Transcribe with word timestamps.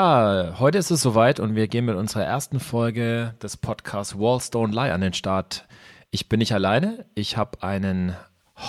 Ja, 0.00 0.54
heute 0.60 0.78
ist 0.78 0.92
es 0.92 1.02
soweit 1.02 1.40
und 1.40 1.56
wir 1.56 1.66
gehen 1.66 1.84
mit 1.84 1.96
unserer 1.96 2.22
ersten 2.22 2.60
Folge 2.60 3.34
des 3.42 3.56
Podcasts 3.56 4.16
Wallstone 4.16 4.72
Lie 4.72 4.92
an 4.92 5.00
den 5.00 5.12
Start. 5.12 5.66
Ich 6.12 6.28
bin 6.28 6.38
nicht 6.38 6.52
alleine, 6.52 7.04
ich 7.16 7.36
habe 7.36 7.64
einen 7.64 8.14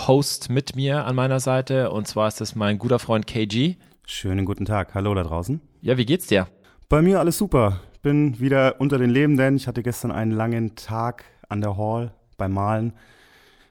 Host 0.08 0.50
mit 0.50 0.74
mir 0.74 1.04
an 1.04 1.14
meiner 1.14 1.38
Seite 1.38 1.92
und 1.92 2.08
zwar 2.08 2.26
ist 2.26 2.40
es 2.40 2.56
mein 2.56 2.78
guter 2.80 2.98
Freund 2.98 3.28
KG. 3.28 3.76
Schönen 4.06 4.44
guten 4.44 4.64
Tag, 4.64 4.92
hallo 4.96 5.14
da 5.14 5.22
draußen. 5.22 5.60
Ja, 5.82 5.96
wie 5.96 6.04
geht's 6.04 6.26
dir? 6.26 6.48
Bei 6.88 7.00
mir 7.00 7.20
alles 7.20 7.38
super. 7.38 7.78
Bin 8.02 8.40
wieder 8.40 8.80
unter 8.80 8.98
den 8.98 9.10
Lebenden. 9.10 9.54
Ich 9.54 9.68
hatte 9.68 9.84
gestern 9.84 10.10
einen 10.10 10.32
langen 10.32 10.74
Tag 10.74 11.26
an 11.48 11.60
der 11.60 11.76
Hall 11.76 12.12
beim 12.38 12.50
Malen 12.50 12.92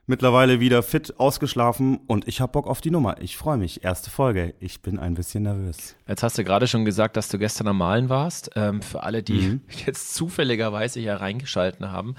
mittlerweile 0.10 0.60
wieder 0.60 0.82
fit 0.82 1.20
ausgeschlafen 1.20 2.00
und 2.08 2.28
ich 2.28 2.42
habe 2.42 2.52
Bock 2.52 2.68
auf 2.68 2.82
die 2.82 2.90
Nummer. 2.90 3.22
Ich 3.22 3.38
freue 3.38 3.58
mich. 3.58 3.84
Erste 3.84 4.10
Folge. 4.10 4.56
Ich 4.60 4.82
bin 4.82 4.98
ein 4.98 5.14
bisschen 5.14 5.44
nervös. 5.44 5.96
Jetzt 6.08 6.24
hast 6.24 6.38
du 6.38 6.44
gerade 6.44 6.68
schon 6.68 6.84
gesagt, 6.84 7.16
dass 7.16 7.30
du 7.30 7.38
gestern 7.38 7.68
am 7.68 7.78
Malen 7.78 8.10
warst. 8.10 8.50
Ähm, 8.56 8.82
für 8.82 9.04
alle, 9.04 9.22
die 9.22 9.42
mhm. 9.42 9.62
jetzt 9.86 10.16
zufälligerweise 10.16 11.00
hier 11.00 11.14
reingeschalten 11.14 11.92
haben, 11.92 12.16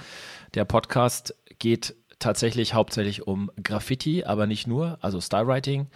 der 0.54 0.64
Podcast 0.64 1.34
geht 1.58 1.96
tatsächlich 2.20 2.74
hauptsächlich 2.74 3.26
um 3.26 3.50
Graffiti, 3.60 4.24
aber 4.24 4.46
nicht 4.46 4.68
nur, 4.68 4.98
also 5.00 5.20
Stylewriting. 5.20 5.88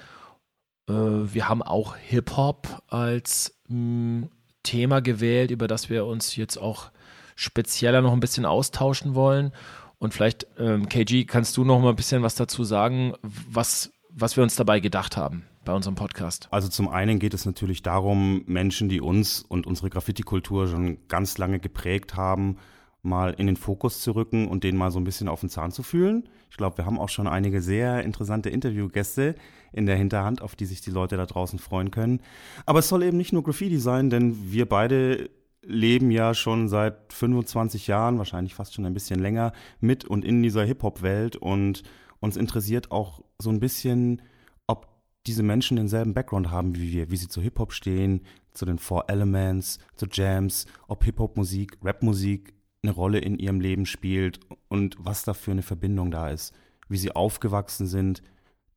Äh, 0.88 0.92
wir 0.92 1.48
haben 1.48 1.62
auch 1.62 1.96
Hip-Hop 1.96 2.82
als 2.88 3.56
mh, 3.68 3.76
hm, 3.76 4.30
Thema 4.64 5.00
gewählt, 5.00 5.52
über 5.52 5.68
das 5.68 5.90
wir 5.90 6.06
uns 6.06 6.34
jetzt 6.34 6.56
auch 6.56 6.90
spezieller 7.36 8.00
noch 8.00 8.12
ein 8.12 8.20
bisschen 8.20 8.46
austauschen 8.46 9.14
wollen. 9.14 9.52
Und 9.98 10.14
vielleicht, 10.14 10.46
ähm, 10.58 10.88
KG, 10.88 11.24
kannst 11.24 11.56
du 11.56 11.64
noch 11.64 11.80
mal 11.80 11.90
ein 11.90 11.96
bisschen 11.96 12.22
was 12.22 12.34
dazu 12.34 12.64
sagen, 12.64 13.14
was, 13.22 13.92
was 14.10 14.36
wir 14.36 14.42
uns 14.42 14.56
dabei 14.56 14.80
gedacht 14.80 15.16
haben 15.16 15.44
bei 15.64 15.72
unserem 15.72 15.94
Podcast? 15.94 16.48
Also 16.50 16.68
zum 16.68 16.88
einen 16.88 17.18
geht 17.18 17.34
es 17.34 17.46
natürlich 17.46 17.82
darum, 17.82 18.42
Menschen, 18.46 18.88
die 18.88 19.00
uns 19.00 19.42
und 19.42 19.66
unsere 19.66 19.90
Graffiti-Kultur 19.90 20.68
schon 20.68 20.98
ganz 21.08 21.38
lange 21.38 21.58
geprägt 21.58 22.16
haben, 22.16 22.58
mal 23.02 23.34
in 23.34 23.46
den 23.46 23.56
Fokus 23.56 24.00
zu 24.00 24.12
rücken 24.12 24.48
und 24.48 24.64
denen 24.64 24.78
mal 24.78 24.90
so 24.90 24.98
ein 24.98 25.04
bisschen 25.04 25.28
auf 25.28 25.40
den 25.40 25.50
Zahn 25.50 25.72
zu 25.72 25.82
fühlen. 25.82 26.28
Ich 26.50 26.56
glaube, 26.56 26.78
wir 26.78 26.86
haben 26.86 26.98
auch 26.98 27.08
schon 27.08 27.26
einige 27.26 27.60
sehr 27.60 28.02
interessante 28.02 28.48
Interviewgäste 28.48 29.34
in 29.72 29.86
der 29.86 29.96
Hinterhand, 29.96 30.40
auf 30.40 30.56
die 30.56 30.66
sich 30.66 30.80
die 30.80 30.90
Leute 30.90 31.16
da 31.16 31.26
draußen 31.26 31.58
freuen 31.58 31.90
können. 31.90 32.20
Aber 32.64 32.78
es 32.78 32.88
soll 32.88 33.02
eben 33.02 33.16
nicht 33.16 33.32
nur 33.32 33.42
Graffiti 33.42 33.78
sein, 33.78 34.08
denn 34.08 34.52
wir 34.52 34.66
beide 34.66 35.30
leben 35.66 36.10
ja 36.10 36.34
schon 36.34 36.68
seit 36.68 37.12
25 37.12 37.86
Jahren, 37.86 38.18
wahrscheinlich 38.18 38.54
fast 38.54 38.74
schon 38.74 38.86
ein 38.86 38.94
bisschen 38.94 39.20
länger, 39.20 39.52
mit 39.80 40.04
und 40.04 40.24
in 40.24 40.42
dieser 40.42 40.64
Hip-Hop-Welt 40.64 41.36
und 41.36 41.82
uns 42.20 42.36
interessiert 42.36 42.90
auch 42.90 43.22
so 43.38 43.50
ein 43.50 43.60
bisschen, 43.60 44.22
ob 44.66 44.88
diese 45.26 45.42
Menschen 45.42 45.76
denselben 45.76 46.14
Background 46.14 46.50
haben 46.50 46.74
wie 46.76 46.92
wir, 46.92 47.10
wie 47.10 47.16
sie 47.16 47.28
zu 47.28 47.40
Hip-Hop 47.40 47.72
stehen, 47.72 48.22
zu 48.52 48.64
den 48.64 48.78
Four 48.78 49.08
Elements, 49.08 49.78
zu 49.96 50.06
Jams, 50.10 50.66
ob 50.86 51.04
Hip-Hop-Musik, 51.04 51.78
Rap-Musik 51.82 52.54
eine 52.82 52.92
Rolle 52.92 53.18
in 53.18 53.38
ihrem 53.38 53.60
Leben 53.60 53.86
spielt 53.86 54.40
und 54.68 54.96
was 54.98 55.24
da 55.24 55.34
für 55.34 55.50
eine 55.50 55.62
Verbindung 55.62 56.10
da 56.10 56.28
ist, 56.28 56.54
wie 56.88 56.98
sie 56.98 57.12
aufgewachsen 57.12 57.86
sind. 57.86 58.22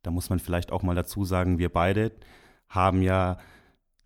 Da 0.02 0.12
muss 0.12 0.30
man 0.30 0.40
vielleicht 0.40 0.72
auch 0.72 0.84
mal 0.84 0.96
dazu 0.96 1.26
sagen, 1.26 1.60
wir 1.60 1.70
beide 1.70 2.12
haben 2.70 3.02
ja 3.02 3.38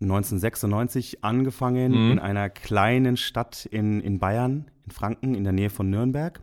1996 0.04 1.24
angefangen 1.24 1.92
mhm. 1.92 2.12
in 2.12 2.18
einer 2.18 2.50
kleinen 2.50 3.16
Stadt 3.16 3.66
in, 3.66 4.00
in 4.00 4.18
Bayern, 4.18 4.70
in 4.84 4.90
Franken, 4.90 5.34
in 5.34 5.44
der 5.44 5.52
Nähe 5.52 5.70
von 5.70 5.90
Nürnberg. 5.90 6.40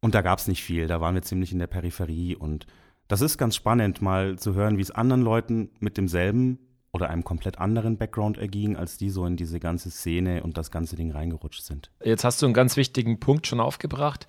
Und 0.00 0.14
da 0.14 0.22
gab 0.22 0.38
es 0.38 0.46
nicht 0.46 0.62
viel, 0.62 0.86
da 0.86 1.00
waren 1.00 1.14
wir 1.14 1.22
ziemlich 1.22 1.52
in 1.52 1.58
der 1.58 1.66
Peripherie. 1.66 2.36
Und 2.36 2.66
das 3.08 3.20
ist 3.20 3.38
ganz 3.38 3.56
spannend, 3.56 4.02
mal 4.02 4.38
zu 4.38 4.54
hören, 4.54 4.78
wie 4.78 4.82
es 4.82 4.90
anderen 4.90 5.22
Leuten 5.22 5.70
mit 5.80 5.96
demselben 5.96 6.58
oder 6.92 7.10
einem 7.10 7.24
komplett 7.24 7.58
anderen 7.58 7.98
Background 7.98 8.38
erging, 8.38 8.76
als 8.76 8.98
die 8.98 9.10
so 9.10 9.26
in 9.26 9.36
diese 9.36 9.60
ganze 9.60 9.90
Szene 9.90 10.42
und 10.42 10.56
das 10.56 10.70
ganze 10.70 10.96
Ding 10.96 11.10
reingerutscht 11.10 11.62
sind. 11.62 11.90
Jetzt 12.02 12.24
hast 12.24 12.40
du 12.40 12.46
einen 12.46 12.54
ganz 12.54 12.76
wichtigen 12.76 13.20
Punkt 13.20 13.46
schon 13.46 13.60
aufgebracht. 13.60 14.26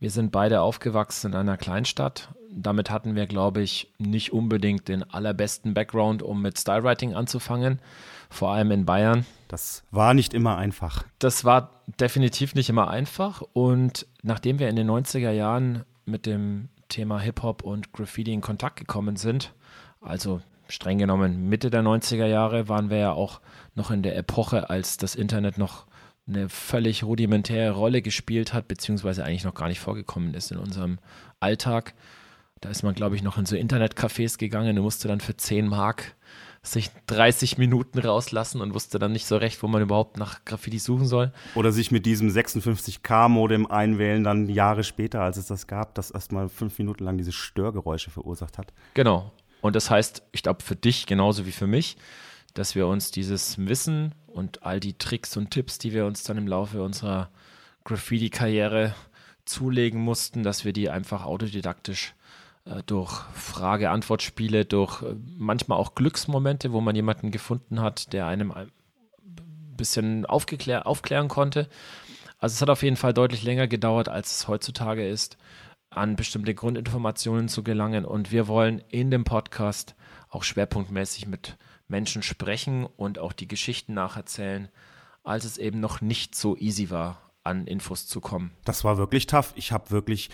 Wir 0.00 0.10
sind 0.10 0.32
beide 0.32 0.62
aufgewachsen 0.62 1.28
in 1.28 1.36
einer 1.36 1.56
Kleinstadt 1.56 2.30
damit 2.52 2.90
hatten 2.90 3.14
wir, 3.14 3.26
glaube 3.26 3.62
ich, 3.62 3.92
nicht 3.98 4.32
unbedingt 4.32 4.88
den 4.88 5.02
allerbesten 5.08 5.74
Background, 5.74 6.22
um 6.22 6.42
mit 6.42 6.58
Stylewriting 6.58 7.14
anzufangen, 7.14 7.80
vor 8.28 8.50
allem 8.50 8.70
in 8.70 8.84
Bayern. 8.84 9.24
Das 9.48 9.84
war 9.90 10.14
nicht 10.14 10.34
immer 10.34 10.56
einfach. 10.56 11.04
Das 11.18 11.44
war 11.44 11.70
definitiv 12.00 12.54
nicht 12.54 12.68
immer 12.68 12.88
einfach. 12.88 13.42
Und 13.52 14.06
nachdem 14.22 14.58
wir 14.58 14.68
in 14.68 14.76
den 14.76 14.90
90er 14.90 15.30
Jahren 15.30 15.84
mit 16.04 16.26
dem 16.26 16.68
Thema 16.88 17.20
Hip-Hop 17.20 17.62
und 17.62 17.92
Graffiti 17.92 18.32
in 18.32 18.40
Kontakt 18.40 18.76
gekommen 18.76 19.16
sind, 19.16 19.52
also 20.00 20.40
streng 20.68 20.98
genommen 20.98 21.48
Mitte 21.48 21.70
der 21.70 21.82
90er 21.82 22.26
Jahre, 22.26 22.68
waren 22.68 22.90
wir 22.90 22.98
ja 22.98 23.12
auch 23.12 23.40
noch 23.74 23.90
in 23.90 24.02
der 24.02 24.16
Epoche, 24.16 24.70
als 24.70 24.96
das 24.96 25.14
Internet 25.14 25.58
noch 25.58 25.86
eine 26.30 26.48
völlig 26.48 27.04
rudimentäre 27.04 27.72
Rolle 27.72 28.02
gespielt 28.02 28.52
hat, 28.52 28.68
beziehungsweise 28.68 29.24
eigentlich 29.24 29.44
noch 29.44 29.54
gar 29.54 29.68
nicht 29.68 29.80
vorgekommen 29.80 30.34
ist 30.34 30.50
in 30.50 30.58
unserem 30.58 30.98
Alltag. 31.40 31.94
Da 32.60 32.68
ist 32.68 32.82
man, 32.82 32.94
glaube 32.94 33.16
ich, 33.16 33.22
noch 33.22 33.38
in 33.38 33.46
so 33.46 33.56
Internetcafés 33.56 34.38
gegangen 34.38 34.76
und 34.76 34.82
musste 34.82 35.08
dann 35.08 35.20
für 35.20 35.36
10 35.36 35.66
Mark 35.66 36.14
sich 36.62 36.90
30 37.06 37.56
Minuten 37.56 37.98
rauslassen 37.98 38.60
und 38.60 38.74
wusste 38.74 38.98
dann 38.98 39.12
nicht 39.12 39.26
so 39.26 39.38
recht, 39.38 39.62
wo 39.62 39.66
man 39.66 39.80
überhaupt 39.80 40.18
nach 40.18 40.44
Graffiti 40.44 40.78
suchen 40.78 41.06
soll. 41.06 41.32
Oder 41.54 41.72
sich 41.72 41.90
mit 41.90 42.04
diesem 42.04 42.28
56K-Modem 42.28 43.66
einwählen, 43.66 44.22
dann 44.24 44.46
Jahre 44.48 44.84
später, 44.84 45.22
als 45.22 45.38
es 45.38 45.46
das 45.46 45.66
gab, 45.66 45.94
das 45.94 46.10
erstmal 46.10 46.50
fünf 46.50 46.78
Minuten 46.78 47.04
lang 47.04 47.16
diese 47.16 47.32
Störgeräusche 47.32 48.10
verursacht 48.10 48.58
hat. 48.58 48.74
Genau. 48.92 49.32
Und 49.62 49.74
das 49.74 49.90
heißt, 49.90 50.22
ich 50.32 50.42
glaube, 50.42 50.62
für 50.62 50.76
dich 50.76 51.06
genauso 51.06 51.46
wie 51.46 51.52
für 51.52 51.66
mich, 51.66 51.96
dass 52.54 52.74
wir 52.74 52.86
uns 52.86 53.10
dieses 53.10 53.58
Wissen 53.58 54.14
und 54.26 54.62
all 54.62 54.80
die 54.80 54.94
Tricks 54.94 55.36
und 55.36 55.50
Tipps, 55.50 55.78
die 55.78 55.92
wir 55.92 56.06
uns 56.06 56.22
dann 56.22 56.38
im 56.38 56.46
Laufe 56.48 56.82
unserer 56.82 57.30
Graffiti-Karriere 57.84 58.94
zulegen 59.44 60.00
mussten, 60.00 60.42
dass 60.42 60.64
wir 60.64 60.72
die 60.72 60.90
einfach 60.90 61.24
autodidaktisch 61.24 62.14
äh, 62.64 62.82
durch 62.86 63.12
Frage-Antwort-Spiele, 63.34 64.64
durch 64.64 65.02
äh, 65.02 65.14
manchmal 65.36 65.78
auch 65.78 65.94
Glücksmomente, 65.94 66.72
wo 66.72 66.80
man 66.80 66.94
jemanden 66.94 67.30
gefunden 67.30 67.80
hat, 67.80 68.12
der 68.12 68.26
einem 68.26 68.52
ein 68.52 68.70
bisschen 69.76 70.26
aufgeklär 70.26 70.86
aufklären 70.86 71.28
konnte. 71.28 71.68
Also 72.38 72.54
es 72.54 72.62
hat 72.62 72.70
auf 72.70 72.82
jeden 72.82 72.96
Fall 72.96 73.12
deutlich 73.12 73.42
länger 73.42 73.66
gedauert, 73.66 74.08
als 74.08 74.38
es 74.38 74.48
heutzutage 74.48 75.06
ist, 75.06 75.36
an 75.90 76.16
bestimmte 76.16 76.54
Grundinformationen 76.54 77.48
zu 77.48 77.62
gelangen. 77.62 78.04
Und 78.04 78.30
wir 78.30 78.46
wollen 78.46 78.82
in 78.88 79.10
dem 79.10 79.24
Podcast 79.24 79.94
auch 80.28 80.44
schwerpunktmäßig 80.44 81.26
mit 81.26 81.56
Menschen 81.90 82.22
sprechen 82.22 82.86
und 82.86 83.18
auch 83.18 83.32
die 83.32 83.48
Geschichten 83.48 83.94
nacherzählen, 83.94 84.68
als 85.22 85.44
es 85.44 85.58
eben 85.58 85.80
noch 85.80 86.00
nicht 86.00 86.34
so 86.34 86.56
easy 86.56 86.90
war, 86.90 87.30
an 87.42 87.66
Infos 87.66 88.06
zu 88.06 88.20
kommen. 88.20 88.52
Das 88.64 88.84
war 88.84 88.96
wirklich 88.96 89.26
tough. 89.26 89.52
Ich 89.56 89.72
habe 89.72 89.90
wirklich 89.90 90.30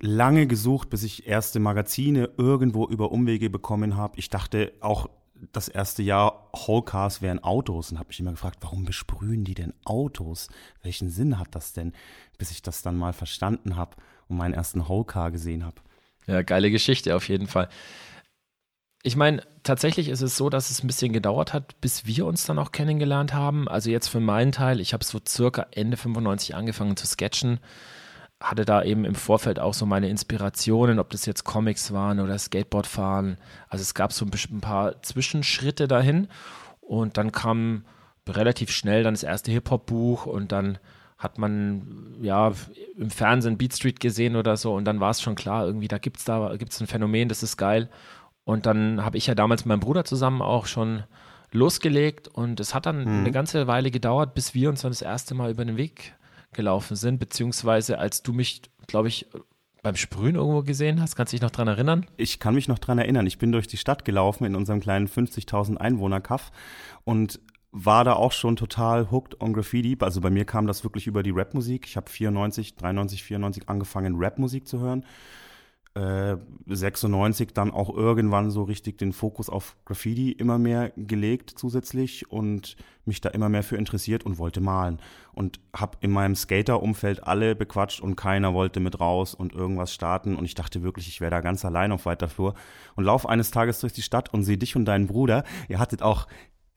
lange 0.00 0.46
gesucht, 0.46 0.90
bis 0.90 1.02
ich 1.02 1.26
erste 1.26 1.60
Magazine 1.60 2.30
irgendwo 2.36 2.86
über 2.86 3.12
Umwege 3.12 3.50
bekommen 3.50 3.96
habe. 3.96 4.18
Ich 4.18 4.30
dachte 4.30 4.72
auch 4.80 5.08
das 5.52 5.68
erste 5.68 6.02
Jahr, 6.02 6.50
Whole 6.52 6.84
wären 7.20 7.42
Autos 7.42 7.92
und 7.92 7.98
habe 7.98 8.08
mich 8.08 8.18
immer 8.18 8.32
gefragt, 8.32 8.58
warum 8.60 8.84
besprühen 8.84 9.44
die 9.44 9.54
denn 9.54 9.72
Autos? 9.84 10.48
Welchen 10.82 11.10
Sinn 11.10 11.38
hat 11.38 11.54
das 11.54 11.72
denn? 11.72 11.92
Bis 12.38 12.50
ich 12.50 12.62
das 12.62 12.82
dann 12.82 12.96
mal 12.96 13.12
verstanden 13.12 13.76
habe 13.76 13.96
und 14.28 14.36
meinen 14.36 14.54
ersten 14.54 14.88
Whole 14.88 15.30
gesehen 15.30 15.64
habe. 15.64 15.80
Ja, 16.26 16.42
geile 16.42 16.70
Geschichte 16.70 17.14
auf 17.14 17.28
jeden 17.28 17.46
Fall. 17.46 17.68
Ich 19.08 19.16
meine, 19.16 19.42
tatsächlich 19.62 20.10
ist 20.10 20.20
es 20.20 20.36
so, 20.36 20.50
dass 20.50 20.70
es 20.70 20.84
ein 20.84 20.86
bisschen 20.86 21.14
gedauert 21.14 21.54
hat, 21.54 21.80
bis 21.80 22.04
wir 22.04 22.26
uns 22.26 22.44
dann 22.44 22.58
auch 22.58 22.72
kennengelernt 22.72 23.32
haben. 23.32 23.66
Also 23.66 23.88
jetzt 23.88 24.08
für 24.08 24.20
meinen 24.20 24.52
Teil, 24.52 24.80
ich 24.80 24.92
habe 24.92 25.02
so 25.02 25.18
circa 25.26 25.66
Ende 25.70 25.96
95 25.96 26.54
angefangen 26.54 26.94
zu 26.94 27.06
sketchen 27.06 27.58
hatte 28.38 28.66
da 28.66 28.82
eben 28.82 29.06
im 29.06 29.14
Vorfeld 29.14 29.58
auch 29.58 29.72
so 29.72 29.86
meine 29.86 30.10
Inspirationen, 30.10 30.98
ob 30.98 31.08
das 31.08 31.24
jetzt 31.24 31.44
Comics 31.44 31.92
waren 31.94 32.20
oder 32.20 32.38
Skateboardfahren. 32.38 33.38
Also 33.70 33.80
es 33.80 33.94
gab 33.94 34.12
so 34.12 34.26
ein 34.26 34.60
paar 34.60 35.02
Zwischenschritte 35.02 35.88
dahin 35.88 36.28
und 36.82 37.16
dann 37.16 37.32
kam 37.32 37.86
relativ 38.28 38.70
schnell 38.70 39.04
dann 39.04 39.14
das 39.14 39.22
erste 39.22 39.50
Hip-Hop-Buch 39.50 40.26
und 40.26 40.52
dann 40.52 40.78
hat 41.16 41.38
man 41.38 42.14
ja 42.20 42.52
im 42.96 43.10
Fernsehen 43.10 43.58
Beat 43.58 43.74
Street 43.74 44.00
gesehen 44.00 44.36
oder 44.36 44.58
so 44.58 44.74
und 44.74 44.84
dann 44.84 45.00
war 45.00 45.10
es 45.10 45.22
schon 45.22 45.34
klar, 45.34 45.66
irgendwie 45.66 45.88
da 45.88 45.98
gibt 45.98 46.18
es 46.18 46.24
da 46.24 46.54
gibt's 46.56 46.80
ein 46.80 46.86
Phänomen, 46.86 47.28
das 47.30 47.42
ist 47.42 47.56
geil. 47.56 47.88
Und 48.48 48.64
dann 48.64 49.04
habe 49.04 49.18
ich 49.18 49.26
ja 49.26 49.34
damals 49.34 49.66
mit 49.66 49.66
meinem 49.66 49.80
Bruder 49.80 50.06
zusammen 50.06 50.40
auch 50.40 50.64
schon 50.64 51.02
losgelegt 51.52 52.28
und 52.28 52.60
es 52.60 52.74
hat 52.74 52.86
dann 52.86 53.00
mhm. 53.00 53.20
eine 53.20 53.30
ganze 53.30 53.66
Weile 53.66 53.90
gedauert, 53.90 54.32
bis 54.32 54.54
wir 54.54 54.70
uns 54.70 54.80
dann 54.80 54.90
das 54.90 55.02
erste 55.02 55.34
Mal 55.34 55.50
über 55.50 55.66
den 55.66 55.76
Weg 55.76 56.14
gelaufen 56.54 56.96
sind, 56.96 57.18
beziehungsweise 57.18 57.98
als 57.98 58.22
du 58.22 58.32
mich, 58.32 58.62
glaube 58.86 59.08
ich, 59.08 59.26
beim 59.82 59.96
Sprühen 59.96 60.36
irgendwo 60.36 60.62
gesehen 60.62 60.98
hast. 61.02 61.14
Kannst 61.14 61.34
du 61.34 61.36
dich 61.36 61.42
noch 61.42 61.50
dran 61.50 61.68
erinnern? 61.68 62.06
Ich 62.16 62.38
kann 62.40 62.54
mich 62.54 62.68
noch 62.68 62.78
dran 62.78 62.96
erinnern. 62.96 63.26
Ich 63.26 63.36
bin 63.36 63.52
durch 63.52 63.66
die 63.66 63.76
Stadt 63.76 64.06
gelaufen 64.06 64.46
in 64.46 64.56
unserem 64.56 64.80
kleinen 64.80 65.08
50.000 65.08 65.76
Einwohner-Kaff 65.76 66.50
und 67.04 67.40
war 67.70 68.02
da 68.04 68.14
auch 68.14 68.32
schon 68.32 68.56
total 68.56 69.10
hooked 69.10 69.42
on 69.42 69.52
Graffiti. 69.52 69.94
Also 70.00 70.22
bei 70.22 70.30
mir 70.30 70.46
kam 70.46 70.66
das 70.66 70.84
wirklich 70.84 71.06
über 71.06 71.22
die 71.22 71.32
Rapmusik. 71.32 71.84
Ich 71.84 71.98
habe 71.98 72.08
94, 72.08 72.76
93, 72.76 73.22
94 73.24 73.68
angefangen, 73.68 74.14
Rapmusik 74.16 74.66
zu 74.66 74.80
hören. 74.80 75.04
96 75.94 77.54
dann 77.54 77.72
auch 77.72 77.92
irgendwann 77.92 78.50
so 78.52 78.62
richtig 78.62 78.98
den 78.98 79.12
Fokus 79.12 79.50
auf 79.50 79.76
Graffiti 79.84 80.30
immer 80.30 80.56
mehr 80.56 80.92
gelegt 80.96 81.52
zusätzlich 81.56 82.30
und 82.30 82.76
mich 83.04 83.20
da 83.20 83.30
immer 83.30 83.48
mehr 83.48 83.64
für 83.64 83.76
interessiert 83.76 84.24
und 84.24 84.38
wollte 84.38 84.60
malen. 84.60 85.00
Und 85.32 85.58
habe 85.74 85.98
in 86.00 86.12
meinem 86.12 86.36
Skater-Umfeld 86.36 87.24
alle 87.24 87.56
bequatscht 87.56 88.00
und 88.00 88.14
keiner 88.14 88.54
wollte 88.54 88.78
mit 88.78 89.00
raus 89.00 89.34
und 89.34 89.54
irgendwas 89.54 89.92
starten. 89.92 90.36
Und 90.36 90.44
ich 90.44 90.54
dachte 90.54 90.82
wirklich, 90.84 91.08
ich 91.08 91.20
wäre 91.20 91.32
da 91.32 91.40
ganz 91.40 91.64
allein 91.64 91.90
auf 91.90 92.06
weiter 92.06 92.28
Flur. 92.28 92.54
Und 92.94 93.04
lauf 93.04 93.26
eines 93.26 93.50
Tages 93.50 93.80
durch 93.80 93.92
die 93.92 94.02
Stadt 94.02 94.32
und 94.32 94.44
sehe 94.44 94.58
dich 94.58 94.76
und 94.76 94.84
deinen 94.84 95.08
Bruder. 95.08 95.42
Ihr 95.68 95.80
hattet 95.80 96.02
auch 96.02 96.28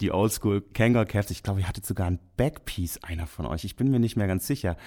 die 0.02 0.12
Oldschool 0.12 0.62
Kangol 0.74 1.06
Caps. 1.06 1.32
Ich 1.32 1.44
glaube, 1.44 1.62
ihr 1.62 1.68
hattet 1.68 1.86
sogar 1.86 2.08
ein 2.08 2.20
Backpiece, 2.38 3.00
einer 3.04 3.28
von 3.28 3.46
euch. 3.46 3.64
Ich 3.64 3.76
bin 3.76 3.92
mir 3.92 4.00
nicht 4.00 4.16
mehr 4.16 4.28
ganz 4.28 4.48
sicher. 4.48 4.78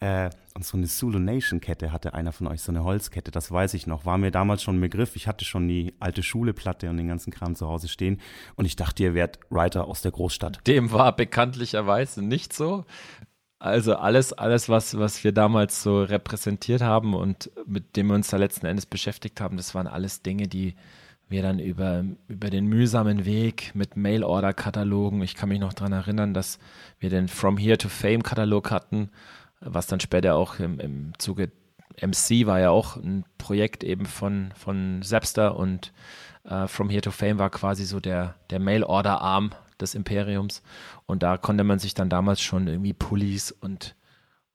Äh, 0.00 0.30
und 0.54 0.64
so 0.64 0.76
eine 0.76 0.86
Zulu 0.86 1.18
Nation 1.18 1.60
Kette 1.60 1.92
hatte 1.92 2.14
einer 2.14 2.32
von 2.32 2.46
euch, 2.46 2.62
so 2.62 2.72
eine 2.72 2.84
Holzkette, 2.84 3.30
das 3.30 3.50
weiß 3.50 3.74
ich 3.74 3.86
noch. 3.86 4.04
War 4.04 4.18
mir 4.18 4.30
damals 4.30 4.62
schon 4.62 4.76
ein 4.76 4.80
Begriff. 4.80 5.16
Ich 5.16 5.26
hatte 5.26 5.44
schon 5.44 5.68
die 5.68 5.94
alte 6.00 6.22
Schuleplatte 6.22 6.90
und 6.90 6.96
den 6.96 7.08
ganzen 7.08 7.32
Kram 7.32 7.54
zu 7.54 7.66
Hause 7.66 7.88
stehen. 7.88 8.20
Und 8.56 8.64
ich 8.64 8.76
dachte, 8.76 9.02
ihr 9.02 9.14
wärt 9.14 9.38
Writer 9.50 9.86
aus 9.86 10.02
der 10.02 10.12
Großstadt. 10.12 10.66
Dem 10.66 10.92
war 10.92 11.14
bekanntlicherweise 11.14 12.22
nicht 12.22 12.52
so. 12.52 12.84
Also 13.58 13.96
alles, 13.96 14.32
alles, 14.32 14.68
was, 14.68 14.98
was 14.98 15.24
wir 15.24 15.32
damals 15.32 15.82
so 15.82 16.02
repräsentiert 16.02 16.82
haben 16.82 17.14
und 17.14 17.50
mit 17.66 17.96
dem 17.96 18.08
wir 18.08 18.14
uns 18.14 18.28
da 18.28 18.36
letzten 18.36 18.66
Endes 18.66 18.84
beschäftigt 18.84 19.40
haben, 19.40 19.56
das 19.56 19.74
waren 19.74 19.86
alles 19.86 20.22
Dinge, 20.22 20.48
die 20.48 20.74
wir 21.28 21.42
dann 21.42 21.58
über, 21.58 22.04
über 22.28 22.50
den 22.50 22.66
mühsamen 22.66 23.24
Weg 23.24 23.72
mit 23.74 23.96
Mail-Order-Katalogen, 23.96 25.22
ich 25.22 25.34
kann 25.34 25.48
mich 25.48 25.60
noch 25.60 25.72
daran 25.72 25.92
erinnern, 25.92 26.34
dass 26.34 26.58
wir 26.98 27.10
den 27.10 27.28
From 27.28 27.56
Here 27.56 27.78
to 27.78 27.88
Fame-Katalog 27.88 28.70
hatten, 28.70 29.10
was 29.60 29.86
dann 29.86 30.00
später 30.00 30.36
auch 30.36 30.58
im, 30.58 30.78
im 30.80 31.12
Zuge 31.18 31.50
MC 32.00 32.46
war 32.46 32.60
ja 32.60 32.70
auch 32.70 32.96
ein 32.96 33.24
Projekt 33.38 33.84
eben 33.84 34.06
von, 34.06 34.52
von 34.56 35.00
Zapster 35.02 35.56
und 35.56 35.92
äh, 36.44 36.66
From 36.66 36.90
Here 36.90 37.02
to 37.02 37.10
Fame 37.10 37.38
war 37.38 37.50
quasi 37.50 37.84
so 37.84 38.00
der, 38.00 38.34
der 38.50 38.58
Mail-Order-Arm 38.58 39.52
des 39.80 39.94
Imperiums. 39.94 40.62
Und 41.06 41.22
da 41.22 41.36
konnte 41.36 41.64
man 41.64 41.78
sich 41.78 41.94
dann 41.94 42.08
damals 42.08 42.40
schon 42.40 42.66
irgendwie 42.66 42.92
Pullis 42.92 43.52
und 43.52 43.94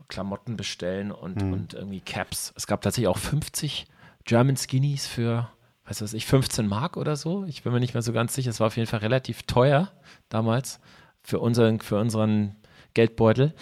Klamotten 0.07 0.57
bestellen 0.57 1.11
und, 1.11 1.41
mhm. 1.41 1.53
und 1.53 1.73
irgendwie 1.73 2.01
Caps. 2.01 2.51
Es 2.55 2.67
gab 2.67 2.81
tatsächlich 2.81 3.07
auch 3.07 3.17
50 3.17 3.85
German 4.25 4.57
Skinnies 4.57 5.07
für 5.07 5.49
weiß 5.89 6.01
was 6.03 6.13
ich, 6.13 6.25
15 6.25 6.67
Mark 6.67 6.97
oder 6.97 7.15
so. 7.15 7.45
Ich 7.45 7.63
bin 7.63 7.73
mir 7.73 7.79
nicht 7.79 7.93
mehr 7.93 8.03
so 8.03 8.13
ganz 8.13 8.35
sicher. 8.35 8.51
Es 8.51 8.59
war 8.59 8.67
auf 8.67 8.77
jeden 8.77 8.87
Fall 8.87 8.99
relativ 8.99 9.43
teuer 9.43 9.91
damals 10.29 10.79
für 11.23 11.39
unseren, 11.39 11.79
für 11.79 11.99
unseren 11.99 12.55
Geldbeutel. 12.93 13.55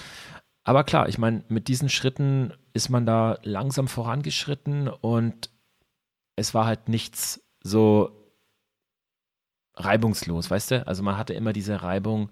Aber 0.63 0.83
klar, 0.83 1.07
ich 1.07 1.17
meine, 1.17 1.43
mit 1.47 1.69
diesen 1.69 1.87
Schritten 1.87 2.53
ist 2.73 2.89
man 2.89 3.05
da 3.05 3.39
langsam 3.43 3.87
vorangeschritten 3.87 4.89
und 4.89 5.49
es 6.35 6.53
war 6.53 6.65
halt 6.65 6.89
nichts 6.89 7.41
so 7.61 8.11
reibungslos, 9.75 10.51
weißt 10.51 10.71
du? 10.71 10.87
Also 10.87 11.03
man 11.03 11.17
hatte 11.17 11.33
immer 11.33 11.53
diese 11.53 11.81
Reibung, 11.81 12.29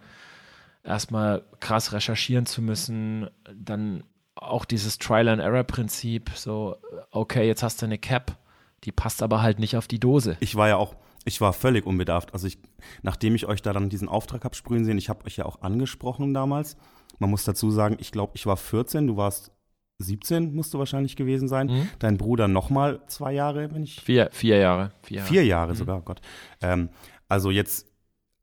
erstmal 0.84 1.44
krass 1.60 1.94
recherchieren 1.94 2.46
zu 2.46 2.62
müssen, 2.62 3.30
dann 3.54 4.04
auch 4.36 4.66
dieses 4.66 4.98
Trial-and-Error-Prinzip, 4.98 6.32
so, 6.36 6.78
okay, 7.12 7.48
jetzt 7.48 7.64
hast 7.64 7.82
du 7.82 7.86
eine 7.86 7.98
Cap, 7.98 8.38
die 8.86 8.92
passt 8.92 9.24
aber 9.24 9.42
halt 9.42 9.60
nicht 9.60 9.76
auf 9.76 9.88
die 9.88 10.00
Dose. 10.00 10.38
Ich 10.40 10.56
war 10.56 10.68
ja 10.68 10.78
auch, 10.78 10.96
ich 11.26 11.42
war 11.42 11.54
völlig 11.54 11.86
unbedarft. 11.86 12.34
Also 12.34 12.48
ich, 12.48 12.60
nachdem 13.02 13.36
ich 13.36 13.48
euch 13.48 13.62
da 13.62 13.74
dann 13.74 13.90
diesen 13.90 14.08
Auftrag 14.08 14.46
habe 14.46 14.56
sprühen 14.56 14.86
sehen, 14.86 14.98
ich 14.98 15.10
habe 15.10 15.26
euch 15.26 15.38
ja 15.38 15.46
auch 15.46 15.62
angesprochen 15.62 16.34
damals. 16.34 16.78
Man 17.20 17.30
muss 17.30 17.44
dazu 17.44 17.72
sagen, 17.72 17.98
ich 18.00 18.12
glaube, 18.12 18.34
ich 18.36 18.46
war 18.46 18.58
14, 18.58 19.08
du 19.08 19.18
warst 19.18 19.52
17, 20.00 20.54
musst 20.54 20.74
du 20.74 20.80
wahrscheinlich 20.80 21.16
gewesen 21.16 21.48
sein. 21.48 21.68
Mhm. 21.68 21.90
Dein 22.00 22.18
Bruder 22.18 22.48
nochmal 22.48 23.02
zwei 23.08 23.34
Jahre, 23.34 23.74
wenn 23.74 23.84
ich. 23.84 24.02
Vier, 24.02 24.30
vier 24.32 24.58
Jahre. 24.58 24.92
Vier 25.04 25.18
Jahre, 25.18 25.28
vier 25.30 25.46
Jahre 25.46 25.72
mhm. 25.72 25.78
sogar, 25.78 25.98
oh 26.00 26.02
Gott. 26.02 26.22
Ähm, 26.62 26.90
also 27.28 27.50
jetzt 27.50 27.88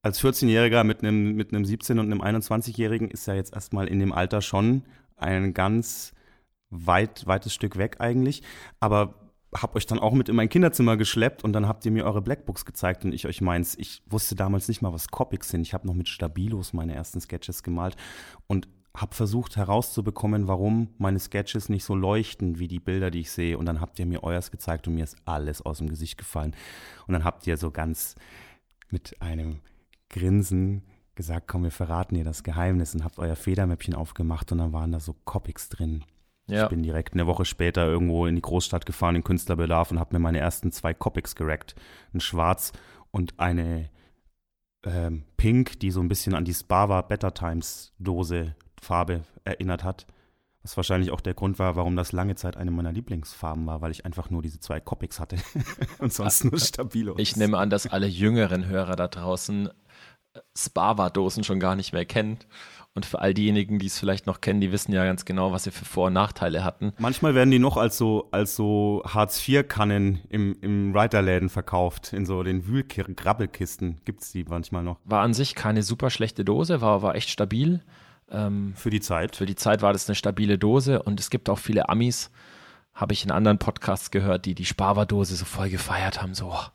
als 0.03 0.21
14-Jähriger 0.21 0.83
mit 0.83 1.03
einem 1.03 1.35
mit 1.35 1.55
einem 1.55 1.65
17- 1.65 1.93
und 1.93 2.13
einem 2.13 2.23
21-Jährigen 2.23 3.09
ist 3.11 3.27
ja 3.27 3.35
jetzt 3.35 3.55
erstmal 3.55 3.87
in 3.87 4.01
dem 4.01 4.13
Alter 4.13 4.41
schon 4.41 4.83
ein 5.17 5.55
ganz 5.55 6.15
weit, 6.71 7.27
weites 7.27 7.55
Stück 7.55 7.77
weg 7.77 7.97
eigentlich. 8.01 8.43
Aber 8.81 9.15
habe 9.55 9.77
euch 9.77 9.87
dann 9.87 9.99
auch 9.99 10.13
mit 10.13 10.29
in 10.29 10.37
mein 10.37 10.49
Kinderzimmer 10.49 10.97
geschleppt 10.97 11.45
und 11.45 11.53
dann 11.53 11.69
habt 11.69 11.85
ihr 11.85 11.93
mir 11.93 12.05
eure 12.05 12.23
Blackbooks 12.23 12.65
gezeigt 12.65 13.05
und 13.05 13.13
ich 13.13 13.27
euch 13.27 13.41
meins. 13.41 13.77
Ich 13.77 14.03
wusste 14.07 14.35
damals 14.35 14.69
nicht 14.69 14.83
mal, 14.83 14.93
was 14.93 15.09
Copics 15.09 15.51
sind. 15.51 15.63
Ich 15.63 15.75
habe 15.75 15.87
noch 15.87 15.95
mit 15.95 16.09
Stabilos 16.09 16.73
meine 16.73 16.95
ersten 16.95 17.21
Sketches 17.21 17.63
gemalt 17.63 17.97
und 18.47 18.69
habe 18.97 19.15
versucht 19.15 19.57
herauszubekommen, 19.57 20.49
warum 20.49 20.89
meine 20.99 21.19
Sketches 21.19 21.69
nicht 21.69 21.85
so 21.85 21.95
leuchten 21.95 22.59
wie 22.59 22.69
die 22.69 22.81
Bilder, 22.81 23.11
die 23.11 23.21
ich 23.21 23.31
sehe. 23.31 23.57
Und 23.57 23.67
dann 23.67 23.81
habt 23.81 23.99
ihr 23.99 24.07
mir 24.07 24.23
euers 24.23 24.51
gezeigt 24.51 24.87
und 24.87 24.95
mir 24.95 25.05
ist 25.05 25.17
alles 25.25 25.63
aus 25.63 25.79
dem 25.79 25.89
Gesicht 25.89 26.19
gefallen. 26.19 26.55
Und 27.07 27.15
dann 27.15 27.25
habt 27.25 27.47
ihr 27.47 27.57
so 27.57 27.71
ganz 27.71 28.15
mit 28.91 29.21
einem 29.21 29.61
Grinsen 30.11 30.83
gesagt, 31.15 31.49
komm, 31.49 31.65
wir 31.65 31.71
verraten 31.71 32.15
dir 32.15 32.25
das 32.25 32.43
Geheimnis 32.43 32.95
und 32.95 33.05
habt 33.05 33.19
euer 33.19 33.37
Federmäppchen 33.37 33.95
aufgemacht 33.95 34.53
und 34.53 34.59
dann 34.59 34.73
waren 34.73 34.93
da 34.93 35.01
so 35.01 35.15
Copics 35.25 35.69
drin. 35.69 36.05
Ja. 36.53 36.65
Ich 36.65 36.69
bin 36.69 36.83
direkt 36.83 37.15
eine 37.15 37.27
Woche 37.27 37.45
später 37.45 37.87
irgendwo 37.87 38.27
in 38.27 38.37
die 38.37 38.43
Großstadt 38.43 38.87
gefahren, 38.87 39.17
in 39.17 39.25
Künstlerbedarf 39.25 39.91
und 39.91 39.99
habe 39.99 40.15
mir 40.15 40.21
meine 40.21 40.39
ersten 40.39 40.73
zwei 40.73 40.95
Copics 40.95 41.35
gerackt. 41.35 41.75
Ein 42.13 42.21
Schwarz 42.21 42.73
und 43.11 43.39
eine 43.39 43.91
ähm, 44.85 45.25
Pink, 45.37 45.81
die 45.81 45.91
so 45.91 46.01
ein 46.01 46.09
bisschen 46.09 46.35
an 46.35 46.45
die 46.45 46.55
Spava 46.55 47.03
Better 47.03 47.35
Times 47.35 47.93
Dose 47.99 48.55
Farbe 48.81 49.23
erinnert 49.45 49.85
hat. 49.85 50.07
Was 50.63 50.77
wahrscheinlich 50.77 51.11
auch 51.11 51.21
der 51.21 51.35
Grund 51.35 51.59
war, 51.59 51.75
warum 51.75 51.97
das 51.97 52.13
lange 52.13 52.37
Zeit 52.37 52.57
eine 52.57 52.71
meiner 52.71 52.93
Lieblingsfarben 52.93 53.67
war, 53.67 53.81
weil 53.81 53.91
ich 53.91 54.05
einfach 54.05 54.31
nur 54.31 54.43
diese 54.43 54.61
zwei 54.61 54.79
Copics 54.79 55.19
hatte 55.19 55.37
und 55.99 56.13
sonst 56.13 56.45
nur 56.45 56.59
Stabilo. 56.59 57.15
Ich 57.19 57.37
nehme 57.37 57.59
an, 57.59 57.69
dass 57.69 57.89
alle 57.89 58.07
jüngeren 58.07 58.67
Hörer 58.67 58.95
da 58.95 59.09
draußen 59.09 59.71
Spava-Dosen 60.57 61.45
schon 61.45 61.61
gar 61.61 61.77
nicht 61.77 61.93
mehr 61.93 62.05
kennen 62.05 62.39
und 62.95 63.07
für 63.07 63.21
all 63.21 63.33
diejenigen, 63.33 63.79
die 63.79 63.87
es 63.87 63.99
vielleicht 63.99 64.27
noch 64.27 64.41
kennen, 64.41 64.61
die 64.61 64.71
wissen 64.71 64.93
ja 64.93 65.05
ganz 65.05 65.25
genau, 65.25 65.53
was 65.53 65.65
sie 65.65 65.71
für 65.71 65.85
Vor- 65.85 66.09
und 66.09 66.13
Nachteile 66.13 66.63
hatten. 66.63 66.93
Manchmal 66.99 67.35
werden 67.35 67.51
die 67.51 67.59
noch 67.59 67.77
als 67.77 67.97
so, 67.97 68.29
als 68.33 68.55
so 68.55 69.03
Hartz-IV-Kannen 69.07 70.21
im, 70.29 70.57
im 70.61 70.95
Reiterläden 70.95 71.49
verkauft, 71.49 72.13
in 72.13 72.27
so 72.27 72.43
den 72.43 72.67
Wühlgrabbelkisten 72.67 74.01
gibt 74.05 74.23
es 74.23 74.33
die 74.33 74.45
manchmal 74.45 74.83
noch. 74.83 74.99
War 75.05 75.23
an 75.23 75.33
sich 75.33 75.55
keine 75.55 75.83
super 75.83 76.11
schlechte 76.11 76.45
Dose, 76.45 76.81
war, 76.81 77.03
war 77.03 77.15
echt 77.15 77.31
stabil. 77.31 77.81
Ähm, 78.31 78.75
für 78.77 78.91
die 78.91 79.01
Zeit. 79.01 79.37
Für 79.37 79.47
die 79.47 79.57
Zeit 79.57 79.81
war 79.81 79.95
das 79.95 80.09
eine 80.09 80.15
stabile 80.15 80.59
Dose 80.59 81.03
und 81.03 81.19
es 81.19 81.31
gibt 81.31 81.49
auch 81.49 81.59
viele 81.59 81.89
Amis, 81.89 82.31
habe 82.95 83.15
ich 83.15 83.25
in 83.25 83.31
anderen 83.31 83.59
Podcasts 83.59 84.11
gehört, 84.11 84.45
die 84.45 84.55
die 84.55 84.67
Sparva-Dose 84.67 85.35
so 85.37 85.47
voll 85.47 85.71
gefeiert 85.71 86.21
haben, 86.21 86.35
so, 86.35 86.51
oh, 86.53 86.67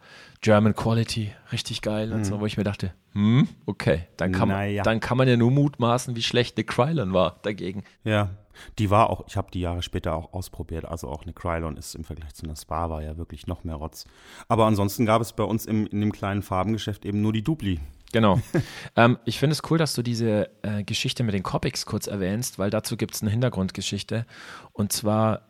German 0.42 0.76
Quality, 0.76 1.32
richtig 1.52 1.82
geil 1.82 2.14
und 2.14 2.20
mhm. 2.20 2.26
so, 2.26 2.40
wo 2.40 2.46
ich 2.46 2.58
mir 2.58 2.64
dachte, 2.64 2.94
hm, 3.14 3.48
okay, 3.66 4.08
dann 4.18 4.32
kann, 4.32 4.50
naja. 4.50 4.78
man, 4.78 4.84
dann 4.84 5.00
kann 5.00 5.18
man 5.18 5.28
ja 5.28 5.38
nur 5.38 5.52
mutmaßen, 5.52 6.16
wie 6.16 6.22
schlecht 6.22 6.58
eine 6.58 6.66
Krylon 6.66 7.14
war 7.14 7.40
dagegen. 7.42 7.84
Ja, 8.04 8.30
die 8.78 8.90
war 8.90 9.10
auch, 9.10 9.26
ich 9.28 9.38
habe 9.38 9.50
die 9.52 9.62
Jahre 9.62 9.82
später 9.82 10.16
auch 10.16 10.34
ausprobiert, 10.34 10.86
also 10.86 11.08
auch 11.08 11.24
eine 11.24 11.34
Krylon 11.34 11.78
ist 11.78 11.96
im 11.96 12.04
Vergleich 12.04 12.34
zu 12.36 12.46
einer 12.46 12.56
Spa 12.56 12.90
war 12.90 13.02
ja 13.02 13.18
wirklich 13.18 13.48
noch 13.48 13.64
mehr 13.64 13.76
Rotz. 13.76 14.06
Aber 14.48 14.66
ansonsten 14.66 15.06
gab 15.06 15.22
es 15.22 15.34
bei 15.34 15.44
uns 15.44 15.66
im, 15.66 15.88
in 15.88 16.02
dem 16.02 16.12
kleinen 16.12 16.44
Farbengeschäft 16.44 17.06
eben 17.06 17.22
nur 17.22 17.34
die 17.34 17.44
Dupli. 17.44 17.80
Genau. 18.14 18.40
ähm, 18.96 19.18
ich 19.26 19.40
finde 19.40 19.54
es 19.54 19.62
cool, 19.70 19.78
dass 19.78 19.94
du 19.94 20.02
diese 20.02 20.50
äh, 20.62 20.84
Geschichte 20.84 21.24
mit 21.24 21.34
den 21.34 21.44
Copics 21.44 21.86
kurz 21.86 22.08
erwähnst, 22.08 22.58
weil 22.58 22.70
dazu 22.70 22.98
gibt 22.98 23.16
es 23.16 23.22
eine 23.22 23.32
Hintergrundgeschichte. 23.32 24.26
Und 24.74 24.92
zwar 24.92 25.42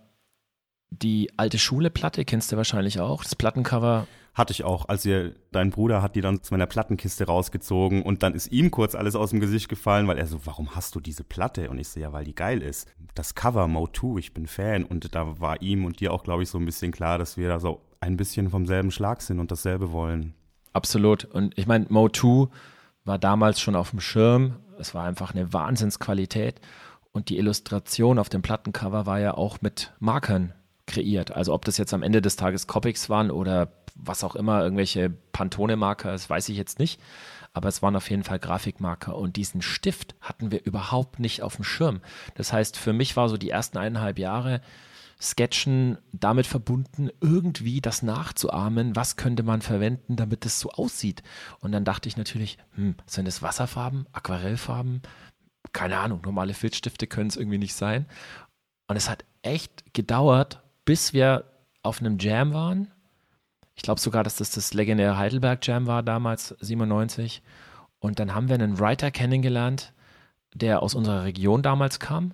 die 0.90 1.32
alte 1.38 1.60
Schule-Platte, 1.60 2.26
kennst 2.26 2.52
du 2.52 2.58
wahrscheinlich 2.58 3.00
auch, 3.00 3.24
das 3.24 3.36
Plattencover 3.36 4.08
hatte 4.38 4.54
ich 4.54 4.64
auch, 4.64 4.88
als 4.88 5.04
ihr, 5.04 5.34
dein 5.52 5.72
Bruder 5.72 6.04
hat 6.04 6.16
die 6.16 6.22
dann 6.22 6.44
zu 6.44 6.54
meiner 6.54 6.68
Plattenkiste 6.68 7.26
rausgezogen 7.26 8.04
und 8.04 8.22
dann 8.22 8.36
ist 8.36 8.52
ihm 8.52 8.70
kurz 8.70 8.94
alles 8.94 9.16
aus 9.16 9.32
dem 9.32 9.40
Gesicht 9.40 9.68
gefallen, 9.68 10.08
weil 10.08 10.20
er 10.20 10.28
so, 10.28 10.46
warum 10.46 10.76
hast 10.76 10.94
du 10.94 11.00
diese 11.00 11.24
Platte? 11.24 11.72
Und 11.72 11.80
ich 11.80 11.90
so, 11.90 12.00
ja, 12.00 12.14
weil 12.14 12.24
die 12.24 12.36
geil 12.36 12.62
ist. 12.62 12.88
Das 13.16 13.34
Cover, 13.34 13.68
Mo 13.68 13.88
2, 13.88 14.20
ich 14.20 14.36
bin 14.36 14.46
Fan. 14.46 14.84
Und 14.84 15.16
da 15.16 15.40
war 15.40 15.64
ihm 15.64 15.86
und 15.86 16.02
dir 16.02 16.14
auch, 16.14 16.24
glaube 16.24 16.44
ich, 16.44 16.50
so 16.50 16.60
ein 16.60 16.66
bisschen 16.66 16.92
klar, 16.92 17.18
dass 17.18 17.36
wir 17.36 17.50
da 17.50 17.60
so 17.60 17.82
ein 18.00 18.16
bisschen 18.16 18.52
vom 18.52 18.68
selben 18.68 18.92
Schlag 18.92 19.24
sind 19.24 19.40
und 19.40 19.52
dasselbe 19.52 19.92
wollen. 19.92 20.36
Absolut. 20.72 21.26
Und 21.26 21.58
ich 21.58 21.66
meine, 21.66 21.88
Mo 21.90 22.08
2 22.08 22.48
war 23.06 23.18
damals 23.18 23.60
schon 23.60 23.76
auf 23.76 23.90
dem 23.90 24.02
Schirm. 24.02 24.58
Es 24.78 24.94
war 24.94 25.06
einfach 25.06 25.34
eine 25.34 25.52
Wahnsinnsqualität. 25.52 26.62
Und 27.12 27.30
die 27.30 27.40
Illustration 27.40 28.20
auf 28.20 28.30
dem 28.30 28.44
Plattencover 28.44 29.08
war 29.08 29.20
ja 29.20 29.34
auch 29.34 29.62
mit 29.62 29.94
Markern 30.00 30.54
kreiert. 30.86 31.32
Also 31.32 31.56
ob 31.56 31.66
das 31.66 31.78
jetzt 31.78 31.96
am 31.96 32.04
Ende 32.04 32.22
des 32.22 32.36
Tages 32.36 32.68
Copics 32.68 33.10
waren 33.10 33.32
oder 33.32 33.72
was 34.00 34.24
auch 34.24 34.36
immer, 34.36 34.62
irgendwelche 34.64 35.10
Pantone-Marker, 35.10 36.12
das 36.12 36.30
weiß 36.30 36.50
ich 36.50 36.58
jetzt 36.58 36.80
nicht. 36.80 37.00
Aber 37.54 37.70
es 37.70 37.82
waren 37.82 37.96
auf 37.96 38.10
jeden 38.10 38.24
Fall 38.24 38.40
Grafikmarker 38.40 39.16
und 39.16 39.36
diesen 39.36 39.62
Stift 39.62 40.16
hatten 40.22 40.52
wir 40.52 40.64
überhaupt 40.66 41.20
nicht 41.20 41.42
auf 41.42 41.56
dem 41.56 41.64
Schirm. 41.64 42.02
Das 42.36 42.54
heißt, 42.54 42.78
für 42.78 42.94
mich 42.94 43.16
war 43.16 43.30
so 43.30 43.38
die 43.38 43.50
ersten 43.50 43.78
eineinhalb 43.78 44.20
Jahre 44.20 44.62
Sketchen 45.20 45.98
damit 46.12 46.46
verbunden, 46.46 47.10
irgendwie 47.22 47.82
das 47.82 48.04
nachzuahmen, 48.04 48.96
was 48.96 49.16
könnte 49.16 49.42
man 49.42 49.62
verwenden, 49.62 50.16
damit 50.16 50.46
es 50.46 50.60
so 50.60 50.70
aussieht. 50.70 51.24
Und 51.60 51.72
dann 51.72 51.86
dachte 51.86 52.08
ich 52.08 52.18
natürlich, 52.18 52.60
hm, 52.76 52.96
sind 53.08 53.28
es 53.28 53.42
Wasserfarben, 53.42 54.06
Aquarellfarben? 54.12 55.02
Keine 55.74 55.98
Ahnung, 55.98 56.22
normale 56.24 56.54
Filzstifte 56.54 57.08
können 57.08 57.30
es 57.30 57.36
irgendwie 57.36 57.58
nicht 57.58 57.74
sein. 57.74 58.06
Und 58.88 58.96
es 58.96 59.10
hat 59.10 59.26
echt 59.42 59.94
gedauert, 59.94 60.62
bis 60.86 61.14
wir 61.14 61.46
auf 61.82 62.00
einem 62.00 62.20
Jam 62.20 62.54
waren. 62.54 62.92
Ich 63.78 63.84
glaube 63.84 64.02
sogar, 64.02 64.24
dass 64.24 64.36
das 64.36 64.50
das 64.50 64.74
legendäre 64.74 65.18
Heidelberg 65.18 65.66
Jam 65.66 65.86
war 65.86 66.04
damals, 66.04 66.56
97. 66.60 67.44
Und 68.00 68.20
dann 68.20 68.34
haben 68.34 68.50
wir 68.50 68.56
einen 68.56 68.80
Writer 68.80 69.12
kennengelernt, 69.12 69.94
der 70.54 70.82
aus 70.82 70.96
unserer 70.96 71.24
Region 71.24 71.62
damals 71.62 72.00
kam. 72.00 72.34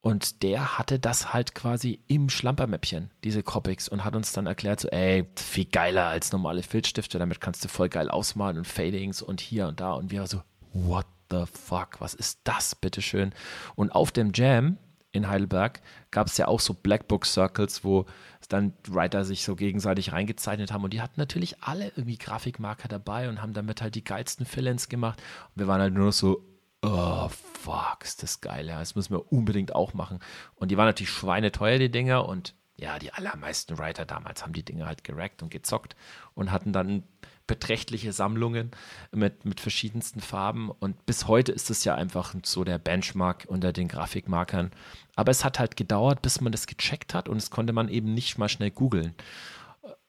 Und 0.00 0.42
der 0.42 0.78
hatte 0.78 0.98
das 0.98 1.32
halt 1.32 1.54
quasi 1.54 2.00
im 2.06 2.28
Schlampermäppchen, 2.28 3.10
diese 3.24 3.42
Copics, 3.42 3.88
und 3.88 4.04
hat 4.04 4.14
uns 4.14 4.32
dann 4.32 4.46
erklärt, 4.46 4.80
so, 4.80 4.88
ey, 4.88 5.26
viel 5.34 5.64
geiler 5.64 6.06
als 6.06 6.30
normale 6.30 6.62
Filzstifte, 6.62 7.18
damit 7.18 7.40
kannst 7.40 7.64
du 7.64 7.68
voll 7.68 7.88
geil 7.88 8.10
ausmalen 8.10 8.58
und 8.58 8.66
Fadings 8.66 9.20
und 9.20 9.40
hier 9.40 9.66
und 9.66 9.80
da. 9.80 9.94
Und 9.94 10.10
wir 10.10 10.26
so, 10.26 10.42
what 10.74 11.06
the 11.30 11.44
fuck, 11.50 12.00
was 12.00 12.14
ist 12.14 12.40
das, 12.44 12.74
bitteschön? 12.74 13.32
Und 13.74 13.90
auf 13.92 14.12
dem 14.12 14.32
Jam 14.34 14.76
in 15.14 15.28
Heidelberg 15.28 15.80
gab 16.10 16.26
es 16.26 16.36
ja 16.36 16.48
auch 16.48 16.60
so 16.60 16.74
Blackbook 16.74 17.24
Circles, 17.24 17.84
wo 17.84 18.04
dann 18.48 18.74
Writer 18.88 19.24
sich 19.24 19.42
so 19.42 19.56
gegenseitig 19.56 20.12
reingezeichnet 20.12 20.70
haben 20.70 20.84
und 20.84 20.92
die 20.92 21.00
hatten 21.00 21.18
natürlich 21.18 21.62
alle 21.62 21.88
irgendwie 21.88 22.18
Grafikmarker 22.18 22.88
dabei 22.88 23.28
und 23.28 23.40
haben 23.40 23.54
damit 23.54 23.80
halt 23.80 23.94
die 23.94 24.04
geilsten 24.04 24.44
Fill-ins 24.44 24.90
gemacht. 24.90 25.22
Und 25.54 25.60
wir 25.60 25.66
waren 25.66 25.80
halt 25.80 25.94
nur 25.94 26.12
so, 26.12 26.44
oh 26.82 27.28
fuck, 27.28 27.98
ist 28.02 28.22
das 28.22 28.42
geil, 28.42 28.66
ja, 28.66 28.78
das 28.78 28.96
müssen 28.96 29.14
wir 29.14 29.32
unbedingt 29.32 29.74
auch 29.74 29.94
machen. 29.94 30.18
Und 30.56 30.70
die 30.70 30.76
waren 30.76 30.86
natürlich 30.86 31.10
schweineteuer, 31.10 31.78
die 31.78 31.90
Dinger, 31.90 32.28
und 32.28 32.54
ja, 32.76 32.98
die 32.98 33.12
allermeisten 33.12 33.78
Writer 33.78 34.04
damals 34.04 34.42
haben 34.42 34.52
die 34.52 34.64
Dinge 34.64 34.86
halt 34.86 35.04
gerackt 35.04 35.42
und 35.42 35.50
gezockt 35.50 35.96
und 36.34 36.50
hatten 36.50 36.72
dann 36.72 37.04
beträchtliche 37.46 38.12
Sammlungen 38.12 38.70
mit, 39.12 39.44
mit 39.44 39.60
verschiedensten 39.60 40.20
Farben. 40.20 40.70
Und 40.70 41.04
bis 41.06 41.28
heute 41.28 41.52
ist 41.52 41.70
es 41.70 41.84
ja 41.84 41.94
einfach 41.94 42.34
so 42.44 42.64
der 42.64 42.78
Benchmark 42.78 43.44
unter 43.48 43.72
den 43.72 43.88
Grafikmarkern. 43.88 44.70
Aber 45.14 45.30
es 45.30 45.44
hat 45.44 45.58
halt 45.58 45.76
gedauert, 45.76 46.22
bis 46.22 46.40
man 46.40 46.52
das 46.52 46.66
gecheckt 46.66 47.14
hat 47.14 47.28
und 47.28 47.36
es 47.36 47.50
konnte 47.50 47.72
man 47.72 47.88
eben 47.88 48.14
nicht 48.14 48.38
mal 48.38 48.48
schnell 48.48 48.70
googeln. 48.70 49.14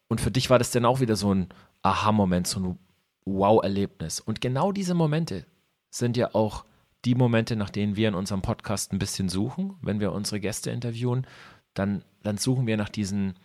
Und 0.08 0.22
für 0.22 0.32
dich 0.32 0.50
war 0.50 0.60
das 0.60 0.72
dann 0.72 0.86
auch 0.86 1.00
wieder 1.00 1.15
so 1.15 1.34
ein 1.34 1.50
Aha-Moment, 1.82 2.48
so 2.48 2.60
ein 2.60 2.80
Wow-Erlebnis. 3.25 4.20
Und 4.20 4.39
genau 4.39 4.72
diese 4.72 4.94
Momente 4.94 5.46
sind 5.89 6.15
ja 6.15 6.34
auch 6.34 6.63
die 7.06 7.15
Momente, 7.15 7.56
nach 7.56 7.70
denen 7.70 7.96
wir 7.96 8.08
in 8.08 8.15
unserem 8.15 8.42
Podcast 8.42 8.92
ein 8.92 9.00
bisschen 9.00 9.30
suchen, 9.30 9.77
wenn 9.82 10.00
wir 10.00 10.12
unsere 10.12 10.39
Gäste 10.39 10.72
interviewen, 10.72 11.27
dann, 11.74 12.04
dann 12.24 12.38
suchen 12.38 12.65
wir 12.65 12.77
nach 12.77 12.89
diesen, 12.89 13.36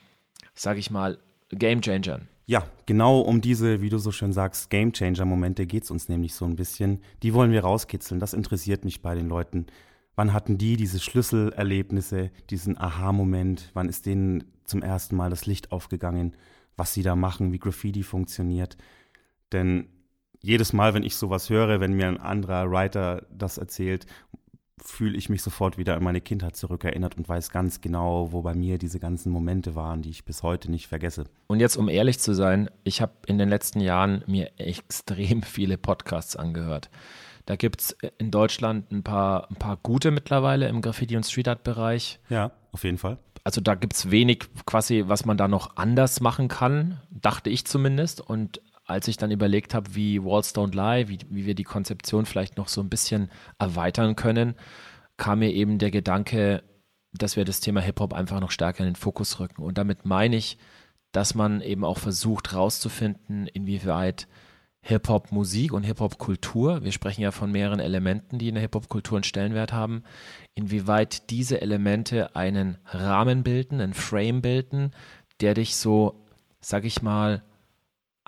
sage 0.54 0.78
ich 0.78 0.90
mal, 0.90 1.18
Game 1.50 1.82
Changern. 1.82 2.28
Ja, 2.50 2.66
genau 2.84 3.20
um 3.20 3.40
diese, 3.40 3.80
wie 3.80 3.90
du 3.90 3.98
so 3.98 4.10
schön 4.10 4.32
sagst, 4.32 4.70
Game 4.70 4.92
Changer-Momente 4.92 5.66
geht 5.66 5.84
es 5.84 5.92
uns 5.92 6.08
nämlich 6.08 6.34
so 6.34 6.44
ein 6.46 6.56
bisschen. 6.56 6.98
Die 7.22 7.32
wollen 7.32 7.52
wir 7.52 7.60
rauskitzeln. 7.60 8.18
Das 8.18 8.34
interessiert 8.34 8.84
mich 8.84 9.02
bei 9.02 9.14
den 9.14 9.28
Leuten. 9.28 9.66
Wann 10.16 10.32
hatten 10.32 10.58
die 10.58 10.76
diese 10.76 10.98
Schlüsselerlebnisse, 10.98 12.32
diesen 12.50 12.76
Aha-Moment? 12.76 13.70
Wann 13.74 13.88
ist 13.88 14.04
denen 14.04 14.42
zum 14.64 14.82
ersten 14.82 15.14
Mal 15.14 15.30
das 15.30 15.46
Licht 15.46 15.70
aufgegangen, 15.70 16.34
was 16.76 16.92
sie 16.92 17.04
da 17.04 17.14
machen, 17.14 17.52
wie 17.52 17.60
Graffiti 17.60 18.02
funktioniert? 18.02 18.76
Denn 19.52 19.86
jedes 20.40 20.72
Mal, 20.72 20.92
wenn 20.92 21.04
ich 21.04 21.14
sowas 21.14 21.50
höre, 21.50 21.78
wenn 21.78 21.92
mir 21.92 22.08
ein 22.08 22.18
anderer 22.18 22.68
Writer 22.68 23.28
das 23.30 23.58
erzählt, 23.58 24.06
fühle 24.84 25.16
ich 25.16 25.28
mich 25.28 25.42
sofort 25.42 25.78
wieder 25.78 25.96
an 25.96 26.02
meine 26.02 26.20
Kindheit 26.20 26.56
zurückerinnert 26.56 27.16
und 27.16 27.28
weiß 27.28 27.50
ganz 27.50 27.80
genau, 27.80 28.32
wo 28.32 28.42
bei 28.42 28.54
mir 28.54 28.78
diese 28.78 29.00
ganzen 29.00 29.30
Momente 29.30 29.74
waren, 29.74 30.02
die 30.02 30.10
ich 30.10 30.24
bis 30.24 30.42
heute 30.42 30.70
nicht 30.70 30.88
vergesse. 30.88 31.24
Und 31.46 31.60
jetzt, 31.60 31.76
um 31.76 31.88
ehrlich 31.88 32.18
zu 32.18 32.34
sein, 32.34 32.70
ich 32.84 33.00
habe 33.00 33.12
in 33.26 33.38
den 33.38 33.48
letzten 33.48 33.80
Jahren 33.80 34.24
mir 34.26 34.50
extrem 34.56 35.42
viele 35.42 35.78
Podcasts 35.78 36.36
angehört. 36.36 36.90
Da 37.46 37.56
gibt 37.56 37.80
es 37.80 37.96
in 38.18 38.30
Deutschland 38.30 38.92
ein 38.92 39.02
paar, 39.02 39.50
ein 39.50 39.56
paar 39.56 39.76
gute 39.76 40.10
mittlerweile 40.10 40.68
im 40.68 40.82
Graffiti- 40.82 41.16
und 41.16 41.24
Street 41.24 41.48
Art-Bereich. 41.48 42.20
Ja, 42.28 42.52
auf 42.72 42.84
jeden 42.84 42.98
Fall. 42.98 43.18
Also 43.42 43.60
da 43.60 43.74
gibt 43.74 43.94
es 43.94 44.10
wenig 44.10 44.44
quasi, 44.66 45.04
was 45.06 45.24
man 45.24 45.36
da 45.36 45.48
noch 45.48 45.76
anders 45.76 46.20
machen 46.20 46.48
kann, 46.48 47.00
dachte 47.10 47.50
ich 47.50 47.66
zumindest. 47.66 48.20
Und 48.20 48.60
als 48.90 49.08
ich 49.08 49.16
dann 49.16 49.30
überlegt 49.30 49.74
habe, 49.74 49.94
wie 49.94 50.22
Walls 50.22 50.54
Don't 50.54 50.74
Lie, 50.74 51.08
wie, 51.08 51.18
wie 51.30 51.46
wir 51.46 51.54
die 51.54 51.64
Konzeption 51.64 52.26
vielleicht 52.26 52.56
noch 52.56 52.68
so 52.68 52.80
ein 52.80 52.90
bisschen 52.90 53.30
erweitern 53.58 54.16
können, 54.16 54.54
kam 55.16 55.40
mir 55.40 55.52
eben 55.52 55.78
der 55.78 55.90
Gedanke, 55.90 56.62
dass 57.12 57.36
wir 57.36 57.44
das 57.44 57.60
Thema 57.60 57.80
Hip-Hop 57.80 58.12
einfach 58.12 58.40
noch 58.40 58.50
stärker 58.50 58.80
in 58.80 58.90
den 58.90 58.96
Fokus 58.96 59.40
rücken. 59.40 59.62
Und 59.62 59.78
damit 59.78 60.04
meine 60.04 60.36
ich, 60.36 60.58
dass 61.12 61.34
man 61.34 61.60
eben 61.60 61.84
auch 61.84 61.98
versucht 61.98 62.52
herauszufinden, 62.52 63.46
inwieweit 63.46 64.28
Hip-Hop-Musik 64.82 65.72
und 65.72 65.82
Hip-Hop-Kultur, 65.82 66.82
wir 66.82 66.92
sprechen 66.92 67.20
ja 67.20 67.32
von 67.32 67.52
mehreren 67.52 67.80
Elementen, 67.80 68.38
die 68.38 68.48
in 68.48 68.54
der 68.54 68.62
Hip-Hop-Kultur 68.62 69.18
einen 69.18 69.24
Stellenwert 69.24 69.72
haben, 69.72 70.04
inwieweit 70.54 71.30
diese 71.30 71.60
Elemente 71.60 72.34
einen 72.34 72.78
Rahmen 72.86 73.42
bilden, 73.42 73.80
einen 73.80 73.94
Frame 73.94 74.40
bilden, 74.40 74.92
der 75.40 75.54
dich 75.54 75.76
so, 75.76 76.24
sag 76.60 76.84
ich 76.84 77.02
mal, 77.02 77.42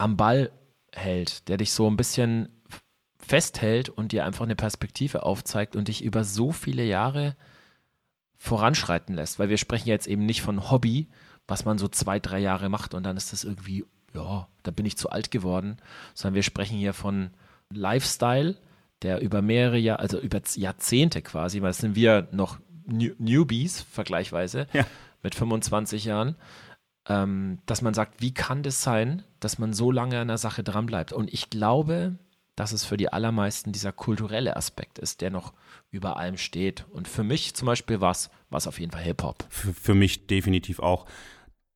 am 0.02 0.16
Ball 0.16 0.50
hält, 0.92 1.48
der 1.48 1.56
dich 1.56 1.72
so 1.72 1.88
ein 1.88 1.96
bisschen 1.96 2.48
festhält 3.16 3.88
und 3.88 4.10
dir 4.10 4.24
einfach 4.26 4.44
eine 4.44 4.56
Perspektive 4.56 5.22
aufzeigt 5.22 5.76
und 5.76 5.86
dich 5.86 6.02
über 6.02 6.24
so 6.24 6.50
viele 6.50 6.84
Jahre 6.84 7.36
voranschreiten 8.36 9.14
lässt. 9.14 9.38
Weil 9.38 9.48
wir 9.48 9.58
sprechen 9.58 9.88
jetzt 9.88 10.08
eben 10.08 10.26
nicht 10.26 10.42
von 10.42 10.70
Hobby, 10.70 11.08
was 11.46 11.64
man 11.64 11.78
so 11.78 11.86
zwei, 11.86 12.18
drei 12.18 12.40
Jahre 12.40 12.68
macht 12.68 12.94
und 12.94 13.04
dann 13.04 13.16
ist 13.16 13.32
das 13.32 13.44
irgendwie, 13.44 13.84
ja, 14.12 14.48
da 14.64 14.70
bin 14.72 14.86
ich 14.86 14.98
zu 14.98 15.08
alt 15.10 15.30
geworden, 15.30 15.76
sondern 16.14 16.34
wir 16.34 16.42
sprechen 16.42 16.76
hier 16.76 16.94
von 16.94 17.30
Lifestyle, 17.72 18.56
der 19.02 19.20
über 19.20 19.40
mehrere 19.40 19.78
Jahre, 19.78 20.00
also 20.00 20.18
über 20.18 20.40
Jahrzehnte 20.56 21.22
quasi, 21.22 21.62
weil 21.62 21.70
es 21.70 21.78
sind 21.78 21.94
wir 21.94 22.26
noch 22.32 22.58
New 22.86 23.12
Newbies 23.18 23.80
vergleichsweise 23.82 24.66
ja. 24.72 24.84
mit 25.22 25.36
25 25.36 26.04
Jahren, 26.04 26.34
ähm, 27.08 27.58
dass 27.66 27.82
man 27.82 27.94
sagt, 27.94 28.20
wie 28.20 28.32
kann 28.32 28.62
das 28.62 28.82
sein, 28.82 29.22
dass 29.40 29.58
man 29.58 29.72
so 29.72 29.90
lange 29.90 30.20
an 30.20 30.28
der 30.28 30.38
Sache 30.38 30.62
dranbleibt? 30.62 31.12
Und 31.12 31.32
ich 31.32 31.50
glaube, 31.50 32.18
dass 32.56 32.72
es 32.72 32.84
für 32.84 32.96
die 32.96 33.12
allermeisten 33.12 33.72
dieser 33.72 33.92
kulturelle 33.92 34.56
Aspekt 34.56 34.98
ist, 34.98 35.20
der 35.20 35.30
noch 35.30 35.54
über 35.90 36.16
allem 36.16 36.36
steht. 36.36 36.86
Und 36.90 37.08
für 37.08 37.24
mich 37.24 37.54
zum 37.54 37.66
Beispiel 37.66 38.00
war 38.00 38.12
es 38.12 38.66
auf 38.66 38.78
jeden 38.78 38.92
Fall 38.92 39.02
Hip-Hop. 39.02 39.44
Für, 39.48 39.72
für 39.72 39.94
mich 39.94 40.26
definitiv 40.26 40.80
auch. 40.80 41.06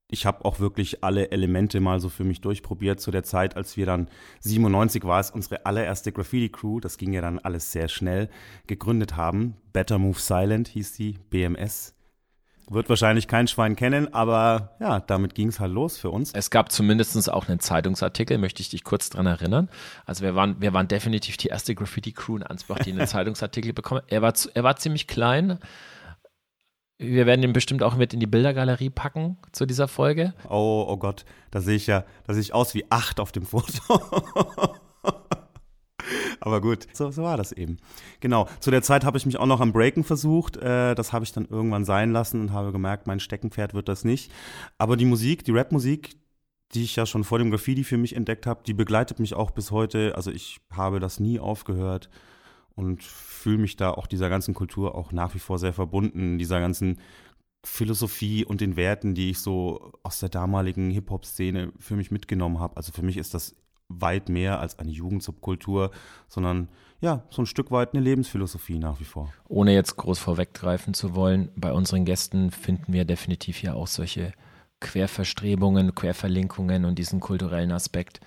Ich 0.08 0.24
habe 0.24 0.44
auch 0.44 0.60
wirklich 0.60 1.02
alle 1.02 1.32
Elemente 1.32 1.80
mal 1.80 1.98
so 1.98 2.08
für 2.08 2.22
mich 2.22 2.40
durchprobiert 2.40 3.00
zu 3.00 3.10
der 3.10 3.24
Zeit, 3.24 3.56
als 3.56 3.76
wir 3.76 3.86
dann 3.86 4.08
97 4.40 5.02
war 5.02 5.18
es 5.18 5.32
unsere 5.32 5.66
allererste 5.66 6.12
Graffiti 6.12 6.48
Crew, 6.48 6.78
das 6.78 6.96
ging 6.96 7.12
ja 7.12 7.20
dann 7.20 7.40
alles 7.40 7.72
sehr 7.72 7.88
schnell, 7.88 8.28
gegründet 8.68 9.16
haben. 9.16 9.56
Better 9.72 9.98
Move 9.98 10.18
Silent 10.18 10.68
hieß 10.68 10.92
die, 10.92 11.18
BMS. 11.30 11.95
Wird 12.68 12.88
wahrscheinlich 12.88 13.28
kein 13.28 13.46
Schwein 13.46 13.76
kennen, 13.76 14.12
aber 14.12 14.74
ja, 14.80 14.98
damit 14.98 15.36
ging 15.36 15.48
es 15.48 15.60
halt 15.60 15.72
los 15.72 15.98
für 15.98 16.10
uns. 16.10 16.32
Es 16.32 16.50
gab 16.50 16.72
zumindest 16.72 17.32
auch 17.32 17.48
einen 17.48 17.60
Zeitungsartikel, 17.60 18.38
möchte 18.38 18.60
ich 18.60 18.70
dich 18.70 18.82
kurz 18.82 19.08
dran 19.08 19.26
erinnern. 19.26 19.68
Also 20.04 20.24
wir 20.24 20.34
waren, 20.34 20.60
wir 20.60 20.72
waren 20.72 20.88
definitiv 20.88 21.36
die 21.36 21.46
erste 21.46 21.76
Graffiti-Crew 21.76 22.38
in 22.38 22.42
Ansbach, 22.42 22.80
die 22.80 22.90
einen 22.90 23.06
Zeitungsartikel 23.06 23.72
bekommen. 23.72 24.02
Er 24.08 24.20
war, 24.20 24.34
er 24.54 24.64
war 24.64 24.76
ziemlich 24.76 25.06
klein. 25.06 25.60
Wir 26.98 27.26
werden 27.26 27.44
ihn 27.44 27.52
bestimmt 27.52 27.84
auch 27.84 27.94
mit 27.94 28.14
in 28.14 28.20
die 28.20 28.26
Bildergalerie 28.26 28.90
packen 28.90 29.36
zu 29.52 29.64
dieser 29.64 29.86
Folge. 29.86 30.34
Oh, 30.48 30.86
oh 30.88 30.96
Gott, 30.96 31.24
da 31.52 31.60
sehe 31.60 31.76
ich 31.76 31.86
ja, 31.86 32.04
da 32.26 32.32
sehe 32.32 32.42
ich 32.42 32.52
aus 32.52 32.74
wie 32.74 32.86
acht 32.90 33.20
auf 33.20 33.30
dem 33.30 33.46
Foto. 33.46 34.00
Aber 36.40 36.60
gut, 36.60 36.86
so, 36.92 37.10
so 37.10 37.22
war 37.22 37.36
das 37.36 37.52
eben. 37.52 37.78
Genau. 38.20 38.48
Zu 38.60 38.70
der 38.70 38.82
Zeit 38.82 39.04
habe 39.04 39.18
ich 39.18 39.26
mich 39.26 39.38
auch 39.38 39.46
noch 39.46 39.60
am 39.60 39.72
Breaken 39.72 40.04
versucht. 40.04 40.56
Äh, 40.56 40.94
das 40.94 41.12
habe 41.12 41.24
ich 41.24 41.32
dann 41.32 41.46
irgendwann 41.46 41.84
sein 41.84 42.12
lassen 42.12 42.40
und 42.40 42.52
habe 42.52 42.72
gemerkt, 42.72 43.06
mein 43.06 43.20
Steckenpferd 43.20 43.74
wird 43.74 43.88
das 43.88 44.04
nicht. 44.04 44.32
Aber 44.78 44.96
die 44.96 45.04
Musik, 45.04 45.44
die 45.44 45.52
Rapmusik, 45.52 46.16
die 46.74 46.82
ich 46.82 46.96
ja 46.96 47.06
schon 47.06 47.24
vor 47.24 47.38
dem 47.38 47.50
Graffiti 47.50 47.84
für 47.84 47.96
mich 47.96 48.16
entdeckt 48.16 48.46
habe, 48.46 48.62
die 48.66 48.74
begleitet 48.74 49.18
mich 49.18 49.34
auch 49.34 49.50
bis 49.50 49.70
heute. 49.70 50.14
Also 50.16 50.30
ich 50.30 50.58
habe 50.70 51.00
das 51.00 51.20
nie 51.20 51.38
aufgehört 51.38 52.10
und 52.74 53.02
fühle 53.02 53.58
mich 53.58 53.76
da 53.76 53.90
auch 53.90 54.06
dieser 54.06 54.28
ganzen 54.28 54.54
Kultur 54.54 54.94
auch 54.94 55.12
nach 55.12 55.34
wie 55.34 55.38
vor 55.38 55.58
sehr 55.58 55.72
verbunden, 55.72 56.38
dieser 56.38 56.60
ganzen 56.60 56.98
Philosophie 57.64 58.44
und 58.44 58.60
den 58.60 58.76
Werten, 58.76 59.14
die 59.14 59.30
ich 59.30 59.40
so 59.40 59.92
aus 60.02 60.20
der 60.20 60.28
damaligen 60.28 60.90
Hip-Hop-Szene 60.90 61.72
für 61.78 61.96
mich 61.96 62.10
mitgenommen 62.10 62.60
habe. 62.60 62.76
Also 62.76 62.92
für 62.92 63.02
mich 63.02 63.16
ist 63.16 63.34
das 63.34 63.56
weit 63.88 64.28
mehr 64.28 64.60
als 64.60 64.78
eine 64.78 64.90
Jugendsubkultur, 64.90 65.90
sondern 66.28 66.68
ja, 67.00 67.22
so 67.30 67.42
ein 67.42 67.46
Stück 67.46 67.70
weit 67.70 67.92
eine 67.92 68.02
Lebensphilosophie 68.02 68.78
nach 68.78 69.00
wie 69.00 69.04
vor. 69.04 69.32
Ohne 69.48 69.74
jetzt 69.74 69.96
groß 69.96 70.18
vorweggreifen 70.18 70.94
zu 70.94 71.14
wollen, 71.14 71.50
bei 71.56 71.72
unseren 71.72 72.04
Gästen 72.04 72.50
finden 72.50 72.92
wir 72.92 73.04
definitiv 73.04 73.62
ja 73.62 73.74
auch 73.74 73.86
solche 73.86 74.32
Querverstrebungen, 74.80 75.94
Querverlinkungen 75.94 76.84
und 76.84 76.98
diesen 76.98 77.20
kulturellen 77.20 77.72
Aspekt. 77.72 78.20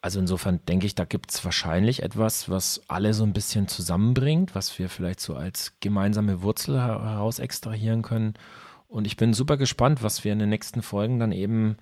Also 0.00 0.18
insofern 0.18 0.60
denke 0.66 0.86
ich, 0.86 0.94
da 0.94 1.04
gibt 1.04 1.30
es 1.30 1.44
wahrscheinlich 1.44 2.02
etwas, 2.02 2.48
was 2.48 2.82
alle 2.88 3.14
so 3.14 3.22
ein 3.22 3.32
bisschen 3.32 3.68
zusammenbringt, 3.68 4.54
was 4.54 4.76
wir 4.78 4.88
vielleicht 4.88 5.20
so 5.20 5.36
als 5.36 5.74
gemeinsame 5.80 6.42
Wurzel 6.42 6.80
heraus 6.80 7.38
extrahieren 7.38 8.02
können. 8.02 8.34
Und 8.88 9.06
ich 9.06 9.16
bin 9.16 9.32
super 9.32 9.56
gespannt, 9.56 10.02
was 10.02 10.24
wir 10.24 10.32
in 10.32 10.40
den 10.40 10.48
nächsten 10.48 10.82
Folgen 10.82 11.20
dann 11.20 11.30
eben 11.30 11.76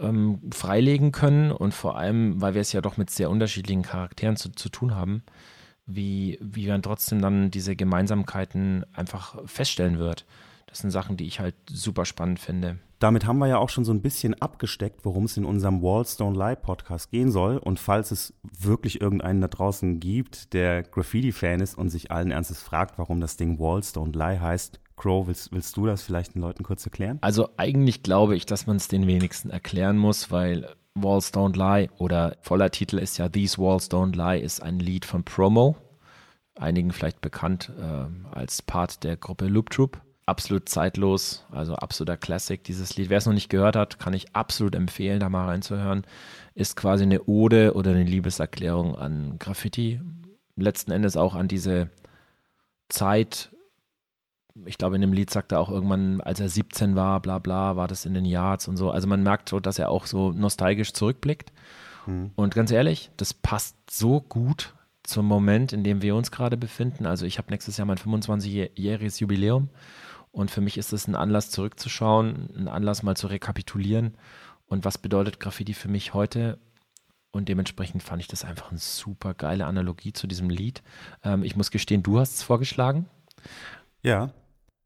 ähm, 0.00 0.40
freilegen 0.52 1.12
können 1.12 1.50
und 1.52 1.74
vor 1.74 1.96
allem, 1.96 2.40
weil 2.40 2.54
wir 2.54 2.60
es 2.60 2.72
ja 2.72 2.80
doch 2.80 2.96
mit 2.96 3.10
sehr 3.10 3.30
unterschiedlichen 3.30 3.82
Charakteren 3.82 4.36
zu, 4.36 4.50
zu 4.50 4.68
tun 4.68 4.94
haben, 4.94 5.22
wie, 5.86 6.38
wie 6.40 6.68
man 6.68 6.82
trotzdem 6.82 7.20
dann 7.20 7.50
diese 7.50 7.76
Gemeinsamkeiten 7.76 8.84
einfach 8.92 9.36
feststellen 9.46 9.98
wird. 9.98 10.26
Das 10.66 10.78
sind 10.78 10.90
Sachen, 10.90 11.18
die 11.18 11.26
ich 11.26 11.38
halt 11.38 11.54
super 11.68 12.06
spannend 12.06 12.40
finde. 12.40 12.78
Damit 12.98 13.26
haben 13.26 13.38
wir 13.38 13.48
ja 13.48 13.58
auch 13.58 13.68
schon 13.68 13.84
so 13.84 13.92
ein 13.92 14.00
bisschen 14.00 14.40
abgesteckt, 14.40 15.04
worum 15.04 15.24
es 15.24 15.36
in 15.36 15.44
unserem 15.44 15.82
Wallstone 15.82 16.38
Lie 16.38 16.56
Podcast 16.56 17.10
gehen 17.10 17.30
soll. 17.30 17.58
Und 17.58 17.80
falls 17.80 18.10
es 18.10 18.32
wirklich 18.58 19.00
irgendeinen 19.00 19.40
da 19.40 19.48
draußen 19.48 19.98
gibt, 20.00 20.54
der 20.54 20.82
Graffiti-Fan 20.84 21.60
ist 21.60 21.76
und 21.76 21.90
sich 21.90 22.10
allen 22.10 22.30
Ernstes 22.30 22.62
fragt, 22.62 22.98
warum 22.98 23.20
das 23.20 23.36
Ding 23.36 23.58
Wallstone 23.58 24.12
Lie 24.12 24.40
heißt, 24.40 24.80
Crow, 25.02 25.26
willst, 25.26 25.50
willst 25.50 25.76
du 25.76 25.86
das 25.86 26.00
vielleicht 26.00 26.36
den 26.36 26.42
Leuten 26.42 26.62
kurz 26.62 26.84
erklären? 26.84 27.18
Also 27.22 27.48
eigentlich 27.56 28.04
glaube 28.04 28.36
ich, 28.36 28.46
dass 28.46 28.68
man 28.68 28.76
es 28.76 28.86
den 28.86 29.08
wenigsten 29.08 29.50
erklären 29.50 29.98
muss, 29.98 30.30
weil 30.30 30.76
Walls 30.94 31.34
Don't 31.34 31.56
Lie 31.56 31.90
oder 31.98 32.36
voller 32.40 32.70
Titel 32.70 32.98
ist 32.98 33.18
ja 33.18 33.28
These 33.28 33.58
Walls 33.58 33.90
Don't 33.90 34.14
Lie 34.14 34.40
ist 34.40 34.62
ein 34.62 34.78
Lied 34.78 35.04
von 35.04 35.24
Promo, 35.24 35.76
einigen 36.54 36.92
vielleicht 36.92 37.20
bekannt 37.20 37.72
äh, 37.80 38.32
als 38.32 38.62
Part 38.62 39.02
der 39.02 39.16
Gruppe 39.16 39.46
Loop 39.46 39.70
Troop. 39.70 40.00
Absolut 40.24 40.68
zeitlos, 40.68 41.44
also 41.50 41.74
absoluter 41.74 42.16
Classic, 42.16 42.62
dieses 42.62 42.96
Lied. 42.96 43.10
Wer 43.10 43.18
es 43.18 43.26
noch 43.26 43.32
nicht 43.32 43.48
gehört 43.48 43.74
hat, 43.74 43.98
kann 43.98 44.14
ich 44.14 44.36
absolut 44.36 44.76
empfehlen, 44.76 45.18
da 45.18 45.28
mal 45.28 45.46
reinzuhören. 45.46 46.04
Ist 46.54 46.76
quasi 46.76 47.02
eine 47.02 47.24
Ode 47.24 47.74
oder 47.74 47.90
eine 47.90 48.04
Liebeserklärung 48.04 48.94
an 48.94 49.40
Graffiti. 49.40 50.00
Letzten 50.54 50.92
Endes 50.92 51.16
auch 51.16 51.34
an 51.34 51.48
diese 51.48 51.90
Zeit, 52.88 53.51
ich 54.66 54.78
glaube, 54.78 54.96
in 54.96 55.00
dem 55.00 55.12
Lied 55.12 55.30
sagt 55.30 55.52
er 55.52 55.60
auch 55.60 55.70
irgendwann, 55.70 56.20
als 56.20 56.40
er 56.40 56.48
17 56.48 56.94
war, 56.94 57.20
bla 57.20 57.38
bla, 57.38 57.76
war 57.76 57.88
das 57.88 58.04
in 58.04 58.14
den 58.14 58.24
Yards 58.24 58.68
und 58.68 58.76
so. 58.76 58.90
Also 58.90 59.08
man 59.08 59.22
merkt 59.22 59.48
so, 59.48 59.60
dass 59.60 59.78
er 59.78 59.90
auch 59.90 60.06
so 60.06 60.32
nostalgisch 60.32 60.92
zurückblickt. 60.92 61.52
Mhm. 62.06 62.32
Und 62.34 62.54
ganz 62.54 62.70
ehrlich, 62.70 63.10
das 63.16 63.34
passt 63.34 63.76
so 63.90 64.20
gut 64.20 64.74
zum 65.02 65.26
Moment, 65.26 65.72
in 65.72 65.84
dem 65.84 66.02
wir 66.02 66.14
uns 66.14 66.30
gerade 66.30 66.56
befinden. 66.56 67.06
Also 67.06 67.26
ich 67.26 67.38
habe 67.38 67.50
nächstes 67.50 67.76
Jahr 67.76 67.86
mein 67.86 67.98
25-jähriges 67.98 69.20
Jubiläum 69.20 69.70
und 70.30 70.50
für 70.50 70.60
mich 70.60 70.78
ist 70.78 70.92
es 70.92 71.08
ein 71.08 71.16
Anlass 71.16 71.50
zurückzuschauen, 71.50 72.50
ein 72.56 72.68
Anlass 72.68 73.02
mal 73.02 73.16
zu 73.16 73.26
rekapitulieren 73.26 74.14
und 74.66 74.84
was 74.84 74.98
bedeutet 74.98 75.40
Graffiti 75.40 75.74
für 75.74 75.88
mich 75.88 76.14
heute 76.14 76.58
und 77.32 77.48
dementsprechend 77.48 78.02
fand 78.02 78.22
ich 78.22 78.28
das 78.28 78.44
einfach 78.44 78.70
eine 78.70 78.78
super 78.78 79.34
geile 79.34 79.66
Analogie 79.66 80.12
zu 80.12 80.26
diesem 80.26 80.50
Lied. 80.50 80.82
Ähm, 81.24 81.42
ich 81.42 81.56
muss 81.56 81.70
gestehen, 81.70 82.02
du 82.02 82.18
hast 82.18 82.36
es 82.36 82.42
vorgeschlagen. 82.42 83.06
Ja, 84.02 84.32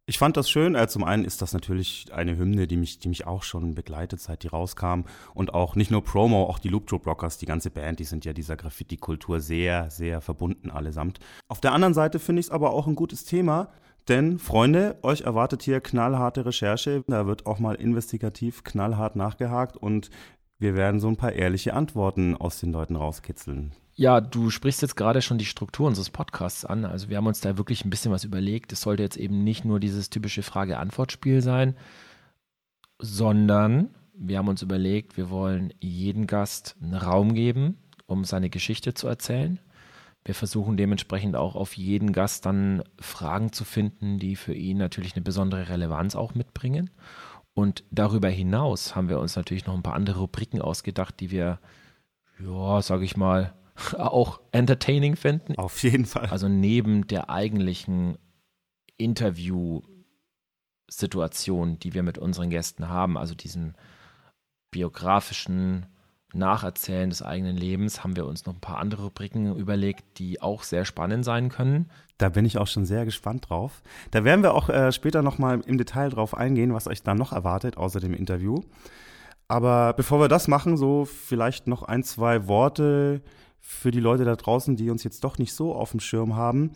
ich 0.08 0.18
fand 0.18 0.36
das 0.36 0.48
schön. 0.48 0.76
Äh, 0.76 0.86
zum 0.86 1.02
einen 1.02 1.25
ist 1.25 1.42
das 1.42 1.52
natürlich 1.52 2.06
eine 2.12 2.36
Hymne, 2.36 2.68
die 2.68 2.76
mich, 2.76 3.00
die 3.00 3.08
mich 3.08 3.26
auch 3.26 3.42
schon 3.42 3.75
begleitet, 3.75 4.20
seit 4.20 4.44
die 4.44 4.48
rauskam. 4.48 5.02
Und 5.34 5.52
auch 5.52 5.75
nicht 5.75 5.90
nur 5.90 6.04
Promo, 6.04 6.44
auch 6.44 6.60
die 6.60 6.68
Loop 6.68 6.86
Troop 6.86 7.06
Rockers, 7.06 7.38
die 7.38 7.46
ganze 7.46 7.70
Band, 7.70 7.98
die 7.98 8.04
sind 8.04 8.25
ja 8.25 8.32
dieser 8.32 8.56
Graffiti-Kultur 8.56 9.40
sehr, 9.40 9.90
sehr 9.90 10.20
verbunden 10.20 10.70
allesamt. 10.70 11.18
Auf 11.48 11.60
der 11.60 11.72
anderen 11.72 11.94
Seite 11.94 12.20
finde 12.20 12.40
ich 12.40 12.46
es 12.46 12.50
aber 12.50 12.70
auch 12.70 12.86
ein 12.86 12.94
gutes 12.94 13.25
Thema. 13.25 13.68
Denn, 14.08 14.38
Freunde, 14.38 14.96
euch 15.02 15.22
erwartet 15.22 15.64
hier 15.64 15.80
knallharte 15.80 16.46
Recherche. 16.46 17.02
Da 17.08 17.26
wird 17.26 17.44
auch 17.44 17.58
mal 17.58 17.75
investigativ 17.75 18.62
knallhart 18.62 19.16
nachgehakt 19.16 19.76
und 19.76 20.10
wir 20.58 20.75
werden 20.75 21.00
so 21.00 21.08
ein 21.08 21.16
paar 21.16 21.32
ehrliche 21.32 21.75
Antworten 21.75 22.36
aus 22.36 22.60
den 22.60 22.72
Leuten 22.72 22.96
rauskitzeln. 22.96 23.72
Ja, 23.94 24.20
du 24.20 24.50
sprichst 24.50 24.82
jetzt 24.82 24.96
gerade 24.96 25.22
schon 25.22 25.38
die 25.38 25.46
Struktur 25.46 25.86
unseres 25.86 26.10
Podcasts 26.10 26.64
an. 26.64 26.84
Also 26.84 27.08
wir 27.08 27.16
haben 27.16 27.26
uns 27.26 27.40
da 27.40 27.56
wirklich 27.56 27.84
ein 27.84 27.90
bisschen 27.90 28.12
was 28.12 28.25
überlegt. 28.25 28.72
Es 28.72 28.82
sollte 28.82 29.02
jetzt 29.02 29.16
eben 29.16 29.42
nicht 29.42 29.64
nur 29.64 29.80
dieses 29.80 30.10
typische 30.10 30.42
Frage-Antwort-Spiel 30.42 31.40
sein, 31.40 31.76
sondern 32.98 33.94
wir 34.14 34.38
haben 34.38 34.48
uns 34.48 34.62
überlegt, 34.62 35.16
wir 35.16 35.30
wollen 35.30 35.72
jeden 35.80 36.26
Gast 36.26 36.76
einen 36.80 36.94
Raum 36.94 37.34
geben, 37.34 37.78
um 38.06 38.25
seine 38.25 38.50
Geschichte 38.50 38.94
zu 38.94 39.08
erzählen. 39.08 39.60
Wir 40.25 40.34
versuchen 40.34 40.76
dementsprechend 40.76 41.36
auch 41.36 41.54
auf 41.54 41.76
jeden 41.76 42.12
Gast 42.12 42.46
dann 42.46 42.82
Fragen 42.98 43.52
zu 43.52 43.64
finden, 43.64 44.18
die 44.18 44.36
für 44.36 44.54
ihn 44.54 44.76
natürlich 44.76 45.14
eine 45.14 45.23
besondere 45.23 45.69
Relevanz 45.69 46.16
auch 46.16 46.34
mitbringen. 46.34 46.90
Und 47.56 47.82
darüber 47.90 48.28
hinaus 48.28 48.95
haben 48.95 49.08
wir 49.08 49.19
uns 49.19 49.34
natürlich 49.34 49.64
noch 49.64 49.73
ein 49.73 49.82
paar 49.82 49.95
andere 49.95 50.21
Rubriken 50.21 50.60
ausgedacht, 50.60 51.19
die 51.21 51.30
wir, 51.30 51.58
ja, 52.38 52.82
sage 52.82 53.06
ich 53.06 53.16
mal, 53.16 53.54
auch 53.97 54.42
entertaining 54.52 55.16
finden. 55.16 55.56
Auf 55.56 55.82
jeden 55.82 56.04
Fall. 56.04 56.26
Also 56.26 56.50
neben 56.50 57.06
der 57.06 57.30
eigentlichen 57.30 58.19
Interview-Situation, 58.99 61.78
die 61.78 61.95
wir 61.95 62.02
mit 62.02 62.19
unseren 62.19 62.50
Gästen 62.50 62.90
haben, 62.90 63.16
also 63.16 63.34
diesem 63.34 63.75
biografischen 64.71 65.86
Nacherzählen 66.34 67.08
des 67.10 67.23
eigenen 67.23 67.56
Lebens, 67.56 68.02
haben 68.02 68.17
wir 68.17 68.26
uns 68.26 68.47
noch 68.47 68.54
ein 68.54 68.60
paar 68.60 68.78
andere 68.78 69.04
Rubriken 69.04 69.56
überlegt, 69.56 70.19
die 70.19 70.43
auch 70.43 70.62
sehr 70.62 70.84
spannend 70.84 71.25
sein 71.25 71.49
können. 71.49 71.91
Da 72.19 72.28
bin 72.30 72.45
ich 72.45 72.58
auch 72.58 72.67
schon 72.67 72.84
sehr 72.84 73.04
gespannt 73.04 73.49
drauf. 73.49 73.82
Da 74.10 74.25
werden 74.25 74.43
wir 74.43 74.54
auch 74.54 74.69
äh, 74.69 74.93
später 74.93 75.23
nochmal 75.23 75.60
im 75.67 75.78
Detail 75.78 76.08
drauf 76.08 76.36
eingehen, 76.36 76.75
was 76.75 76.86
euch 76.86 77.02
da 77.02 77.15
noch 77.15 77.32
erwartet, 77.32 77.76
außer 77.76 78.00
dem 78.00 78.15
Interview. 78.15 78.60
Aber 79.49 79.93
bevor 79.93 80.21
wir 80.21 80.28
das 80.28 80.49
machen, 80.49 80.76
so 80.76 81.04
vielleicht 81.04 81.69
noch 81.69 81.82
ein, 81.82 82.02
zwei 82.02 82.49
Worte 82.49 83.23
für 83.60 83.91
die 83.91 84.00
Leute 84.00 84.25
da 84.25 84.36
draußen, 84.36 84.76
die 84.76 84.91
uns 84.91 85.04
jetzt 85.04 85.25
doch 85.25 85.39
nicht 85.39 85.52
so 85.52 85.75
auf 85.75 85.91
dem 85.91 86.00
Schirm 86.00 86.36
haben. 86.36 86.73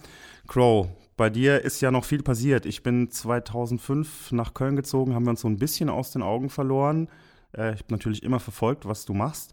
Crow, 0.46 0.88
bei 1.16 1.30
dir 1.30 1.62
ist 1.62 1.80
ja 1.80 1.90
noch 1.90 2.04
viel 2.04 2.22
passiert. 2.22 2.66
Ich 2.66 2.82
bin 2.82 3.10
2005 3.10 4.32
nach 4.32 4.54
Köln 4.54 4.76
gezogen, 4.76 5.14
haben 5.14 5.24
wir 5.24 5.30
uns 5.30 5.42
so 5.42 5.48
ein 5.48 5.58
bisschen 5.58 5.88
aus 5.88 6.12
den 6.12 6.22
Augen 6.22 6.50
verloren. 6.50 7.08
Äh, 7.56 7.74
ich 7.74 7.80
habe 7.80 7.92
natürlich 7.92 8.22
immer 8.22 8.40
verfolgt, 8.40 8.86
was 8.86 9.04
du 9.04 9.14
machst. 9.14 9.52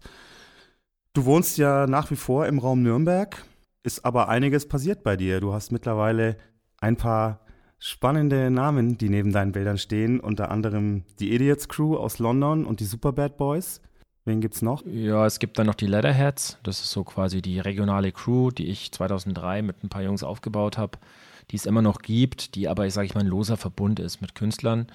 Du 1.13 1.25
wohnst 1.25 1.57
ja 1.57 1.87
nach 1.87 2.11
wie 2.11 2.15
vor 2.15 2.45
im 2.45 2.59
Raum 2.59 2.83
Nürnberg, 2.83 3.43
ist 3.83 4.05
aber 4.05 4.29
einiges 4.29 4.67
passiert 4.67 5.03
bei 5.03 5.17
dir. 5.17 5.39
Du 5.39 5.53
hast 5.53 5.71
mittlerweile 5.71 6.37
ein 6.79 6.95
paar 6.95 7.39
spannende 7.79 8.49
Namen, 8.51 8.97
die 8.97 9.09
neben 9.09 9.31
deinen 9.31 9.51
Bildern 9.51 9.77
stehen, 9.77 10.19
unter 10.19 10.51
anderem 10.51 11.03
die 11.19 11.33
Idiots 11.33 11.67
Crew 11.67 11.95
aus 11.95 12.19
London 12.19 12.65
und 12.65 12.79
die 12.79 12.85
Superbad 12.85 13.37
Boys. 13.37 13.81
Wen 14.25 14.41
gibt 14.41 14.55
es 14.55 14.61
noch? 14.61 14.83
Ja, 14.85 15.25
es 15.25 15.39
gibt 15.39 15.57
dann 15.57 15.67
noch 15.67 15.75
die 15.75 15.87
Leatherheads. 15.87 16.57
Das 16.63 16.81
ist 16.81 16.91
so 16.91 17.03
quasi 17.05 17.41
die 17.41 17.59
regionale 17.59 18.11
Crew, 18.11 18.51
die 18.51 18.67
ich 18.67 18.91
2003 18.91 19.61
mit 19.61 19.83
ein 19.83 19.89
paar 19.89 20.01
Jungs 20.03 20.21
aufgebaut 20.21 20.77
habe, 20.77 20.97
die 21.49 21.55
es 21.55 21.65
immer 21.65 21.81
noch 21.81 21.99
gibt, 21.99 22.55
die 22.55 22.67
aber, 22.67 22.89
sage 22.89 23.05
ich 23.05 23.15
mal, 23.15 23.21
ein 23.21 23.27
loser 23.27 23.55
Verbund 23.55 24.01
ist 24.01 24.19
mit 24.19 24.35
Künstlern. 24.35 24.87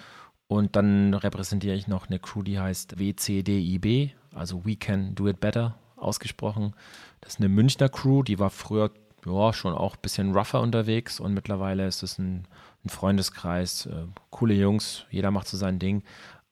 Und 0.52 0.76
dann 0.76 1.14
repräsentiere 1.14 1.74
ich 1.74 1.88
noch 1.88 2.10
eine 2.10 2.18
Crew, 2.18 2.42
die 2.42 2.58
heißt 2.58 2.98
WCDIB, 2.98 4.10
also 4.34 4.66
We 4.66 4.76
Can 4.76 5.14
Do 5.14 5.26
It 5.26 5.40
Better 5.40 5.78
ausgesprochen. 5.96 6.74
Das 7.22 7.32
ist 7.32 7.40
eine 7.40 7.48
Münchner 7.48 7.88
Crew, 7.88 8.22
die 8.22 8.38
war 8.38 8.50
früher 8.50 8.90
ja, 9.24 9.54
schon 9.54 9.72
auch 9.72 9.94
ein 9.94 10.02
bisschen 10.02 10.36
rougher 10.36 10.60
unterwegs 10.60 11.20
und 11.20 11.32
mittlerweile 11.32 11.86
ist 11.86 12.02
es 12.02 12.18
ein, 12.18 12.46
ein 12.84 12.90
Freundeskreis, 12.90 13.86
äh, 13.86 14.04
coole 14.28 14.52
Jungs, 14.52 15.06
jeder 15.08 15.30
macht 15.30 15.48
so 15.48 15.56
sein 15.56 15.78
Ding. 15.78 16.02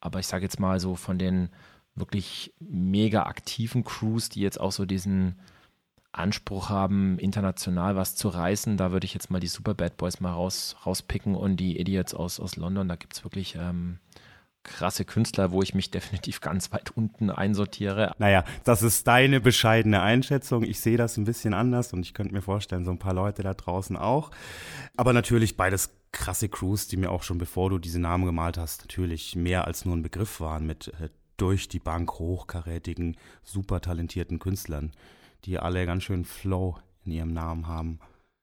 Aber 0.01 0.19
ich 0.19 0.27
sage 0.27 0.45
jetzt 0.45 0.59
mal 0.59 0.81
so 0.81 0.95
von 0.95 1.19
den 1.19 1.51
wirklich 1.95 2.55
mega 2.59 3.25
aktiven 3.25 3.85
Crews, 3.85 4.31
die 4.31 4.41
jetzt 4.41 4.59
auch 4.59 4.73
so 4.73 4.87
diesen 4.87 5.39
Anspruch 6.12 6.68
haben, 6.68 7.18
international 7.18 7.96
was 7.96 8.16
zu 8.16 8.29
reißen. 8.29 8.77
Da 8.77 8.92
würde 8.92 9.05
ich 9.05 9.14
jetzt 9.14 9.31
mal 9.31 9.40
die 9.40 9.46
Super 9.46 9.75
Bad 9.75 9.96
Boys 9.96 10.20
mal 10.20 10.33
raus, 10.33 10.77
rauspicken 10.85 11.35
und 11.35 11.57
die 11.57 11.79
Idiots 11.79 12.14
aus, 12.14 12.40
aus 12.40 12.57
London. 12.57 12.88
Da 12.88 12.96
gibt 12.96 13.14
es 13.14 13.25
wirklich 13.25 13.57
ähm, 13.57 13.99
krasse 14.62 15.05
Künstler, 15.05 15.53
wo 15.53 15.62
ich 15.62 15.75
mich 15.75 15.90
definitiv 15.92 16.40
ganz 16.40 16.73
weit 16.73 16.90
unten 16.96 17.31
einsortiere. 17.31 18.12
Naja, 18.18 18.44
das 18.64 18.83
ist 18.83 19.07
deine 19.07 19.40
bescheidene 19.40 20.03
Einschätzung. 20.03 20.64
Ich 20.64 20.81
sehe 20.81 20.96
das 20.96 21.16
ein 21.16 21.25
bisschen 21.25 21.55
anders 21.55 21.92
und 21.92 22.01
ich 22.01 22.14
könnte 22.14 22.35
mir 22.35 22.42
vorstellen, 22.42 22.85
so 22.85 22.90
ein 22.90 22.99
paar 22.99 23.14
Leute 23.14 23.42
da 23.42 23.55
draußen 23.55 23.96
auch. 23.96 24.31
Aber 24.96 25.12
natürlich 25.12 25.57
beides 25.57 25.94
krasse 26.12 26.49
Crews, 26.49 26.88
die 26.88 26.96
mir 26.96 27.11
auch 27.11 27.23
schon 27.23 27.38
bevor 27.38 27.70
du 27.70 27.79
diese 27.79 28.01
Namen 28.01 28.27
gemalt 28.27 28.59
hast, 28.59 28.83
natürlich 28.83 29.37
mehr 29.37 29.66
als 29.66 29.85
nur 29.85 29.96
ein 29.96 30.03
Begriff 30.03 30.40
waren 30.40 30.66
mit 30.66 30.88
äh, 31.01 31.09
durch 31.37 31.68
die 31.68 31.79
Bank 31.79 32.18
hochkarätigen, 32.18 33.16
super 33.42 33.81
talentierten 33.81 34.38
Künstlern, 34.38 34.92
die 35.44 35.59
alle 35.59 35.87
ganz 35.87 36.05
schön 36.05 36.24
Flow 36.24 36.76
in 37.05 37.12
ihrem 37.12 37.33
Namen 37.33 37.66
haben. 37.66 37.98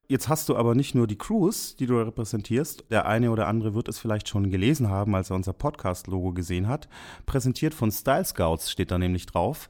Jetzt 0.09 0.29
hast 0.29 0.47
du 0.47 0.55
aber 0.55 0.73
nicht 0.73 0.95
nur 0.95 1.05
die 1.05 1.17
Crews, 1.17 1.75
die 1.75 1.85
du 1.85 1.99
repräsentierst. 1.99 2.85
Der 2.89 3.07
eine 3.07 3.29
oder 3.29 3.47
andere 3.47 3.73
wird 3.73 3.89
es 3.89 3.99
vielleicht 3.99 4.29
schon 4.29 4.49
gelesen 4.49 4.89
haben, 4.89 5.13
als 5.15 5.31
er 5.31 5.35
unser 5.35 5.51
Podcast-Logo 5.51 6.31
gesehen 6.31 6.69
hat. 6.69 6.87
Präsentiert 7.25 7.73
von 7.73 7.91
Style 7.91 8.23
Scouts 8.23 8.71
steht 8.71 8.91
da 8.91 8.97
nämlich 8.97 9.25
drauf. 9.25 9.69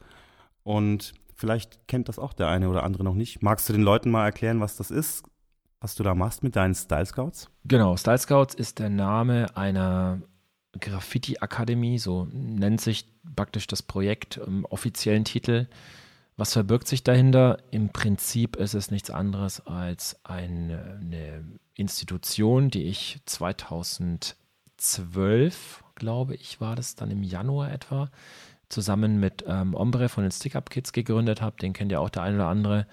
Und 0.61 1.13
vielleicht 1.33 1.87
kennt 1.87 2.07
das 2.07 2.19
auch 2.19 2.33
der 2.33 2.49
eine 2.49 2.69
oder 2.69 2.83
andere 2.83 3.03
noch 3.03 3.15
nicht. 3.15 3.41
Magst 3.41 3.67
du 3.67 3.73
den 3.73 3.81
Leuten 3.81 4.11
mal 4.11 4.25
erklären, 4.25 4.59
was 4.59 4.75
das 4.75 4.91
ist, 4.91 5.23
was 5.79 5.95
du 5.95 6.03
da 6.03 6.13
machst 6.13 6.43
mit 6.43 6.55
deinen 6.55 6.75
Style 6.75 7.05
Scouts? 7.07 7.49
Genau, 7.65 7.97
Style 7.97 8.19
Scouts 8.19 8.53
ist 8.53 8.77
der 8.77 8.89
Name 8.89 9.55
einer 9.57 10.21
Graffiti-Akademie, 10.79 11.97
so 11.97 12.27
nennt 12.31 12.81
sich 12.81 13.07
praktisch 13.35 13.65
das 13.65 13.81
Projekt 13.81 14.37
im 14.37 14.65
offiziellen 14.65 15.25
Titel. 15.25 15.67
Was 16.37 16.53
verbirgt 16.53 16.87
sich 16.87 17.03
dahinter? 17.03 17.57
Im 17.71 17.89
Prinzip 17.89 18.55
ist 18.55 18.75
es 18.75 18.91
nichts 18.91 19.09
anderes 19.09 19.65
als 19.65 20.23
eine, 20.23 20.99
eine 21.01 21.43
Institution, 21.73 22.69
die 22.69 22.83
ich 22.83 23.19
2012, 23.25 25.83
glaube 25.95 26.35
ich, 26.35 26.61
war 26.61 26.75
das 26.75 26.95
dann 26.95 27.11
im 27.11 27.23
Januar 27.23 27.71
etwa, 27.71 28.11
zusammen 28.69 29.19
mit 29.19 29.43
ähm, 29.47 29.73
Ombre 29.73 30.09
von 30.09 30.23
den 30.23 30.31
Stick-Up-Kids 30.31 30.93
gegründet 30.93 31.41
habe. 31.41 31.57
Den 31.57 31.73
kennt 31.73 31.91
ja 31.91 31.99
auch 31.99 32.09
der 32.09 32.21
eine 32.21 32.35
oder 32.35 32.47
andere. 32.47 32.85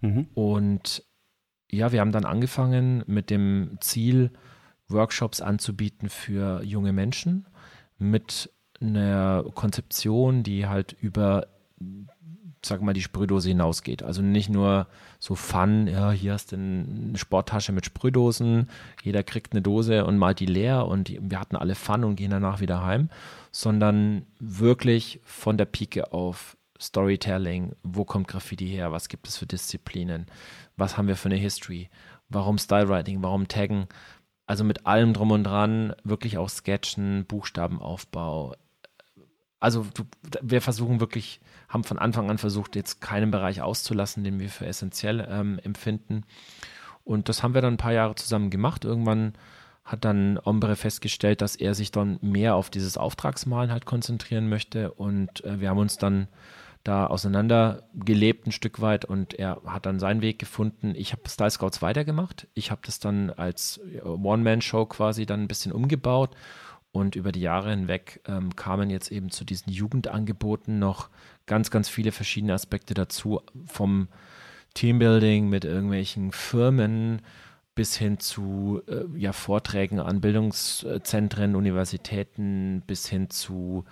Mhm. 0.00 0.28
Und 0.34 1.04
ja, 1.70 1.92
wir 1.92 2.00
haben 2.00 2.12
dann 2.12 2.24
angefangen 2.24 3.04
mit 3.06 3.30
dem 3.30 3.78
Ziel, 3.80 4.30
Workshops 4.88 5.40
anzubieten 5.40 6.08
für 6.08 6.62
junge 6.62 6.92
Menschen 6.92 7.46
mit 7.98 8.52
einer 8.80 9.44
Konzeption, 9.54 10.42
die 10.42 10.66
halt 10.66 10.96
über, 11.00 11.48
sag 12.64 12.82
mal, 12.82 12.92
die 12.92 13.02
Sprühdose 13.02 13.48
hinausgeht. 13.48 14.02
Also 14.02 14.22
nicht 14.22 14.48
nur 14.48 14.86
so 15.18 15.34
Fun, 15.34 15.86
ja, 15.86 16.10
hier 16.10 16.32
hast 16.32 16.52
du 16.52 16.56
eine 16.56 17.16
Sporttasche 17.16 17.72
mit 17.72 17.86
Sprühdosen, 17.86 18.68
jeder 19.02 19.22
kriegt 19.22 19.52
eine 19.52 19.62
Dose 19.62 20.04
und 20.04 20.18
malt 20.18 20.40
die 20.40 20.46
leer 20.46 20.86
und 20.86 21.12
wir 21.20 21.40
hatten 21.40 21.56
alle 21.56 21.74
Fun 21.74 22.04
und 22.04 22.16
gehen 22.16 22.30
danach 22.30 22.60
wieder 22.60 22.84
heim, 22.84 23.08
sondern 23.52 24.26
wirklich 24.38 25.20
von 25.24 25.56
der 25.58 25.66
Pike 25.66 26.12
auf 26.12 26.56
Storytelling, 26.80 27.74
wo 27.82 28.04
kommt 28.04 28.28
Graffiti 28.28 28.68
her, 28.68 28.92
was 28.92 29.08
gibt 29.08 29.28
es 29.28 29.36
für 29.36 29.46
Disziplinen, 29.46 30.26
was 30.76 30.96
haben 30.96 31.08
wir 31.08 31.16
für 31.16 31.28
eine 31.28 31.36
History, 31.36 31.88
warum 32.28 32.58
Stylewriting, 32.58 33.22
warum 33.22 33.48
Taggen, 33.48 33.86
also 34.46 34.62
mit 34.62 34.86
allem 34.86 35.12
drum 35.12 35.30
und 35.30 35.44
dran, 35.44 35.94
wirklich 36.04 36.38
auch 36.38 36.48
Sketchen, 36.48 37.24
Buchstabenaufbau. 37.26 38.54
Also 39.66 39.84
du, 39.94 40.04
wir 40.42 40.60
versuchen 40.60 41.00
wirklich, 41.00 41.40
haben 41.68 41.82
von 41.82 41.98
Anfang 41.98 42.30
an 42.30 42.38
versucht, 42.38 42.76
jetzt 42.76 43.00
keinen 43.00 43.32
Bereich 43.32 43.62
auszulassen, 43.62 44.22
den 44.22 44.38
wir 44.38 44.48
für 44.48 44.64
essentiell 44.64 45.26
ähm, 45.28 45.58
empfinden. 45.58 46.22
Und 47.02 47.28
das 47.28 47.42
haben 47.42 47.52
wir 47.52 47.62
dann 47.62 47.74
ein 47.74 47.76
paar 47.76 47.92
Jahre 47.92 48.14
zusammen 48.14 48.50
gemacht. 48.50 48.84
Irgendwann 48.84 49.32
hat 49.84 50.04
dann 50.04 50.38
Ombre 50.44 50.76
festgestellt, 50.76 51.42
dass 51.42 51.56
er 51.56 51.74
sich 51.74 51.90
dann 51.90 52.20
mehr 52.22 52.54
auf 52.54 52.70
dieses 52.70 52.96
Auftragsmalen 52.96 53.72
halt 53.72 53.86
konzentrieren 53.86 54.48
möchte. 54.48 54.92
Und 54.92 55.44
äh, 55.44 55.58
wir 55.60 55.70
haben 55.70 55.78
uns 55.78 55.96
dann 55.96 56.28
da 56.84 57.08
auseinandergelebt 57.08 58.46
ein 58.46 58.52
Stück 58.52 58.80
weit 58.80 59.04
und 59.04 59.34
er 59.34 59.62
hat 59.66 59.84
dann 59.84 59.98
seinen 59.98 60.22
Weg 60.22 60.38
gefunden. 60.38 60.94
Ich 60.94 61.10
habe 61.10 61.28
Style 61.28 61.50
Scouts 61.50 61.82
weitergemacht. 61.82 62.46
Ich 62.54 62.70
habe 62.70 62.82
das 62.86 63.00
dann 63.00 63.30
als 63.30 63.80
One-Man-Show 64.04 64.86
quasi 64.86 65.26
dann 65.26 65.42
ein 65.42 65.48
bisschen 65.48 65.72
umgebaut 65.72 66.36
und 66.96 67.14
über 67.14 67.32
die 67.32 67.40
Jahre 67.40 67.70
hinweg 67.70 68.20
ähm, 68.26 68.56
kamen 68.56 68.90
jetzt 68.90 69.12
eben 69.12 69.30
zu 69.30 69.44
diesen 69.44 69.72
Jugendangeboten 69.72 70.78
noch 70.78 71.10
ganz, 71.46 71.70
ganz 71.70 71.88
viele 71.88 72.12
verschiedene 72.12 72.54
Aspekte 72.54 72.94
dazu, 72.94 73.40
vom 73.66 74.08
Teambuilding 74.74 75.48
mit 75.48 75.64
irgendwelchen 75.64 76.32
Firmen 76.32 77.22
bis 77.74 77.96
hin 77.96 78.18
zu 78.18 78.82
äh, 78.88 79.04
ja, 79.18 79.32
Vorträgen 79.32 80.00
an 80.00 80.20
Bildungszentren, 80.20 81.54
Universitäten, 81.54 82.82
bis 82.86 83.06
hin 83.06 83.30
zu 83.30 83.84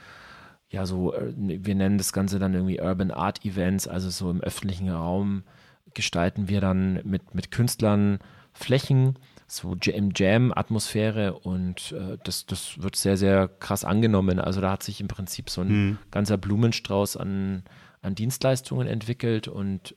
ja, 0.70 0.86
so, 0.86 1.14
äh, 1.14 1.32
wir 1.36 1.74
nennen 1.74 1.98
das 1.98 2.12
Ganze 2.12 2.38
dann 2.38 2.54
irgendwie 2.54 2.80
Urban 2.80 3.10
Art 3.10 3.44
Events, 3.44 3.86
also 3.86 4.10
so 4.10 4.30
im 4.30 4.40
öffentlichen 4.40 4.88
Raum 4.88 5.44
gestalten 5.92 6.48
wir 6.48 6.60
dann 6.60 7.00
mit, 7.04 7.34
mit 7.34 7.50
Künstlern 7.50 8.18
Flächen, 8.52 9.18
so 9.56 9.76
im 9.86 10.12
Jam-Atmosphäre 10.14 11.34
und 11.34 11.92
äh, 11.92 12.18
das, 12.24 12.46
das 12.46 12.82
wird 12.82 12.96
sehr, 12.96 13.16
sehr 13.16 13.48
krass 13.48 13.84
angenommen. 13.84 14.38
Also 14.40 14.60
da 14.60 14.72
hat 14.72 14.82
sich 14.82 15.00
im 15.00 15.08
Prinzip 15.08 15.50
so 15.50 15.60
ein 15.60 15.68
mhm. 15.68 15.98
ganzer 16.10 16.36
Blumenstrauß 16.36 17.16
an, 17.16 17.64
an 18.02 18.14
Dienstleistungen 18.14 18.86
entwickelt 18.86 19.48
und 19.48 19.94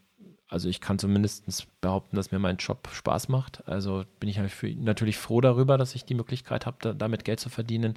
also 0.49 0.69
ich 0.69 0.79
kann 0.79 0.97
zumindest 0.97 1.67
behaupten, 1.81 2.15
dass 2.15 2.31
mir 2.31 2.39
mein 2.39 2.57
Job 2.57 2.87
Spaß 2.91 3.27
macht. 3.27 3.67
Also 3.67 4.05
bin 4.19 4.29
ich 4.29 4.39
natürlich 4.77 5.17
froh 5.17 5.41
darüber, 5.41 5.77
dass 5.77 5.93
ich 5.93 6.05
die 6.05 6.13
Möglichkeit 6.13 6.65
habe, 6.65 6.95
damit 6.95 7.25
Geld 7.25 7.39
zu 7.39 7.49
verdienen. 7.49 7.95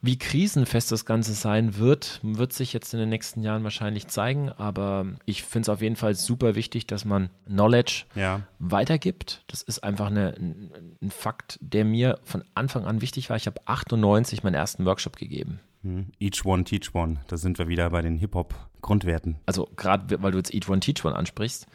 Wie 0.00 0.16
krisenfest 0.16 0.92
das 0.92 1.04
Ganze 1.04 1.32
sein 1.32 1.76
wird, 1.76 2.20
wird 2.22 2.52
sich 2.52 2.72
jetzt 2.72 2.94
in 2.94 3.00
den 3.00 3.08
nächsten 3.08 3.42
Jahren 3.42 3.64
wahrscheinlich 3.64 4.06
zeigen. 4.06 4.50
Aber 4.50 5.06
ich 5.24 5.42
finde 5.42 5.66
es 5.66 5.68
auf 5.68 5.82
jeden 5.82 5.96
Fall 5.96 6.14
super 6.14 6.54
wichtig, 6.54 6.86
dass 6.86 7.04
man 7.04 7.30
Knowledge 7.46 8.04
ja. 8.14 8.42
weitergibt. 8.60 9.42
Das 9.48 9.62
ist 9.62 9.82
einfach 9.82 10.06
eine, 10.06 10.34
ein, 10.38 11.10
Fakt, 11.10 11.58
der 11.60 11.84
mir 11.84 12.20
von 12.22 12.44
Anfang 12.54 12.84
an 12.84 13.00
wichtig 13.00 13.28
war. 13.28 13.36
Ich 13.36 13.46
habe 13.46 13.60
98 13.64 14.44
meinen 14.44 14.54
ersten 14.54 14.84
Workshop 14.84 15.16
gegeben. 15.16 15.58
Hm. 15.82 16.06
Each 16.20 16.44
one, 16.44 16.64
teach 16.64 16.94
one. 16.94 17.18
Da 17.26 17.36
sind 17.36 17.58
wir 17.58 17.66
wieder 17.66 17.90
bei 17.90 18.02
den 18.02 18.18
Hip-Hop-Grundwerten. 18.18 19.36
Also 19.46 19.68
gerade, 19.74 20.22
weil 20.22 20.30
du 20.30 20.38
jetzt 20.38 20.54
Each 20.54 20.68
one, 20.68 20.80
teach 20.80 21.04
one 21.04 21.16
ansprichst, 21.16 21.66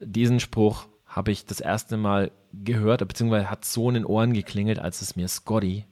diesen 0.00 0.40
Spruch 0.40 0.88
habe 1.06 1.30
ich 1.30 1.44
das 1.44 1.60
erste 1.60 1.96
Mal 1.96 2.32
gehört, 2.52 3.06
beziehungsweise 3.06 3.50
hat 3.50 3.64
so 3.64 3.88
in 3.88 3.94
den 3.94 4.04
Ohren 4.04 4.32
geklingelt, 4.32 4.78
als 4.78 5.02
es 5.02 5.14
mir 5.14 5.28
Scotty 5.28 5.84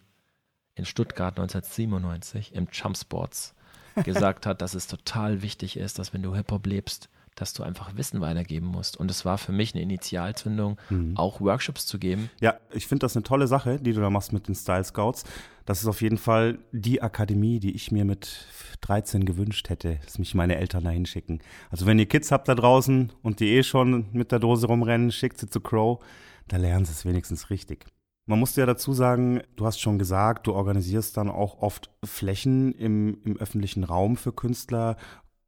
in 0.74 0.84
Stuttgart 0.84 1.38
1997 1.38 2.54
im 2.54 2.68
Jump 2.72 2.96
Sports 2.96 3.54
gesagt 4.04 4.46
hat, 4.46 4.62
dass 4.62 4.74
es 4.74 4.86
total 4.86 5.42
wichtig 5.42 5.76
ist, 5.76 5.98
dass 5.98 6.14
wenn 6.14 6.22
du 6.22 6.34
Hip-Hop 6.34 6.66
lebst, 6.66 7.08
dass 7.34 7.54
du 7.54 7.62
einfach 7.62 7.96
Wissen 7.96 8.20
weitergeben 8.20 8.66
musst. 8.66 8.96
Und 8.96 9.10
es 9.10 9.24
war 9.24 9.38
für 9.38 9.52
mich 9.52 9.74
eine 9.74 9.82
Initialzündung, 9.82 10.78
mhm. 10.90 11.16
auch 11.16 11.40
Workshops 11.40 11.86
zu 11.86 11.98
geben. 11.98 12.28
Ja, 12.40 12.58
ich 12.72 12.86
finde 12.86 13.04
das 13.04 13.16
eine 13.16 13.22
tolle 13.22 13.46
Sache, 13.46 13.78
die 13.80 13.92
du 13.92 14.00
da 14.00 14.10
machst 14.10 14.32
mit 14.32 14.48
den 14.48 14.54
Style 14.54 14.84
Scouts. 14.84 15.24
Das 15.64 15.80
ist 15.80 15.86
auf 15.86 16.02
jeden 16.02 16.18
Fall 16.18 16.58
die 16.72 17.00
Akademie, 17.00 17.60
die 17.60 17.74
ich 17.74 17.92
mir 17.92 18.04
mit 18.04 18.46
13 18.82 19.24
gewünscht 19.24 19.70
hätte, 19.70 19.98
dass 20.04 20.18
mich 20.18 20.34
meine 20.34 20.56
Eltern 20.56 20.84
da 20.84 20.90
hinschicken. 20.90 21.40
Also 21.70 21.86
wenn 21.86 21.98
ihr 21.98 22.06
Kids 22.06 22.30
habt 22.30 22.48
da 22.48 22.54
draußen 22.54 23.12
und 23.22 23.40
die 23.40 23.50
eh 23.50 23.62
schon 23.62 24.06
mit 24.12 24.32
der 24.32 24.38
Dose 24.38 24.66
rumrennen, 24.66 25.12
schickt 25.12 25.38
sie 25.38 25.48
zu 25.48 25.60
Crow, 25.60 26.02
da 26.48 26.56
lernen 26.56 26.84
sie 26.84 26.92
es 26.92 27.04
wenigstens 27.04 27.50
richtig. 27.50 27.86
Man 28.30 28.38
muss 28.38 28.54
ja 28.54 28.64
dazu 28.64 28.92
sagen, 28.92 29.42
du 29.56 29.66
hast 29.66 29.80
schon 29.80 29.98
gesagt, 29.98 30.46
du 30.46 30.52
organisierst 30.52 31.16
dann 31.16 31.28
auch 31.28 31.62
oft 31.62 31.90
Flächen 32.04 32.70
im, 32.74 33.18
im 33.24 33.36
öffentlichen 33.38 33.82
Raum 33.82 34.16
für 34.16 34.32
Künstler, 34.32 34.96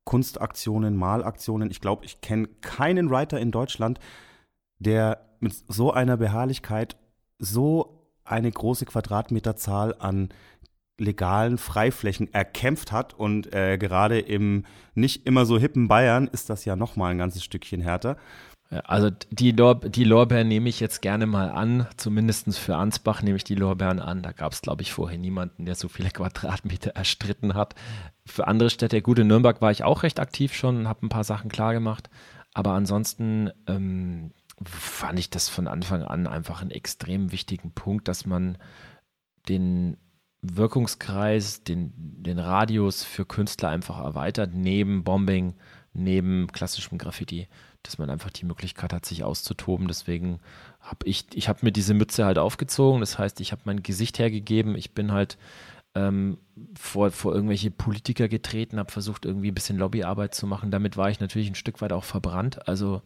Kunstaktionen, 0.02 0.96
Malaktionen. 0.96 1.70
Ich 1.70 1.80
glaube, 1.80 2.04
ich 2.04 2.22
kenne 2.22 2.48
keinen 2.60 3.08
Writer 3.08 3.38
in 3.38 3.52
Deutschland, 3.52 4.00
der 4.80 5.20
mit 5.38 5.54
so 5.68 5.92
einer 5.92 6.16
Beharrlichkeit 6.16 6.96
so 7.38 8.08
eine 8.24 8.50
große 8.50 8.84
Quadratmeterzahl 8.84 9.94
an 10.00 10.30
legalen 10.98 11.58
Freiflächen 11.58 12.34
erkämpft 12.34 12.90
hat 12.90 13.14
und 13.14 13.54
äh, 13.54 13.78
gerade 13.78 14.18
im 14.18 14.64
nicht 14.96 15.24
immer 15.24 15.46
so 15.46 15.56
hippen 15.56 15.86
Bayern 15.86 16.26
ist 16.26 16.50
das 16.50 16.64
ja 16.64 16.74
noch 16.74 16.96
mal 16.96 17.12
ein 17.12 17.18
ganzes 17.18 17.44
Stückchen 17.44 17.80
härter. 17.80 18.16
Also 18.84 19.10
die, 19.30 19.52
Lor 19.52 19.80
die 19.80 20.04
Lorbeeren 20.04 20.48
nehme 20.48 20.68
ich 20.70 20.80
jetzt 20.80 21.02
gerne 21.02 21.26
mal 21.26 21.50
an, 21.50 21.86
zumindest 21.98 22.58
für 22.58 22.76
Ansbach 22.76 23.22
nehme 23.22 23.36
ich 23.36 23.44
die 23.44 23.54
Lorbeeren 23.54 24.00
an. 24.00 24.22
Da 24.22 24.32
gab 24.32 24.52
es, 24.52 24.62
glaube 24.62 24.80
ich, 24.80 24.92
vorher 24.92 25.18
niemanden, 25.18 25.66
der 25.66 25.74
so 25.74 25.88
viele 25.88 26.10
Quadratmeter 26.12 26.92
erstritten 26.92 27.54
hat. 27.54 27.74
Für 28.24 28.46
andere 28.46 28.70
Städte, 28.70 29.02
gut, 29.02 29.18
in 29.18 29.26
Nürnberg 29.26 29.60
war 29.60 29.70
ich 29.70 29.84
auch 29.84 30.02
recht 30.02 30.20
aktiv 30.20 30.54
schon 30.54 30.78
und 30.78 30.88
habe 30.88 31.04
ein 31.04 31.10
paar 31.10 31.24
Sachen 31.24 31.50
klar 31.50 31.74
gemacht. 31.74 32.08
Aber 32.54 32.72
ansonsten 32.72 33.50
ähm, 33.66 34.32
fand 34.64 35.18
ich 35.18 35.28
das 35.28 35.50
von 35.50 35.68
Anfang 35.68 36.02
an 36.02 36.26
einfach 36.26 36.62
einen 36.62 36.70
extrem 36.70 37.30
wichtigen 37.30 37.72
Punkt, 37.72 38.08
dass 38.08 38.24
man 38.24 38.56
den 39.48 39.98
Wirkungskreis, 40.40 41.62
den, 41.62 41.92
den 41.96 42.38
Radius 42.38 43.04
für 43.04 43.26
Künstler 43.26 43.68
einfach 43.68 43.98
erweitert, 43.98 44.54
neben 44.54 45.04
Bombing, 45.04 45.54
neben 45.92 46.46
klassischem 46.48 46.96
Graffiti 46.96 47.48
dass 47.82 47.98
man 47.98 48.10
einfach 48.10 48.30
die 48.30 48.44
Möglichkeit 48.44 48.92
hat, 48.92 49.06
sich 49.06 49.24
auszutoben. 49.24 49.88
Deswegen 49.88 50.40
habe 50.80 51.06
ich, 51.06 51.26
ich 51.34 51.48
habe 51.48 51.60
mir 51.62 51.72
diese 51.72 51.94
Mütze 51.94 52.24
halt 52.24 52.38
aufgezogen. 52.38 53.00
Das 53.00 53.18
heißt, 53.18 53.40
ich 53.40 53.52
habe 53.52 53.62
mein 53.64 53.82
Gesicht 53.82 54.18
hergegeben. 54.18 54.76
Ich 54.76 54.92
bin 54.92 55.12
halt 55.12 55.38
ähm, 55.94 56.38
vor, 56.78 57.10
vor 57.10 57.34
irgendwelche 57.34 57.70
Politiker 57.70 58.28
getreten, 58.28 58.78
habe 58.78 58.92
versucht, 58.92 59.24
irgendwie 59.24 59.50
ein 59.50 59.54
bisschen 59.54 59.78
Lobbyarbeit 59.78 60.34
zu 60.34 60.46
machen. 60.46 60.70
Damit 60.70 60.96
war 60.96 61.08
ich 61.08 61.18
natürlich 61.18 61.48
ein 61.50 61.54
Stück 61.54 61.80
weit 61.80 61.92
auch 61.92 62.04
verbrannt. 62.04 62.68
Also 62.68 63.00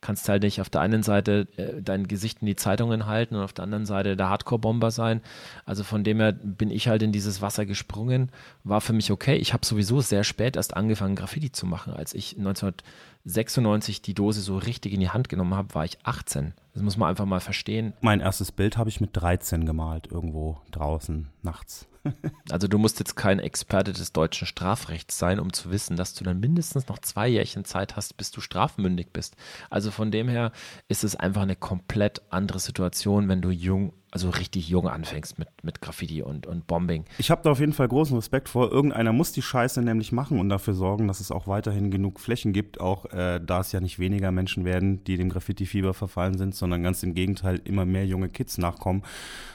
kannst 0.00 0.28
halt 0.28 0.42
nicht 0.44 0.60
auf 0.60 0.70
der 0.70 0.82
einen 0.82 1.02
Seite 1.02 1.48
äh, 1.56 1.82
dein 1.82 2.06
Gesicht 2.06 2.42
in 2.42 2.46
die 2.46 2.56
Zeitungen 2.56 3.06
halten 3.06 3.34
und 3.34 3.42
auf 3.42 3.52
der 3.52 3.64
anderen 3.64 3.86
Seite 3.86 4.16
der 4.16 4.28
Hardcore-Bomber 4.28 4.92
sein. 4.92 5.20
Also 5.64 5.82
von 5.82 6.04
dem 6.04 6.20
her 6.20 6.32
bin 6.32 6.70
ich 6.70 6.86
halt 6.86 7.02
in 7.02 7.12
dieses 7.12 7.42
Wasser 7.42 7.66
gesprungen. 7.66 8.30
War 8.62 8.80
für 8.80 8.92
mich 8.92 9.10
okay. 9.10 9.36
Ich 9.36 9.52
habe 9.52 9.66
sowieso 9.66 10.00
sehr 10.00 10.22
spät 10.22 10.56
erst 10.56 10.76
angefangen, 10.76 11.16
Graffiti 11.16 11.50
zu 11.50 11.66
machen. 11.66 11.92
Als 11.92 12.14
ich 12.14 12.36
1996 12.38 14.02
die 14.02 14.14
Dose 14.14 14.42
so 14.42 14.58
richtig 14.58 14.92
in 14.92 15.00
die 15.00 15.10
Hand 15.10 15.28
genommen 15.28 15.54
habe, 15.54 15.74
war 15.74 15.84
ich 15.84 15.98
18. 16.04 16.54
Das 16.74 16.82
muss 16.82 16.96
man 16.96 17.08
einfach 17.08 17.26
mal 17.26 17.40
verstehen. 17.40 17.94
Mein 18.00 18.20
erstes 18.20 18.52
Bild 18.52 18.76
habe 18.76 18.90
ich 18.90 19.00
mit 19.00 19.10
13 19.14 19.66
gemalt, 19.66 20.06
irgendwo 20.10 20.60
draußen 20.70 21.28
nachts. 21.42 21.88
Also 22.50 22.68
du 22.68 22.78
musst 22.78 22.91
jetzt 22.98 23.16
kein 23.16 23.38
Experte 23.38 23.92
des 23.92 24.12
deutschen 24.12 24.46
Strafrechts 24.46 25.18
sein, 25.18 25.40
um 25.40 25.52
zu 25.52 25.70
wissen, 25.70 25.96
dass 25.96 26.14
du 26.14 26.24
dann 26.24 26.40
mindestens 26.40 26.88
noch 26.88 26.98
zwei 26.98 27.28
Jährchen 27.28 27.64
Zeit 27.64 27.96
hast, 27.96 28.16
bis 28.16 28.30
du 28.30 28.40
strafmündig 28.40 29.08
bist. 29.12 29.36
Also 29.70 29.90
von 29.90 30.10
dem 30.10 30.28
her 30.28 30.52
ist 30.88 31.04
es 31.04 31.16
einfach 31.16 31.42
eine 31.42 31.56
komplett 31.56 32.22
andere 32.30 32.58
Situation, 32.58 33.28
wenn 33.28 33.42
du 33.42 33.50
jung 33.50 33.92
also 34.12 34.28
richtig 34.28 34.68
jung 34.68 34.88
anfängst 34.88 35.38
mit, 35.38 35.48
mit 35.62 35.80
Graffiti 35.80 36.22
und, 36.22 36.46
und 36.46 36.66
Bombing. 36.66 37.06
Ich 37.16 37.30
habe 37.30 37.40
da 37.42 37.50
auf 37.50 37.60
jeden 37.60 37.72
Fall 37.72 37.88
großen 37.88 38.14
Respekt 38.14 38.50
vor. 38.50 38.70
Irgendeiner 38.70 39.12
muss 39.14 39.32
die 39.32 39.40
Scheiße 39.40 39.80
nämlich 39.80 40.12
machen 40.12 40.38
und 40.38 40.50
dafür 40.50 40.74
sorgen, 40.74 41.08
dass 41.08 41.20
es 41.20 41.30
auch 41.30 41.46
weiterhin 41.46 41.90
genug 41.90 42.20
Flächen 42.20 42.52
gibt, 42.52 42.78
auch 42.78 43.06
äh, 43.06 43.40
da 43.40 43.60
es 43.60 43.72
ja 43.72 43.80
nicht 43.80 43.98
weniger 43.98 44.30
Menschen 44.30 44.66
werden, 44.66 45.02
die 45.04 45.16
dem 45.16 45.30
Graffiti-Fieber 45.30 45.94
verfallen 45.94 46.36
sind, 46.36 46.54
sondern 46.54 46.82
ganz 46.82 47.02
im 47.02 47.14
Gegenteil 47.14 47.58
immer 47.64 47.86
mehr 47.86 48.04
junge 48.04 48.28
Kids 48.28 48.58
nachkommen. 48.58 49.02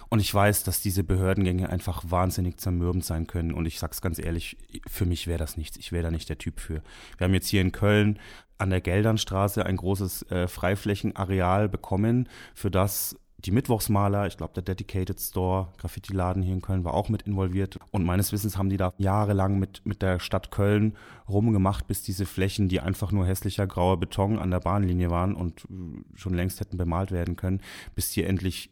Und 0.10 0.22
ich 0.22 0.34
weiß, 0.34 0.64
dass 0.64 0.82
diese 0.82 1.04
Behördengänge 1.04 1.70
einfach 1.70 2.04
wahnsinnig 2.08 2.58
zermürbend 2.58 3.06
sein 3.06 3.28
können. 3.28 3.52
Und 3.52 3.68
ich 3.68 3.78
sag's 3.78 4.02
ganz 4.02 4.18
ehrlich, 4.18 4.58
für 4.88 5.06
mich 5.06 5.28
wäre 5.28 5.38
das 5.38 5.58
nichts. 5.58 5.78
Ich 5.78 5.92
wäre 5.92 6.04
da 6.04 6.12
nicht 6.12 6.30
der 6.30 6.40
Typ 6.40 6.60
für. 6.60 6.82
Wir 7.18 7.26
haben 7.26 7.34
jetzt 7.36 7.50
hier 7.50 7.62
in 7.62 7.72
Köln 7.72 8.18
an 8.58 8.72
der 8.72 8.82
Geldernstraße 8.82 9.68
ein 9.68 9.78
großes 9.78 10.32
äh, 10.32 10.48
Freiflächenareal 10.48 11.70
bekommen, 11.70 12.28
für 12.56 12.72
das 12.72 13.18
die 13.40 13.52
Mittwochsmaler, 13.52 14.26
ich 14.26 14.38
glaube 14.38 14.54
der 14.56 14.64
Dedicated 14.64 15.20
Store, 15.20 15.72
Graffiti-Laden 15.78 16.42
hier 16.42 16.54
in 16.54 16.62
Köln 16.62 16.84
war 16.84 16.96
auch 16.96 17.10
mit 17.10 17.22
involviert. 17.24 17.80
Und 17.92 18.04
meines 18.04 18.32
Wissens 18.32 18.58
haben 18.58 18.70
die 18.70 18.78
da 18.78 18.94
jahrelang 18.98 19.60
mit, 19.60 19.86
mit 19.86 20.02
der 20.02 20.20
Stadt 20.20 20.50
Köln 20.50 20.96
rumgemacht, 21.30 21.88
bis 21.88 22.02
diese 22.02 22.26
Flächen, 22.26 22.68
die 22.68 22.80
einfach 22.80 23.12
nur 23.12 23.28
hässlicher 23.28 23.68
grauer 23.68 24.00
Beton 24.00 24.40
an 24.40 24.50
der 24.50 24.60
Bahnlinie 24.60 25.12
waren 25.12 25.36
und 25.36 25.66
äh, 25.66 26.18
schon 26.18 26.34
längst 26.34 26.60
hätten 26.60 26.78
bemalt 26.78 27.12
werden 27.12 27.36
können, 27.36 27.62
bis 27.94 28.12
die 28.12 28.24
endlich 28.24 28.72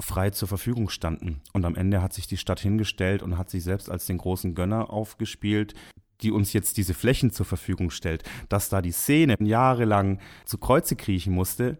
frei 0.00 0.30
zur 0.30 0.46
Verfügung 0.46 0.88
standen. 0.88 1.40
Und 1.52 1.64
am 1.64 1.74
Ende 1.74 2.02
hat 2.02 2.12
sich 2.12 2.28
die 2.28 2.36
Stadt 2.36 2.60
hingestellt 2.60 3.22
und 3.22 3.36
hat 3.36 3.50
sich 3.50 3.64
selbst 3.64 3.90
als 3.90 4.06
den 4.06 4.18
großen 4.18 4.54
Gönner 4.54 4.90
aufgespielt, 4.90 5.74
die 6.22 6.30
uns 6.30 6.52
jetzt 6.52 6.76
diese 6.76 6.94
Flächen 6.94 7.30
zur 7.30 7.46
Verfügung 7.46 7.90
stellt. 7.90 8.22
Dass 8.48 8.68
da 8.68 8.80
die 8.80 8.92
Szene 8.92 9.36
jahrelang 9.40 10.20
zu 10.44 10.58
Kreuze 10.58 10.96
kriechen 10.96 11.32
musste, 11.32 11.78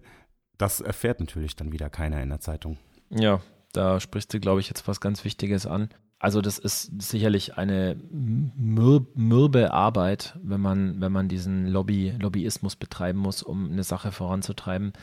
das 0.59 0.81
erfährt 0.81 1.21
natürlich 1.21 1.57
dann 1.57 1.73
wieder 1.73 1.91
keiner 1.91 2.23
in 2.23 2.29
der 2.29 2.41
Zeitung. 2.41 2.79
Ja, 3.11 3.41
da 3.73 4.01
sprichst 4.01 4.33
du, 4.33 4.41
glaube 4.41 4.61
ich, 4.61 4.69
jetzt 4.69 4.89
was 4.89 5.01
ganz 5.01 5.25
Wichtiges 5.25 5.67
an. 5.67 5.91
Also 6.19 6.41
das 6.41 6.59
ist 6.59 6.91
sicherlich 7.01 7.59
eine 7.59 7.97
mürbe 8.11 9.73
Arbeit, 9.73 10.39
wenn 10.43 10.61
man, 10.61 11.01
wenn 11.01 11.13
man 11.13 11.29
diesen 11.29 11.67
Lobby, 11.67 12.15
Lobbyismus 12.19 12.75
betreiben 12.75 13.19
muss, 13.19 13.43
um 13.43 13.71
eine 13.71 13.85
Sache 13.85 14.13
voranzutreiben. 14.13 14.95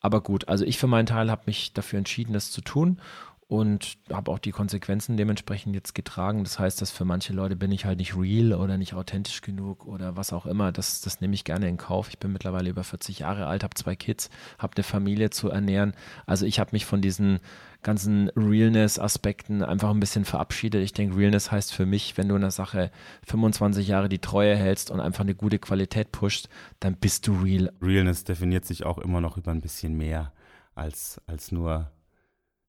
Aber 0.00 0.22
gut, 0.22 0.48
also 0.48 0.64
ich 0.64 0.78
für 0.78 0.86
meinen 0.86 1.06
Teil 1.06 1.30
habe 1.30 1.42
mich 1.46 1.74
dafür 1.74 1.98
entschieden, 1.98 2.32
das 2.32 2.50
zu 2.50 2.62
tun 2.62 2.98
und 3.46 3.98
habe 4.10 4.30
auch 4.30 4.38
die 4.38 4.50
Konsequenzen 4.50 5.16
dementsprechend 5.16 5.74
jetzt 5.74 5.94
getragen. 5.94 6.44
Das 6.44 6.58
heißt, 6.58 6.80
dass 6.80 6.90
für 6.90 7.04
manche 7.04 7.32
Leute 7.32 7.56
bin 7.56 7.72
ich 7.72 7.84
halt 7.84 7.98
nicht 7.98 8.16
real 8.16 8.54
oder 8.54 8.78
nicht 8.78 8.94
authentisch 8.94 9.42
genug 9.42 9.86
oder 9.86 10.16
was 10.16 10.32
auch 10.32 10.46
immer. 10.46 10.72
Das, 10.72 11.00
das 11.02 11.20
nehme 11.20 11.34
ich 11.34 11.44
gerne 11.44 11.68
in 11.68 11.76
Kauf. 11.76 12.08
Ich 12.08 12.18
bin 12.18 12.32
mittlerweile 12.32 12.70
über 12.70 12.84
40 12.84 13.20
Jahre 13.20 13.46
alt, 13.46 13.62
habe 13.62 13.74
zwei 13.74 13.96
Kids, 13.96 14.30
habe 14.58 14.74
eine 14.76 14.84
Familie 14.84 15.30
zu 15.30 15.50
ernähren. 15.50 15.94
Also 16.26 16.46
ich 16.46 16.58
habe 16.58 16.70
mich 16.72 16.86
von 16.86 17.02
diesen 17.02 17.40
ganzen 17.82 18.30
Realness-Aspekten 18.30 19.62
einfach 19.62 19.90
ein 19.90 20.00
bisschen 20.00 20.24
verabschiedet. 20.24 20.82
Ich 20.82 20.94
denke, 20.94 21.16
Realness 21.16 21.52
heißt 21.52 21.72
für 21.72 21.84
mich, 21.84 22.16
wenn 22.16 22.28
du 22.28 22.34
in 22.34 22.40
der 22.40 22.50
Sache 22.50 22.90
25 23.26 23.86
Jahre 23.86 24.08
die 24.08 24.20
Treue 24.20 24.56
hältst 24.56 24.90
und 24.90 25.00
einfach 25.00 25.20
eine 25.20 25.34
gute 25.34 25.58
Qualität 25.58 26.10
pusht, 26.10 26.48
dann 26.80 26.96
bist 26.96 27.26
du 27.26 27.34
real. 27.42 27.70
Realness 27.82 28.24
definiert 28.24 28.64
sich 28.64 28.84
auch 28.84 28.98
immer 28.98 29.20
noch 29.20 29.36
über 29.36 29.50
ein 29.50 29.60
bisschen 29.60 29.96
mehr 29.96 30.32
als, 30.74 31.20
als 31.26 31.52
nur 31.52 31.90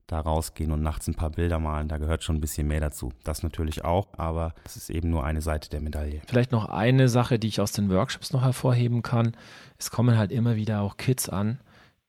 da 0.08 0.20
rausgehen 0.20 0.72
und 0.72 0.82
nachts 0.82 1.08
ein 1.08 1.16
paar 1.16 1.32
Bilder 1.32 1.60
malen. 1.60 1.88
Da 1.88 1.98
gehört 1.98 2.24
schon 2.24 2.38
ein 2.38 2.42
bisschen 2.42 2.68
mehr 2.68 2.80
dazu. 2.80 3.12
Das 3.24 3.44
natürlich 3.44 3.84
auch, 3.84 4.08
aber 4.18 4.54
es 4.64 4.76
ist 4.76 4.90
eben 4.90 5.10
nur 5.10 5.24
eine 5.24 5.42
Seite 5.42 5.70
der 5.70 5.82
Medaille. 5.82 6.22
Vielleicht 6.28 6.52
noch 6.52 6.66
eine 6.66 7.10
Sache, 7.10 7.40
die 7.40 7.48
ich 7.48 7.60
aus 7.60 7.72
den 7.72 7.90
Workshops 7.90 8.32
noch 8.32 8.44
hervorheben 8.44 9.02
kann. 9.02 9.36
Es 9.78 9.90
kommen 9.90 10.18
halt 10.18 10.32
immer 10.32 10.56
wieder 10.56 10.82
auch 10.82 10.98
Kids 10.98 11.30
an, 11.30 11.60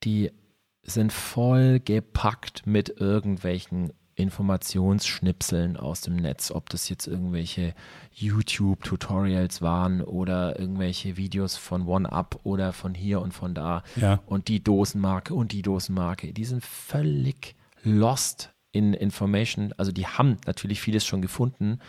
die 0.03 0.31
sind 0.83 1.11
voll 1.11 1.79
gepackt 1.79 2.65
mit 2.65 2.89
irgendwelchen 3.01 3.91
Informationsschnipseln 4.17 5.77
aus 5.77 6.01
dem 6.01 6.15
Netz, 6.15 6.49
ob 6.49 6.69
das 6.69 6.89
jetzt 6.89 7.05
irgendwelche 7.05 7.75
YouTube-Tutorials 8.13 9.61
waren 9.61 10.01
oder 10.01 10.59
irgendwelche 10.59 11.17
Videos 11.17 11.55
von 11.55 11.87
OneUp 11.87 12.39
oder 12.43 12.73
von 12.73 12.95
hier 12.95 13.21
und 13.21 13.33
von 13.33 13.53
da 13.53 13.83
ja. 13.95 14.19
und 14.25 14.47
die 14.47 14.63
Dosenmarke 14.63 15.35
und 15.35 15.51
die 15.51 15.61
Dosenmarke, 15.61 16.33
die 16.33 16.45
sind 16.45 16.63
völlig 16.63 17.55
lost 17.87 18.53
in 18.71 18.93
Information. 18.93 19.73
Also 19.77 19.91
die 19.91 20.05
haben 20.05 20.37
natürlich 20.45 20.81
vieles 20.81 21.05
schon 21.05 21.21
gefunden, 21.21 21.79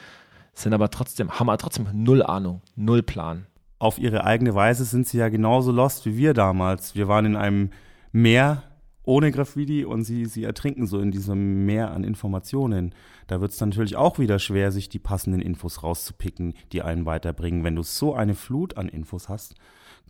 sind 0.55 0.73
aber 0.73 0.91
trotzdem, 0.91 1.31
haben 1.31 1.49
aber 1.49 1.59
trotzdem 1.59 1.89
null 1.93 2.23
Ahnung, 2.23 2.63
null 2.77 3.03
Plan. 3.03 3.47
Auf 3.79 3.99
ihre 3.99 4.25
eigene 4.25 4.55
Weise 4.55 4.85
sind 4.85 5.07
sie 5.07 5.19
ja 5.19 5.29
genauso 5.29 5.71
lost 5.71 6.07
wie 6.07 6.17
wir 6.17 6.35
damals. 6.35 6.95
Wir 6.95 7.07
waren 7.09 7.27
in 7.27 7.37
einem 7.37 7.71
Meer 8.11 8.65
ohne 9.09 9.33
Graffiti 9.33 9.85
und 9.85 10.05
sie, 10.05 10.27
sie 10.27 10.45
ertrinken 10.45 10.87
so 10.87 11.01
in 11.01 11.11
diesem 11.11 11.65
Meer 11.65 11.93
an 11.93 12.05
Informationen. 12.05 12.95
Da 13.27 13.41
wird 13.41 13.53
es 13.53 13.61
natürlich 13.61 13.97
auch 13.97 14.19
wieder 14.19 14.39
schwer, 14.39 14.71
sich 14.71 14.91
die 14.91 14.99
passenden 14.99 15.41
Infos 15.41 15.83
rauszupicken, 15.83 16.55
die 16.73 16.83
einen 16.83 17.07
weiterbringen. 17.07 17.65
Wenn 17.65 17.77
du 17.77 17.83
so 17.83 18.15
eine 18.15 18.35
Flut 18.35 18.77
an 18.77 18.89
Infos 18.89 19.31
hast, 19.31 19.55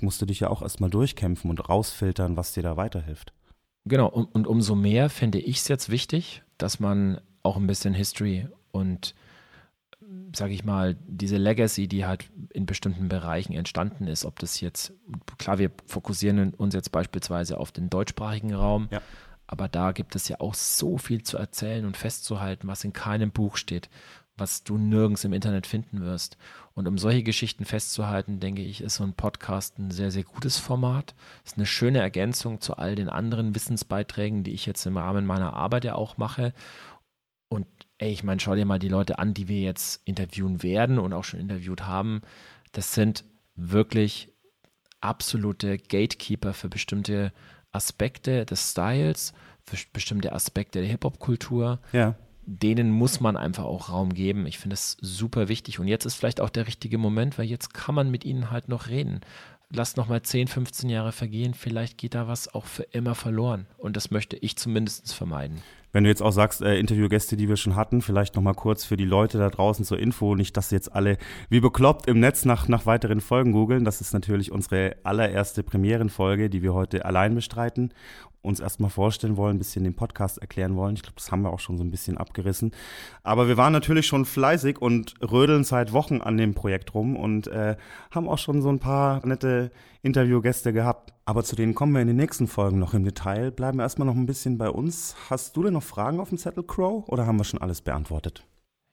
musst 0.00 0.20
du 0.20 0.26
dich 0.26 0.40
ja 0.40 0.50
auch 0.50 0.62
erstmal 0.62 0.90
durchkämpfen 0.90 1.48
und 1.48 1.68
rausfiltern, 1.68 2.36
was 2.36 2.52
dir 2.52 2.62
da 2.62 2.76
weiterhilft. 2.76 3.32
Genau, 3.88 4.08
und, 4.08 4.34
und 4.34 4.46
umso 4.46 4.74
mehr 4.74 5.08
finde 5.10 5.38
ich 5.38 5.58
es 5.58 5.68
jetzt 5.68 5.88
wichtig, 5.88 6.42
dass 6.58 6.80
man 6.80 7.20
auch 7.42 7.56
ein 7.56 7.66
bisschen 7.66 7.94
History 7.94 8.46
und, 8.70 9.14
sage 10.34 10.52
ich 10.52 10.64
mal, 10.64 10.96
diese 11.06 11.38
Legacy, 11.38 11.88
die 11.88 12.04
halt 12.04 12.30
in 12.52 12.66
bestimmten 12.66 13.08
Bereichen 13.08 13.54
entstanden 13.54 14.06
ist, 14.06 14.24
ob 14.24 14.38
das 14.38 14.60
jetzt, 14.60 14.92
klar, 15.38 15.58
wir 15.58 15.70
fokussieren 15.86 16.52
uns 16.54 16.74
jetzt 16.74 16.92
beispielsweise 16.92 17.58
auf 17.58 17.72
den 17.72 17.88
deutschsprachigen 17.88 18.54
Raum, 18.54 18.88
ja. 18.90 19.00
aber 19.46 19.68
da 19.68 19.92
gibt 19.92 20.14
es 20.16 20.28
ja 20.28 20.40
auch 20.40 20.54
so 20.54 20.98
viel 20.98 21.22
zu 21.22 21.38
erzählen 21.38 21.86
und 21.86 21.96
festzuhalten, 21.96 22.68
was 22.68 22.84
in 22.84 22.92
keinem 22.92 23.30
Buch 23.30 23.56
steht 23.56 23.88
was 24.38 24.64
du 24.64 24.78
nirgends 24.78 25.24
im 25.24 25.32
Internet 25.32 25.66
finden 25.66 26.00
wirst. 26.00 26.36
Und 26.74 26.86
um 26.86 26.96
solche 26.96 27.22
Geschichten 27.22 27.64
festzuhalten, 27.64 28.40
denke 28.40 28.62
ich, 28.62 28.80
ist 28.80 28.96
so 28.96 29.04
ein 29.04 29.14
Podcast 29.14 29.78
ein 29.78 29.90
sehr, 29.90 30.10
sehr 30.10 30.24
gutes 30.24 30.58
Format. 30.58 31.14
Ist 31.44 31.56
eine 31.56 31.66
schöne 31.66 31.98
Ergänzung 31.98 32.60
zu 32.60 32.76
all 32.76 32.94
den 32.94 33.08
anderen 33.08 33.54
Wissensbeiträgen, 33.54 34.44
die 34.44 34.52
ich 34.52 34.66
jetzt 34.66 34.86
im 34.86 34.96
Rahmen 34.96 35.26
meiner 35.26 35.54
Arbeit 35.54 35.84
ja 35.84 35.94
auch 35.94 36.16
mache. 36.16 36.52
Und 37.48 37.66
ey, 37.98 38.12
ich 38.12 38.22
meine, 38.22 38.40
schau 38.40 38.54
dir 38.54 38.66
mal 38.66 38.78
die 38.78 38.88
Leute 38.88 39.18
an, 39.18 39.34
die 39.34 39.48
wir 39.48 39.60
jetzt 39.60 40.02
interviewen 40.04 40.62
werden 40.62 40.98
und 40.98 41.12
auch 41.12 41.24
schon 41.24 41.40
interviewt 41.40 41.86
haben. 41.86 42.22
Das 42.72 42.94
sind 42.94 43.24
wirklich 43.56 44.32
absolute 45.00 45.78
Gatekeeper 45.78 46.54
für 46.54 46.68
bestimmte 46.68 47.32
Aspekte 47.72 48.46
des 48.46 48.70
Styles, 48.70 49.32
für 49.64 49.76
bestimmte 49.92 50.32
Aspekte 50.32 50.80
der 50.80 50.88
Hip-Hop-Kultur. 50.88 51.80
Ja 51.92 52.14
denen 52.48 52.90
muss 52.90 53.20
man 53.20 53.36
einfach 53.36 53.64
auch 53.64 53.90
Raum 53.90 54.14
geben. 54.14 54.46
Ich 54.46 54.58
finde 54.58 54.72
es 54.72 54.96
super 55.02 55.48
wichtig. 55.48 55.78
Und 55.80 55.86
jetzt 55.86 56.06
ist 56.06 56.14
vielleicht 56.14 56.40
auch 56.40 56.48
der 56.48 56.66
richtige 56.66 56.96
Moment, 56.96 57.38
weil 57.38 57.44
jetzt 57.44 57.74
kann 57.74 57.94
man 57.94 58.10
mit 58.10 58.24
ihnen 58.24 58.50
halt 58.50 58.68
noch 58.68 58.88
reden. 58.88 59.20
Lass 59.70 59.96
noch 59.96 60.08
mal 60.08 60.22
10, 60.22 60.48
15 60.48 60.88
Jahre 60.88 61.12
vergehen, 61.12 61.52
vielleicht 61.52 61.98
geht 61.98 62.14
da 62.14 62.26
was 62.26 62.54
auch 62.54 62.64
für 62.64 62.84
immer 62.84 63.14
verloren. 63.14 63.66
Und 63.76 63.96
das 63.96 64.10
möchte 64.10 64.36
ich 64.36 64.56
zumindest 64.56 65.12
vermeiden. 65.12 65.60
Wenn 65.92 66.04
du 66.04 66.10
jetzt 66.10 66.22
auch 66.22 66.32
sagst, 66.32 66.62
äh, 66.62 66.78
Interviewgäste, 66.78 67.36
die 67.36 67.50
wir 67.50 67.58
schon 67.58 67.76
hatten, 67.76 68.00
vielleicht 68.00 68.34
noch 68.34 68.42
mal 68.42 68.54
kurz 68.54 68.84
für 68.84 68.96
die 68.96 69.04
Leute 69.04 69.36
da 69.36 69.50
draußen 69.50 69.84
zur 69.84 69.98
Info, 69.98 70.34
nicht, 70.34 70.56
dass 70.56 70.70
sie 70.70 70.74
jetzt 70.74 70.94
alle 70.94 71.18
wie 71.50 71.60
bekloppt 71.60 72.08
im 72.08 72.18
Netz 72.18 72.46
nach, 72.46 72.66
nach 72.68 72.86
weiteren 72.86 73.20
Folgen 73.20 73.52
googeln. 73.52 73.84
Das 73.84 74.00
ist 74.00 74.14
natürlich 74.14 74.52
unsere 74.52 74.96
allererste 75.02 75.62
Premierenfolge, 75.62 76.48
die 76.48 76.62
wir 76.62 76.72
heute 76.72 77.04
allein 77.04 77.34
bestreiten 77.34 77.92
uns 78.42 78.60
erstmal 78.60 78.90
vorstellen 78.90 79.36
wollen, 79.36 79.56
ein 79.56 79.58
bisschen 79.58 79.84
den 79.84 79.94
Podcast 79.94 80.38
erklären 80.38 80.76
wollen. 80.76 80.94
Ich 80.94 81.02
glaube, 81.02 81.16
das 81.16 81.30
haben 81.32 81.42
wir 81.42 81.52
auch 81.52 81.60
schon 81.60 81.76
so 81.76 81.84
ein 81.84 81.90
bisschen 81.90 82.18
abgerissen. 82.18 82.72
Aber 83.22 83.48
wir 83.48 83.56
waren 83.56 83.72
natürlich 83.72 84.06
schon 84.06 84.24
fleißig 84.24 84.80
und 84.80 85.14
rödeln 85.20 85.64
seit 85.64 85.92
Wochen 85.92 86.20
an 86.20 86.36
dem 86.36 86.54
Projekt 86.54 86.94
rum 86.94 87.16
und 87.16 87.48
äh, 87.48 87.76
haben 88.10 88.28
auch 88.28 88.38
schon 88.38 88.62
so 88.62 88.68
ein 88.68 88.78
paar 88.78 89.26
nette 89.26 89.70
Interviewgäste 90.02 90.72
gehabt. 90.72 91.12
Aber 91.24 91.44
zu 91.44 91.56
denen 91.56 91.74
kommen 91.74 91.92
wir 91.92 92.00
in 92.00 92.08
den 92.08 92.16
nächsten 92.16 92.46
Folgen 92.46 92.78
noch 92.78 92.94
im 92.94 93.04
Detail. 93.04 93.50
Bleiben 93.50 93.78
wir 93.78 93.82
erstmal 93.82 94.06
noch 94.06 94.16
ein 94.16 94.26
bisschen 94.26 94.56
bei 94.56 94.70
uns. 94.70 95.16
Hast 95.28 95.56
du 95.56 95.62
denn 95.62 95.74
noch 95.74 95.82
Fragen 95.82 96.20
auf 96.20 96.30
dem 96.30 96.38
Zettel, 96.38 96.62
Crow, 96.62 97.06
oder 97.08 97.26
haben 97.26 97.38
wir 97.38 97.44
schon 97.44 97.60
alles 97.60 97.82
beantwortet? 97.82 98.44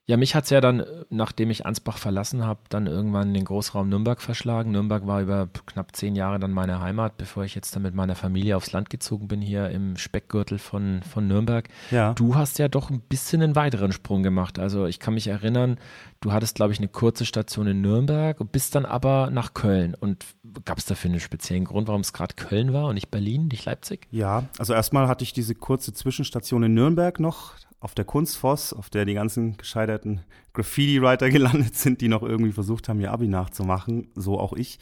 Ja, 0.08 0.18
mich 0.18 0.36
hat 0.36 0.44
es 0.44 0.52
ja 0.52 0.62
dann, 0.62 0.84
nachdem 1.10 1.50
ich 1.50 1.66
Ansbach 1.66 1.98
verlassen 1.98 2.46
habe, 2.46 2.60
dann 2.70 2.86
irgendwann 2.86 3.34
den 3.34 3.44
Großraum 3.44 3.90
Nürnberg 3.90 4.22
verschlagen. 4.22 4.70
Nürnberg 4.72 5.08
war 5.08 5.20
über 5.22 5.50
knapp 5.66 5.96
zehn 5.96 6.16
Jahre 6.16 6.38
dann 6.38 6.52
meine 6.52 6.80
Heimat, 6.80 7.18
bevor 7.18 7.44
ich 7.44 7.56
jetzt 7.56 7.76
dann 7.76 7.82
mit 7.82 7.96
meiner 7.96 8.14
Familie 8.14 8.56
aufs 8.56 8.72
Land 8.72 8.92
gezogen 8.92 9.28
bin, 9.28 9.42
hier 9.42 9.70
im 9.72 9.98
Speckgürtel 9.98 10.60
von, 10.60 11.02
von 11.02 11.28
Nürnberg. 11.28 11.68
Ja. 11.90 12.14
Du 12.14 12.36
hast 12.36 12.60
ja 12.60 12.68
doch 12.68 12.92
ein 12.92 13.00
bisschen 13.02 13.42
einen 13.42 13.56
weiteren 13.56 13.92
Sprung 13.92 14.22
gemacht. 14.22 14.60
Also 14.60 14.86
ich 14.86 15.00
kann 15.00 15.16
mich 15.16 15.26
erinnern, 15.26 15.80
du 16.22 16.32
hattest, 16.32 16.56
glaube 16.56 16.72
ich, 16.72 16.78
eine 16.78 16.88
kurze 16.88 17.26
Station 17.26 17.66
in 17.66 17.82
Nürnberg, 17.82 18.38
bist 18.52 18.76
dann 18.76 18.86
aber 18.86 19.32
nach 19.32 19.56
Köln. 19.56 19.96
Und 19.96 20.24
gab 20.66 20.78
es 20.78 20.86
dafür 20.86 21.10
einen 21.10 21.20
speziellen 21.20 21.66
Grund, 21.66 21.88
warum 21.88 22.02
es 22.02 22.14
gerade 22.14 22.36
Köln 22.36 22.74
war 22.74 22.86
und 22.86 22.94
nicht 22.94 23.10
Berlin, 23.10 23.48
nicht 23.48 23.66
Leipzig? 23.66 24.08
Ja, 24.12 24.44
also 24.60 24.76
erstmal 24.76 25.08
hatte 25.08 25.24
ich 25.24 25.34
diese 25.34 25.56
kurze 25.56 25.94
Zwischenstation 25.94 26.62
in 26.62 26.76
Nürnberg 26.76 27.20
noch 27.20 27.54
auf 27.80 27.96
der 27.96 28.06
Kunstfoss, 28.06 28.74
auf 28.74 28.90
der 28.90 29.06
die 29.06 29.14
ganzen 29.14 29.58
gescheiterten 29.58 30.22
Graffiti-Writer 30.54 31.30
gelandet 31.32 31.76
sind, 31.76 32.02
die 32.02 32.08
noch 32.08 32.24
irgendwie 32.24 32.52
versucht 32.52 32.90
haben, 32.90 33.00
ihr 33.00 33.12
Abi 33.12 33.28
nachzumachen, 33.28 34.10
so 34.16 34.40
auch 34.40 34.54
ich. 34.54 34.80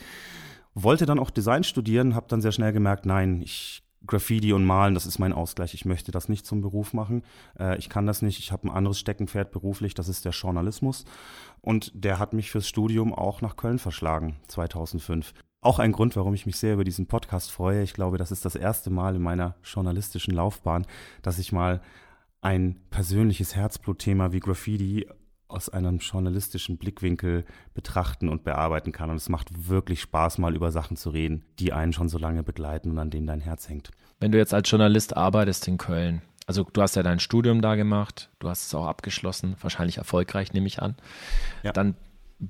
Wollte 0.76 1.06
dann 1.06 1.20
auch 1.20 1.30
Design 1.30 1.64
studieren, 1.64 2.16
habe 2.16 2.28
dann 2.30 2.42
sehr 2.42 2.52
schnell 2.52 2.74
gemerkt, 2.74 3.06
nein, 3.06 3.42
ich 3.42 3.84
Graffiti 4.06 4.52
und 4.52 4.66
Malen, 4.66 4.94
das 4.94 5.06
ist 5.06 5.20
mein 5.20 5.34
Ausgleich. 5.34 5.74
Ich 5.74 5.86
möchte 5.86 6.12
das 6.12 6.28
nicht 6.28 6.46
zum 6.46 6.62
Beruf 6.62 6.94
machen. 6.94 7.24
Äh, 7.58 7.78
ich 7.78 7.90
kann 7.90 8.06
das 8.06 8.22
nicht. 8.22 8.40
Ich 8.40 8.52
habe 8.52 8.68
ein 8.68 8.72
anderes 8.72 9.00
Steckenpferd 9.00 9.52
beruflich, 9.52 9.94
das 9.94 10.10
ist 10.10 10.26
der 10.26 10.34
Journalismus. 10.34 11.06
Und 11.62 11.92
der 11.96 12.20
hat 12.20 12.34
mich 12.34 12.52
fürs 12.52 12.68
Studium 12.68 13.14
auch 13.14 13.42
nach 13.42 13.56
Köln 13.56 13.80
verschlagen, 13.80 14.36
2005. 14.48 15.34
Auch 15.62 15.80
ein 15.80 15.94
Grund, 15.94 16.18
warum 16.18 16.34
ich 16.34 16.46
mich 16.46 16.58
sehr 16.58 16.74
über 16.74 16.84
diesen 16.84 17.08
Podcast 17.08 17.50
freue. 17.50 17.84
Ich 17.84 17.94
glaube, 17.94 18.18
das 18.18 18.34
ist 18.34 18.44
das 18.44 18.56
erste 18.56 18.90
Mal 18.90 19.16
in 19.16 19.22
meiner 19.22 19.56
journalistischen 19.64 20.34
Laufbahn, 20.34 20.86
dass 21.22 21.40
ich 21.40 21.54
mal 21.54 21.82
ein 22.44 22.80
persönliches 22.90 23.56
Herzblutthema 23.56 24.32
wie 24.32 24.40
Graffiti 24.40 25.08
aus 25.48 25.70
einem 25.70 26.00
journalistischen 26.00 26.78
Blickwinkel 26.78 27.46
betrachten 27.74 28.28
und 28.28 28.44
bearbeiten 28.44 28.92
kann. 28.92 29.10
Und 29.10 29.18
es 29.18 29.30
macht 29.30 29.70
wirklich 29.70 30.02
Spaß, 30.02 30.40
mal 30.40 30.56
über 30.56 30.72
Sachen 30.72 30.98
zu 30.98 31.12
reden, 31.12 31.46
die 31.60 31.74
einen 31.74 31.94
schon 31.94 32.10
so 32.10 32.18
lange 32.18 32.44
begleiten 32.44 32.92
und 32.92 33.00
an 33.00 33.12
denen 33.12 33.28
dein 33.28 33.40
Herz 33.40 33.70
hängt. 33.70 33.92
Wenn 34.20 34.32
du 34.32 34.38
jetzt 34.38 34.54
als 34.54 34.70
Journalist 34.70 35.16
arbeitest 35.16 35.68
in 35.68 35.78
Köln, 35.78 36.22
also 36.48 36.64
du 36.64 36.82
hast 36.82 36.96
ja 36.96 37.04
dein 37.04 37.20
Studium 37.20 37.62
da 37.62 37.76
gemacht, 37.76 38.30
du 38.40 38.50
hast 38.50 38.68
es 38.68 38.76
auch 38.76 38.88
abgeschlossen, 38.88 39.56
wahrscheinlich 39.62 39.98
erfolgreich, 39.98 40.54
nehme 40.54 40.68
ich 40.68 40.82
an. 40.82 40.96
Ja. 41.62 41.72
Dann 41.72 41.96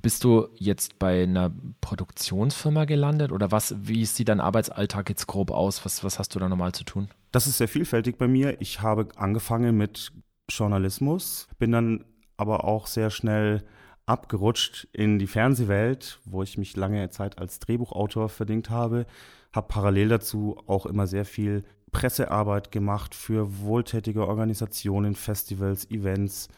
bist 0.02 0.24
du 0.24 0.48
jetzt 0.56 0.98
bei 0.98 1.22
einer 1.22 1.52
Produktionsfirma 1.80 2.84
gelandet 2.84 3.32
oder 3.32 3.50
was, 3.50 3.74
wie 3.78 4.04
sieht 4.04 4.28
dein 4.28 4.40
Arbeitsalltag 4.40 5.08
jetzt 5.08 5.26
grob 5.26 5.50
aus? 5.50 5.84
Was, 5.84 6.02
was 6.02 6.18
hast 6.18 6.34
du 6.34 6.38
da 6.38 6.48
normal 6.48 6.72
zu 6.72 6.84
tun? 6.84 7.08
Das 7.32 7.46
ist 7.46 7.58
sehr 7.58 7.68
vielfältig 7.68 8.18
bei 8.18 8.28
mir. 8.28 8.60
Ich 8.60 8.80
habe 8.82 9.08
angefangen 9.16 9.76
mit 9.76 10.12
Journalismus, 10.48 11.48
bin 11.58 11.72
dann 11.72 12.04
aber 12.36 12.64
auch 12.64 12.86
sehr 12.86 13.10
schnell 13.10 13.64
abgerutscht 14.06 14.88
in 14.92 15.18
die 15.18 15.26
Fernsehwelt, 15.26 16.20
wo 16.24 16.42
ich 16.42 16.58
mich 16.58 16.76
lange 16.76 17.08
Zeit 17.10 17.38
als 17.38 17.58
Drehbuchautor 17.58 18.28
verdient 18.28 18.70
habe, 18.70 19.06
habe 19.52 19.68
parallel 19.68 20.08
dazu 20.08 20.58
auch 20.66 20.84
immer 20.86 21.06
sehr 21.06 21.24
viel 21.24 21.64
Pressearbeit 21.92 22.72
gemacht 22.72 23.14
für 23.14 23.60
wohltätige 23.60 24.26
Organisationen, 24.26 25.14
Festivals, 25.14 25.90
Events, 25.90 26.48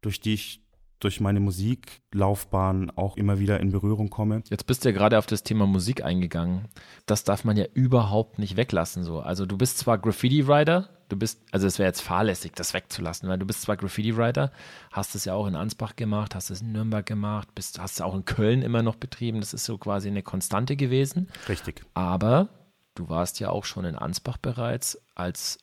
durch 0.00 0.20
die 0.20 0.34
ich 0.34 0.67
durch 1.00 1.20
meine 1.20 1.40
Musiklaufbahn 1.40 2.90
auch 2.90 3.16
immer 3.16 3.38
wieder 3.38 3.60
in 3.60 3.72
Berührung 3.72 4.10
komme. 4.10 4.42
Jetzt 4.48 4.66
bist 4.66 4.84
du 4.84 4.90
ja 4.90 4.94
gerade 4.94 5.18
auf 5.18 5.26
das 5.26 5.42
Thema 5.42 5.66
Musik 5.66 6.04
eingegangen. 6.04 6.68
Das 7.06 7.24
darf 7.24 7.44
man 7.44 7.56
ja 7.56 7.66
überhaupt 7.74 8.38
nicht 8.38 8.56
weglassen 8.56 9.04
so. 9.04 9.20
Also 9.20 9.46
du 9.46 9.56
bist 9.56 9.78
zwar 9.78 9.98
Graffiti-Writer, 9.98 10.88
du 11.08 11.16
bist, 11.16 11.42
also 11.52 11.66
es 11.66 11.78
wäre 11.78 11.88
jetzt 11.88 12.00
fahrlässig, 12.00 12.52
das 12.54 12.74
wegzulassen, 12.74 13.28
weil 13.28 13.38
du 13.38 13.46
bist 13.46 13.62
zwar 13.62 13.76
Graffiti-Writer, 13.76 14.52
hast 14.92 15.14
es 15.14 15.24
ja 15.24 15.34
auch 15.34 15.46
in 15.46 15.56
Ansbach 15.56 15.96
gemacht, 15.96 16.34
hast 16.34 16.50
es 16.50 16.62
in 16.62 16.72
Nürnberg 16.72 17.06
gemacht, 17.06 17.54
bist, 17.54 17.80
hast 17.80 17.94
es 17.94 18.00
auch 18.00 18.14
in 18.14 18.24
Köln 18.24 18.62
immer 18.62 18.82
noch 18.82 18.96
betrieben. 18.96 19.40
Das 19.40 19.54
ist 19.54 19.64
so 19.64 19.78
quasi 19.78 20.08
eine 20.08 20.22
Konstante 20.22 20.76
gewesen. 20.76 21.28
Richtig. 21.48 21.82
Aber 21.94 22.48
du 22.94 23.08
warst 23.08 23.40
ja 23.40 23.50
auch 23.50 23.64
schon 23.64 23.84
in 23.84 23.96
Ansbach 23.96 24.38
bereits 24.38 25.00
als 25.14 25.58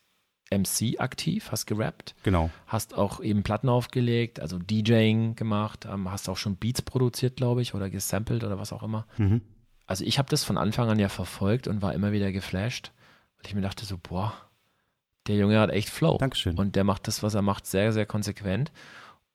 MC 0.52 1.00
aktiv, 1.00 1.52
hast 1.52 1.66
gerappt. 1.66 2.16
Genau. 2.24 2.50
Hast 2.68 2.96
auch 2.98 3.20
eben 3.20 3.44
Platten 3.44 3.70
aufgelegt, 3.70 4.40
also 4.40 4.60
DJing 4.60 5.36
gemacht, 5.36 5.86
ähm, 5.86 6.12
hast 6.12 6.30
auch 6.30 6.38
schon 6.38 6.56
Beats 6.56 6.82
produziert, 6.82 7.38
glaube 7.38 7.62
ich, 7.62 7.74
oder 7.74 7.90
gesampelt 7.90 8.44
oder 8.44 8.60
was 8.60 8.72
auch 8.72 8.84
immer. 8.84 9.08
Mhm. 9.18 9.42
Also 9.88 10.04
ich 10.04 10.18
habe 10.18 10.30
das 10.30 10.44
von 10.44 10.58
Anfang 10.58 10.90
an 10.90 11.00
ja 11.00 11.10
verfolgt 11.10 11.68
und 11.68 11.82
war 11.82 11.94
immer 11.94 12.12
wieder 12.12 12.32
geflasht, 12.32 12.92
weil 13.38 13.48
ich 13.48 13.56
mir 13.56 13.62
dachte 13.62 13.86
so, 13.86 13.98
boah, 13.98 14.34
der 15.28 15.36
Junge 15.36 15.60
hat 15.60 15.72
echt 15.72 15.90
Flow. 15.90 16.18
Dankeschön. 16.20 16.58
Und 16.58 16.76
der 16.76 16.84
macht 16.84 17.08
das, 17.08 17.24
was 17.24 17.34
er 17.34 17.42
macht, 17.42 17.66
sehr, 17.66 17.92
sehr 17.92 18.06
konsequent 18.06 18.72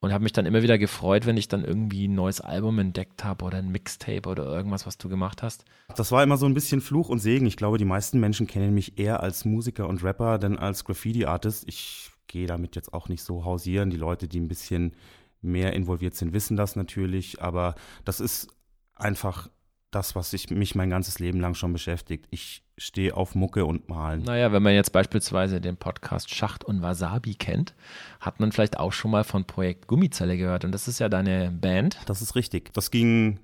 und 0.00 0.12
habe 0.12 0.24
mich 0.24 0.32
dann 0.32 0.46
immer 0.46 0.62
wieder 0.62 0.78
gefreut, 0.78 1.26
wenn 1.26 1.36
ich 1.36 1.48
dann 1.48 1.64
irgendwie 1.64 2.08
ein 2.08 2.14
neues 2.14 2.40
Album 2.40 2.78
entdeckt 2.78 3.22
habe 3.22 3.44
oder 3.44 3.58
ein 3.58 3.70
Mixtape 3.70 4.28
oder 4.28 4.46
irgendwas, 4.46 4.86
was 4.86 4.96
du 4.96 5.08
gemacht 5.08 5.42
hast. 5.42 5.64
Das 5.94 6.10
war 6.10 6.22
immer 6.22 6.38
so 6.38 6.46
ein 6.46 6.54
bisschen 6.54 6.80
Fluch 6.80 7.10
und 7.10 7.18
Segen. 7.18 7.46
Ich 7.46 7.56
glaube, 7.56 7.78
die 7.78 7.84
meisten 7.84 8.18
Menschen 8.18 8.46
kennen 8.46 8.74
mich 8.74 8.98
eher 8.98 9.22
als 9.22 9.44
Musiker 9.44 9.88
und 9.88 10.02
Rapper 10.02 10.38
denn 10.38 10.58
als 10.58 10.84
Graffiti-Artist. 10.84 11.64
Ich 11.66 12.10
gehe 12.26 12.46
damit 12.46 12.76
jetzt 12.76 12.94
auch 12.94 13.08
nicht 13.08 13.22
so 13.22 13.44
hausieren. 13.44 13.90
Die 13.90 13.98
Leute, 13.98 14.26
die 14.26 14.40
ein 14.40 14.48
bisschen 14.48 14.96
mehr 15.42 15.74
involviert 15.74 16.14
sind, 16.14 16.32
wissen 16.32 16.56
das 16.56 16.76
natürlich, 16.76 17.42
aber 17.42 17.74
das 18.04 18.20
ist 18.20 18.48
einfach 18.94 19.48
das, 19.90 20.14
was 20.14 20.32
ich, 20.32 20.50
mich 20.50 20.74
mein 20.74 20.90
ganzes 20.90 21.18
Leben 21.18 21.40
lang 21.40 21.54
schon 21.54 21.72
beschäftigt. 21.72 22.26
Ich 22.30 22.62
stehe 22.78 23.16
auf 23.16 23.34
Mucke 23.34 23.64
und 23.64 23.88
Malen. 23.88 24.22
Naja, 24.22 24.52
wenn 24.52 24.62
man 24.62 24.74
jetzt 24.74 24.92
beispielsweise 24.92 25.60
den 25.60 25.76
Podcast 25.76 26.32
Schacht 26.34 26.64
und 26.64 26.82
Wasabi 26.82 27.34
kennt, 27.34 27.74
hat 28.20 28.40
man 28.40 28.52
vielleicht 28.52 28.78
auch 28.78 28.92
schon 28.92 29.10
mal 29.10 29.24
von 29.24 29.44
Projekt 29.44 29.88
Gummizelle 29.88 30.36
gehört. 30.36 30.64
Und 30.64 30.72
das 30.72 30.88
ist 30.88 31.00
ja 31.00 31.08
deine 31.08 31.50
Band. 31.50 31.98
Das 32.06 32.22
ist 32.22 32.36
richtig. 32.36 32.72
Das 32.72 32.90
ging 32.90 33.40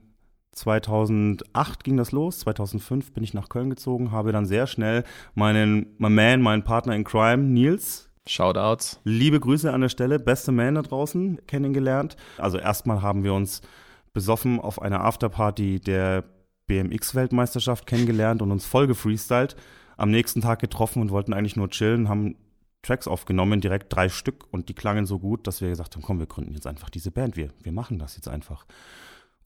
2008 0.52 1.84
ging 1.84 1.96
das 1.96 2.12
los, 2.12 2.38
2005 2.40 3.12
bin 3.12 3.22
ich 3.22 3.34
nach 3.34 3.50
Köln 3.50 3.68
gezogen, 3.68 4.10
habe 4.10 4.32
dann 4.32 4.46
sehr 4.46 4.66
schnell 4.66 5.04
meinen, 5.34 5.94
mein 5.98 6.14
Man, 6.14 6.40
meinen 6.40 6.64
Partner 6.64 6.94
in 6.94 7.04
Crime, 7.04 7.42
Nils, 7.42 8.08
Shoutouts. 8.26 9.00
Liebe 9.04 9.38
Grüße 9.38 9.70
an 9.70 9.82
der 9.82 9.90
Stelle, 9.90 10.18
beste 10.18 10.52
Man 10.52 10.76
da 10.76 10.82
draußen 10.82 11.46
kennengelernt. 11.46 12.16
Also 12.38 12.58
erstmal 12.58 13.02
haben 13.02 13.22
wir 13.22 13.34
uns 13.34 13.60
besoffen 14.14 14.58
auf 14.58 14.80
einer 14.80 15.04
Afterparty 15.04 15.78
der 15.78 16.24
BMX-Weltmeisterschaft 16.66 17.86
kennengelernt 17.86 18.42
und 18.42 18.52
uns 18.52 18.64
voll 18.64 18.86
gefreestylt. 18.86 19.56
Am 19.96 20.10
nächsten 20.10 20.40
Tag 20.40 20.60
getroffen 20.60 21.00
und 21.00 21.10
wollten 21.10 21.32
eigentlich 21.32 21.56
nur 21.56 21.70
chillen, 21.70 22.08
haben 22.08 22.36
Tracks 22.82 23.08
aufgenommen, 23.08 23.60
direkt 23.60 23.92
drei 23.92 24.08
Stück 24.08 24.46
und 24.52 24.68
die 24.68 24.74
klangen 24.74 25.06
so 25.06 25.18
gut, 25.18 25.46
dass 25.46 25.60
wir 25.60 25.68
gesagt 25.68 25.94
haben, 25.94 26.02
komm, 26.02 26.18
wir 26.18 26.26
gründen 26.26 26.54
jetzt 26.54 26.66
einfach 26.66 26.90
diese 26.90 27.10
Band, 27.10 27.36
wir, 27.36 27.50
wir 27.62 27.72
machen 27.72 27.98
das 27.98 28.16
jetzt 28.16 28.28
einfach. 28.28 28.66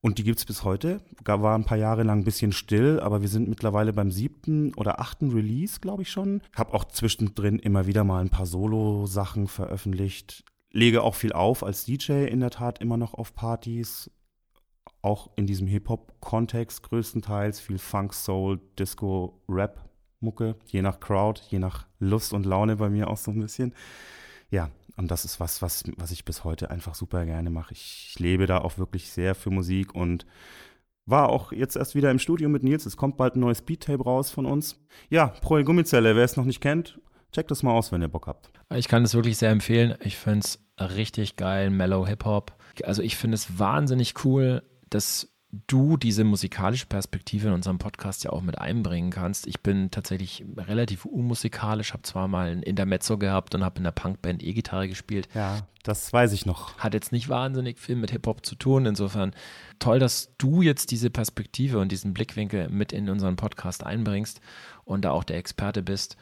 Und 0.02 0.18
die 0.18 0.24
gibt 0.24 0.38
es 0.38 0.46
bis 0.46 0.64
heute. 0.64 1.02
War 1.24 1.54
ein 1.54 1.64
paar 1.64 1.76
Jahre 1.76 2.02
lang 2.04 2.20
ein 2.20 2.24
bisschen 2.24 2.52
still, 2.52 3.00
aber 3.00 3.20
wir 3.20 3.28
sind 3.28 3.48
mittlerweile 3.48 3.92
beim 3.92 4.10
siebten 4.10 4.74
oder 4.74 4.98
achten 4.98 5.30
Release, 5.30 5.80
glaube 5.80 6.02
ich 6.02 6.10
schon. 6.10 6.40
Hab 6.56 6.72
auch 6.72 6.84
zwischendrin 6.86 7.58
immer 7.58 7.86
wieder 7.86 8.02
mal 8.02 8.22
ein 8.22 8.30
paar 8.30 8.46
Solo-Sachen 8.46 9.46
veröffentlicht. 9.46 10.44
Lege 10.72 11.02
auch 11.02 11.14
viel 11.14 11.32
auf 11.32 11.62
als 11.62 11.84
DJ 11.84 12.24
in 12.24 12.40
der 12.40 12.50
Tat 12.50 12.80
immer 12.80 12.96
noch 12.96 13.12
auf 13.12 13.34
Partys 13.34 14.10
auch 15.02 15.30
in 15.36 15.46
diesem 15.46 15.66
Hip-Hop-Kontext 15.66 16.82
größtenteils 16.82 17.60
viel 17.60 17.78
Funk, 17.78 18.12
Soul, 18.14 18.60
Disco, 18.78 19.40
Rap, 19.48 19.88
Mucke, 20.20 20.56
je 20.66 20.82
nach 20.82 21.00
Crowd, 21.00 21.40
je 21.48 21.58
nach 21.58 21.86
Lust 21.98 22.32
und 22.32 22.46
Laune 22.46 22.76
bei 22.76 22.90
mir 22.90 23.08
auch 23.08 23.16
so 23.16 23.30
ein 23.30 23.40
bisschen. 23.40 23.74
Ja, 24.50 24.70
und 24.96 25.10
das 25.10 25.24
ist 25.24 25.40
was, 25.40 25.62
was, 25.62 25.84
was 25.96 26.10
ich 26.10 26.24
bis 26.24 26.44
heute 26.44 26.70
einfach 26.70 26.94
super 26.94 27.24
gerne 27.24 27.50
mache. 27.50 27.72
Ich, 27.72 28.16
lebe 28.18 28.46
da 28.46 28.58
auch 28.58 28.76
wirklich 28.76 29.10
sehr 29.10 29.34
für 29.34 29.50
Musik 29.50 29.94
und 29.94 30.26
war 31.06 31.30
auch 31.30 31.52
jetzt 31.52 31.76
erst 31.76 31.94
wieder 31.94 32.10
im 32.10 32.18
Studio 32.18 32.48
mit 32.48 32.62
Nils. 32.62 32.84
Es 32.84 32.98
kommt 32.98 33.16
bald 33.16 33.34
ein 33.34 33.40
neues 33.40 33.62
Beat-Tape 33.62 34.02
raus 34.02 34.30
von 34.30 34.44
uns. 34.44 34.78
Ja, 35.08 35.28
Pro 35.28 35.62
Gummizelle, 35.62 36.16
wer 36.16 36.24
es 36.24 36.36
noch 36.36 36.44
nicht 36.44 36.60
kennt, 36.60 37.00
checkt 37.32 37.50
das 37.50 37.62
mal 37.62 37.72
aus, 37.72 37.92
wenn 37.92 38.02
ihr 38.02 38.08
Bock 38.08 38.26
habt. 38.26 38.50
Ich 38.74 38.88
kann 38.88 39.02
es 39.02 39.14
wirklich 39.14 39.38
sehr 39.38 39.50
empfehlen. 39.50 39.94
Ich 40.02 40.16
finde 40.16 40.40
es 40.40 40.58
richtig 40.78 41.36
geil, 41.36 41.70
Mellow 41.70 42.06
Hip-Hop. 42.06 42.54
Also 42.84 43.02
ich 43.02 43.16
finde 43.16 43.36
es 43.36 43.58
wahnsinnig 43.58 44.24
cool, 44.24 44.62
dass 44.90 45.28
du 45.52 45.96
diese 45.96 46.22
musikalische 46.22 46.86
Perspektive 46.86 47.48
in 47.48 47.54
unserem 47.54 47.78
Podcast 47.78 48.22
ja 48.22 48.30
auch 48.30 48.40
mit 48.40 48.58
einbringen 48.58 49.10
kannst. 49.10 49.46
Ich 49.48 49.60
bin 49.60 49.90
tatsächlich 49.90 50.44
relativ 50.56 51.04
unmusikalisch, 51.04 51.92
habe 51.92 52.02
zwar 52.02 52.28
mal 52.28 52.50
ein 52.50 52.62
Intermezzo 52.62 53.18
gehabt 53.18 53.54
und 53.54 53.64
habe 53.64 53.78
in 53.78 53.84
der 53.84 53.90
Punkband 53.90 54.44
E-Gitarre 54.44 54.88
gespielt. 54.88 55.28
Ja, 55.34 55.66
das 55.82 56.12
weiß 56.12 56.32
ich 56.32 56.46
noch. 56.46 56.78
Hat 56.78 56.94
jetzt 56.94 57.10
nicht 57.10 57.28
wahnsinnig 57.28 57.80
viel 57.80 57.96
mit 57.96 58.12
Hip-Hop 58.12 58.46
zu 58.46 58.54
tun. 58.54 58.86
Insofern 58.86 59.32
toll, 59.80 59.98
dass 59.98 60.32
du 60.38 60.62
jetzt 60.62 60.92
diese 60.92 61.10
Perspektive 61.10 61.78
und 61.78 61.90
diesen 61.90 62.14
Blickwinkel 62.14 62.68
mit 62.68 62.92
in 62.92 63.08
unseren 63.08 63.36
Podcast 63.36 63.84
einbringst 63.84 64.40
und 64.84 65.04
da 65.04 65.10
auch 65.10 65.24
der 65.24 65.38
Experte 65.38 65.82
bist. 65.82 66.16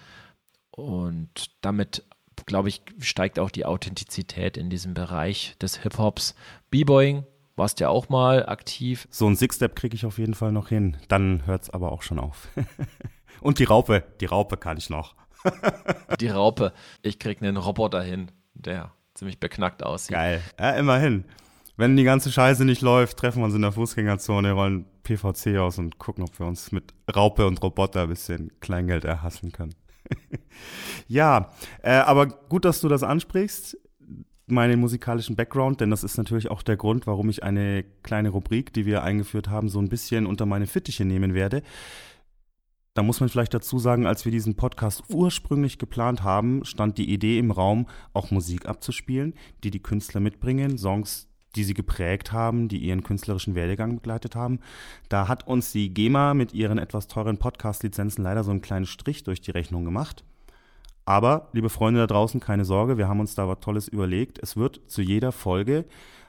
Und 0.71 1.51
damit 1.61 2.05
glaube 2.47 2.69
ich, 2.69 2.83
steigt 3.01 3.39
auch 3.39 3.51
die 3.51 3.67
Authentizität 3.67 4.57
in 4.57 4.71
diesem 4.71 4.95
Bereich 4.95 5.57
des 5.61 5.83
Hip-Hops. 5.83 6.35
B-Boying 6.71 7.25
warst 7.59 7.81
ja 7.81 7.89
auch 7.89 8.09
mal 8.09 8.47
aktiv. 8.47 9.07
So 9.11 9.27
ein 9.27 9.37
Six-Step 9.37 9.77
kriege 9.77 9.95
ich 9.95 10.07
auf 10.07 10.19
jeden 10.19 10.35
Fall 10.35 10.53
noch 10.53 10.69
hin. 10.69 10.97
Dann 11.09 11.45
hört 11.47 11.65
es 11.65 11.71
aber 11.71 11.93
auch 11.93 12.03
schon 12.03 12.19
auf. 12.19 12.49
Und 13.41 13.59
die 13.59 13.65
Raupe, 13.65 14.05
die 14.21 14.27
Raupe 14.27 14.57
kann 14.57 14.77
ich 14.77 14.91
noch. 14.91 15.15
die 16.21 16.29
Raupe. 16.29 16.73
Ich 17.03 17.19
kriege 17.19 17.47
einen 17.47 17.57
Roboter 17.57 18.03
hin, 18.03 18.31
der 18.55 18.93
ziemlich 19.15 19.39
beknackt 19.39 19.83
aussieht. 19.83 20.15
Geil. 20.15 20.43
Ja, 20.59 20.71
immerhin. 20.71 21.25
Wenn 21.77 21.97
die 21.97 22.05
ganze 22.05 22.33
Scheiße 22.33 22.65
nicht 22.65 22.83
läuft, 22.83 23.19
treffen 23.19 23.41
wir 23.41 23.45
uns 23.45 23.55
in 23.55 23.63
der 23.63 23.73
Fußgängerzone, 23.73 24.53
rollen 24.53 24.87
PVC 25.05 25.59
aus 25.59 25.79
und 25.79 25.99
gucken, 25.99 26.25
ob 26.25 26.39
wir 26.39 26.47
uns 26.47 26.73
mit 26.73 26.93
Raupe 27.15 27.47
und 27.47 27.63
Roboter 27.63 28.03
ein 28.03 28.09
bisschen 28.09 28.51
Kleingeld 28.61 29.05
erhassen 29.05 29.53
können. 29.53 29.75
ja, 31.07 31.51
äh, 31.83 31.93
aber 31.93 32.27
gut, 32.27 32.65
dass 32.65 32.81
du 32.81 32.89
das 32.89 33.05
ansprichst 33.05 33.77
meinen 34.51 34.81
musikalischen 34.81 35.37
Background, 35.37 35.81
denn 35.81 35.91
das 35.91 36.05
ist 36.05 36.17
natürlich 36.17 36.51
auch 36.51 36.63
der 36.63 36.77
Grund, 36.77 37.07
warum 37.07 37.29
ich 37.29 37.43
eine 37.43 37.85
kleine 38.03 38.31
Rubrik, 38.31 38.73
die 38.73 38.87
wir 38.87 39.03
eingeführt 39.03 39.49
haben, 39.49 39.69
so 39.69 39.79
ein 39.79 39.89
bisschen 39.89 40.27
unter 40.27 40.47
meine 40.47 40.67
Fittiche 40.67 41.05
nehmen 41.05 41.35
werde. 41.35 41.63
Da 42.95 43.03
muss 43.05 43.21
man 43.21 43.29
vielleicht 43.29 43.55
dazu 43.55 43.79
sagen, 43.79 44.07
als 44.07 44.25
wir 44.25 44.33
diesen 44.33 44.57
Podcast 44.57 45.05
ursprünglich 45.09 45.79
geplant 45.79 46.25
haben, 46.25 46.65
stand 46.65 46.99
die 46.99 47.13
Idee 47.13 47.39
im 47.39 47.53
Raum, 47.53 47.87
auch 48.13 48.33
Musik 48.33 48.67
abzuspielen, 48.67 49.35
die 49.63 49.71
die 49.71 49.83
Künstler 49.83 50.21
mitbringen, 50.21 50.79
Songs, 50.79 51.29
die 51.55 51.65
sie 51.65 51.75
geprägt 51.75 52.33
haben, 52.33 52.69
die 52.69 52.79
ihren 52.79 53.05
künstlerischen 53.05 53.55
Werdegang 53.55 53.97
begleitet 53.97 54.35
haben. 54.35 54.59
Da 55.09 55.29
hat 55.29 55.47
uns 55.47 55.71
die 55.71 55.95
GEMA 55.95 56.35
mit 56.35 56.55
ihren 56.55 56.79
etwas 56.79 57.07
teuren 57.07 57.39
Podcast-Lizenzen 57.39 58.25
leider 58.25 58.43
so 58.43 58.51
einen 58.51 58.63
kleinen 58.63 58.87
Strich 58.87 59.23
durch 59.23 59.41
die 59.41 59.53
Rechnung 59.53 59.85
gemacht. 59.85 60.25
Aber, 61.09 61.49
liebe 61.53 61.71
Freunde 61.71 62.01
da 62.01 62.07
draußen, 62.07 62.39
keine 62.39 62.67
Sorge, 62.67 62.99
wir 62.99 63.09
haben 63.09 63.21
uns 63.21 63.35
da 63.35 63.49
was 63.49 63.61
Tolles 63.61 63.89
überlegt. 63.89 64.39
Es 64.43 64.59
wird 64.59 64.83
zu 64.89 65.01
jeder 65.01 65.33
Folge 65.33 65.87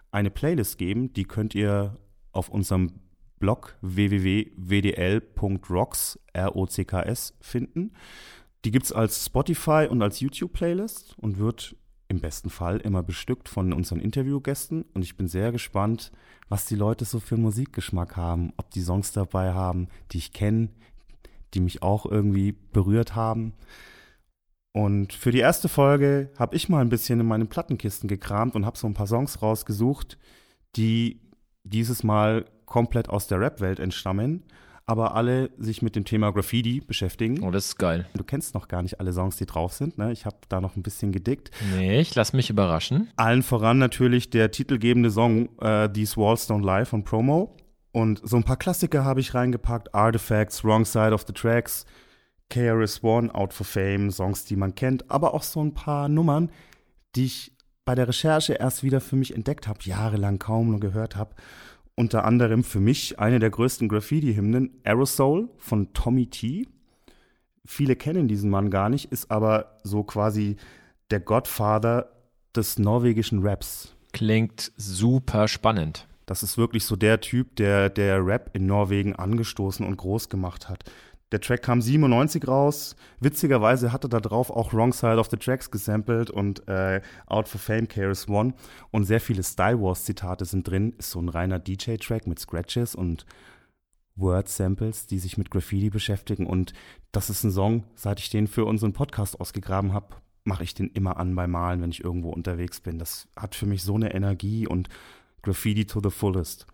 eine 0.10 0.30
Playlist 0.30 0.78
geben, 0.78 1.12
die 1.12 1.26
könnt 1.26 1.54
ihr 1.54 1.98
auf 2.32 2.48
unserem 2.48 2.94
Blog 3.40 3.76
www.wdl.rocks 3.82 4.48
R-O-C-K-S 6.32 7.34
finden. 7.42 7.92
Die 8.64 8.72
gibt 8.72 8.86
es 8.86 8.94
als 8.94 9.26
Spotify 9.26 9.86
und 9.90 10.02
als 10.02 10.22
YouTube-Playlist 10.22 11.20
und 11.20 11.40
wird 11.40 11.76
im 12.08 12.22
besten 12.22 12.50
Fall 12.50 12.78
immer 12.78 13.04
bestückt 13.04 13.50
von 13.50 13.74
unseren 13.74 14.00
Interviewgästen 14.00 14.86
und 14.94 15.02
ich 15.02 15.18
bin 15.18 15.28
sehr 15.28 15.52
gespannt, 15.52 16.14
was 16.48 16.68
die 16.68 16.76
Leute 16.76 17.04
so 17.04 17.20
für 17.20 17.36
Musikgeschmack 17.36 18.16
haben, 18.16 18.54
ob 18.56 18.72
die 18.72 18.80
Songs 18.80 19.12
dabei 19.12 19.52
haben, 19.52 19.90
die 20.14 20.20
ich 20.20 20.32
kenne, 20.32 20.70
die 21.54 21.60
mich 21.60 21.84
auch 21.84 22.06
irgendwie 22.06 22.54
berührt 22.72 23.18
haben. 23.18 23.52
Und 24.72 25.14
für 25.14 25.32
die 25.32 25.40
erste 25.40 25.68
Folge 25.68 26.30
habe 26.38 26.56
ich 26.56 26.70
mal 26.70 26.82
ein 26.82 26.90
bisschen 26.90 27.20
in 27.20 27.26
meinen 27.26 27.48
Plattenkisten 27.48 28.08
gekramt 28.08 28.56
und 28.56 28.66
habe 28.66 28.78
so 28.78 28.88
ein 28.88 28.94
paar 28.94 29.08
Songs 29.08 29.42
rausgesucht, 29.42 30.18
die 30.76 31.22
dieses 31.64 32.04
Mal 32.04 32.46
komplett 32.66 33.10
aus 33.10 33.28
der 33.28 33.40
Rap-Welt 33.40 33.80
entstammen, 33.80 34.44
aber 34.86 35.16
alle 35.16 35.52
sich 35.58 35.82
mit 35.82 35.96
dem 35.96 36.06
Thema 36.06 36.32
Graffiti 36.32 36.82
beschäftigen. 36.82 37.44
Oh, 37.44 37.52
das 37.52 37.68
ist 37.68 37.78
geil. 37.78 38.08
Du 38.16 38.24
kennst 38.24 38.54
noch 38.56 38.68
gar 38.68 38.82
nicht 38.82 39.00
alle 39.00 39.14
Songs, 39.14 39.38
die 39.38 39.46
drauf 39.46 39.74
sind. 39.74 39.98
Ne? 39.98 40.12
Ich 40.12 40.26
habe 40.26 40.38
da 40.50 40.62
noch 40.62 40.76
ein 40.76 40.84
bisschen 40.84 41.12
gedickt. 41.12 41.52
Nee, 41.76 42.00
ich 42.00 42.16
lass 42.16 42.34
mich 42.34 42.50
überraschen. 42.50 43.10
Allen 43.16 43.44
voran 43.44 43.78
natürlich 43.78 44.30
der 44.30 44.50
titelgebende 44.52 45.12
Song 45.12 45.50
äh, 45.60 45.90
These 45.90 46.18
Walls 46.18 46.50
Don't 46.50 46.66
Lie 46.66 46.86
von 46.86 47.04
Promo. 47.04 47.56
Und 47.92 48.22
so 48.24 48.38
ein 48.38 48.44
paar 48.44 48.58
Klassiker 48.58 49.04
habe 49.04 49.20
ich 49.20 49.34
reingepackt. 49.34 49.94
Artifacts, 49.94 50.64
Wrong 50.64 50.86
Side 50.86 51.14
of 51.14 51.24
the 51.28 51.34
Tracks, 51.34 51.86
KRS-One, 52.50 53.34
Out 53.34 53.54
for 53.54 53.66
Fame, 53.66 54.12
Songs, 54.12 54.46
die 54.46 54.56
man 54.56 54.76
kennt, 54.76 55.10
aber 55.10 55.34
auch 55.34 55.44
so 55.44 55.64
ein 55.64 55.74
paar 55.74 56.10
Nummern, 56.10 56.52
die 57.16 57.26
ich 57.26 57.52
bei 57.86 57.96
der 57.96 58.08
Recherche 58.08 58.54
erst 58.54 58.84
wieder 58.84 59.02
für 59.02 59.16
mich 59.16 59.34
entdeckt 59.34 59.68
habe, 59.68 59.80
jahrelang 59.84 60.40
kaum 60.40 60.72
nur 60.72 60.80
gehört 60.80 61.16
habe. 61.16 61.36
Unter 61.96 62.24
anderem 62.24 62.64
für 62.64 62.80
mich 62.80 63.20
eine 63.20 63.40
der 63.40 63.50
größten 63.50 63.90
Graffiti-Hymnen, 63.90 64.80
Aerosol 64.84 65.50
von 65.58 65.92
Tommy 65.94 66.28
T. 66.28 66.68
Viele 67.66 67.96
kennen 67.96 68.28
diesen 68.28 68.50
Mann 68.50 68.70
gar 68.70 68.90
nicht, 68.90 69.12
ist 69.12 69.32
aber 69.32 69.78
so 69.84 70.04
quasi 70.04 70.56
der 71.12 71.20
Godfather 71.20 72.12
des 72.56 72.80
norwegischen 72.80 73.46
Raps. 73.46 73.96
Klingt 74.12 74.72
super 74.78 75.48
spannend. 75.48 76.08
Das 76.26 76.44
ist 76.44 76.58
wirklich 76.60 76.86
so 76.86 76.96
der 76.96 77.22
Typ, 77.22 77.56
der 77.56 77.90
der 77.90 78.24
Rap 78.24 78.52
in 78.54 78.68
Norwegen 78.68 79.16
angestoßen 79.16 79.86
und 79.86 79.98
groß 79.98 80.30
gemacht 80.30 80.70
hat. 80.70 80.84
Der 81.32 81.42
Track 81.42 81.62
kam 81.62 81.82
97 81.82 82.48
raus. 82.48 82.96
Witzigerweise 83.20 83.92
hatte 83.92 84.10
da 84.10 84.20
drauf 84.20 84.50
auch 84.50 84.74
Wrong 84.74 84.94
Side 84.94 85.18
of 85.18 85.30
the 85.30 85.38
Tracks 85.38 85.70
gesampelt 85.70 86.32
und 86.32 86.68
äh, 86.68 87.02
Out 87.28 87.48
for 87.48 87.60
Fame 87.60 87.88
KRS 87.88 88.28
One. 88.28 88.54
Und 88.92 89.06
sehr 89.06 89.22
viele 89.22 89.44
Style 89.44 89.80
Wars 89.80 90.06
Zitate 90.06 90.46
sind 90.46 90.68
drin. 90.68 90.94
Ist 90.98 91.12
so 91.12 91.20
ein 91.20 91.30
reiner 91.30 91.60
DJ-Track 91.60 92.26
mit 92.26 92.40
Scratches 92.40 92.96
und 92.96 93.26
Word-Samples, 94.16 95.06
die 95.06 95.20
sich 95.20 95.38
mit 95.38 95.52
Graffiti 95.52 95.90
beschäftigen. 95.90 96.48
Und 96.48 96.74
das 97.12 97.30
ist 97.30 97.44
ein 97.44 97.52
Song, 97.52 97.84
seit 97.96 98.20
ich 98.20 98.30
den 98.30 98.48
für 98.48 98.66
unseren 98.66 98.94
Podcast 98.94 99.40
ausgegraben 99.40 99.94
habe, 99.94 100.16
mache 100.44 100.64
ich 100.64 100.74
den 100.74 100.90
immer 100.90 101.18
an 101.18 101.36
beim 101.36 101.52
Malen, 101.52 101.82
wenn 101.82 101.92
ich 101.92 102.04
irgendwo 102.04 102.32
unterwegs 102.32 102.80
bin. 102.80 102.98
Das 102.98 103.28
hat 103.36 103.54
für 103.54 103.68
mich 103.68 103.84
so 103.84 103.96
eine 103.96 104.14
Energie 104.14 104.68
und 104.68 104.90
Graffiti 105.44 105.86
to 105.86 106.02
the 106.04 106.10
fullest. 106.10 106.66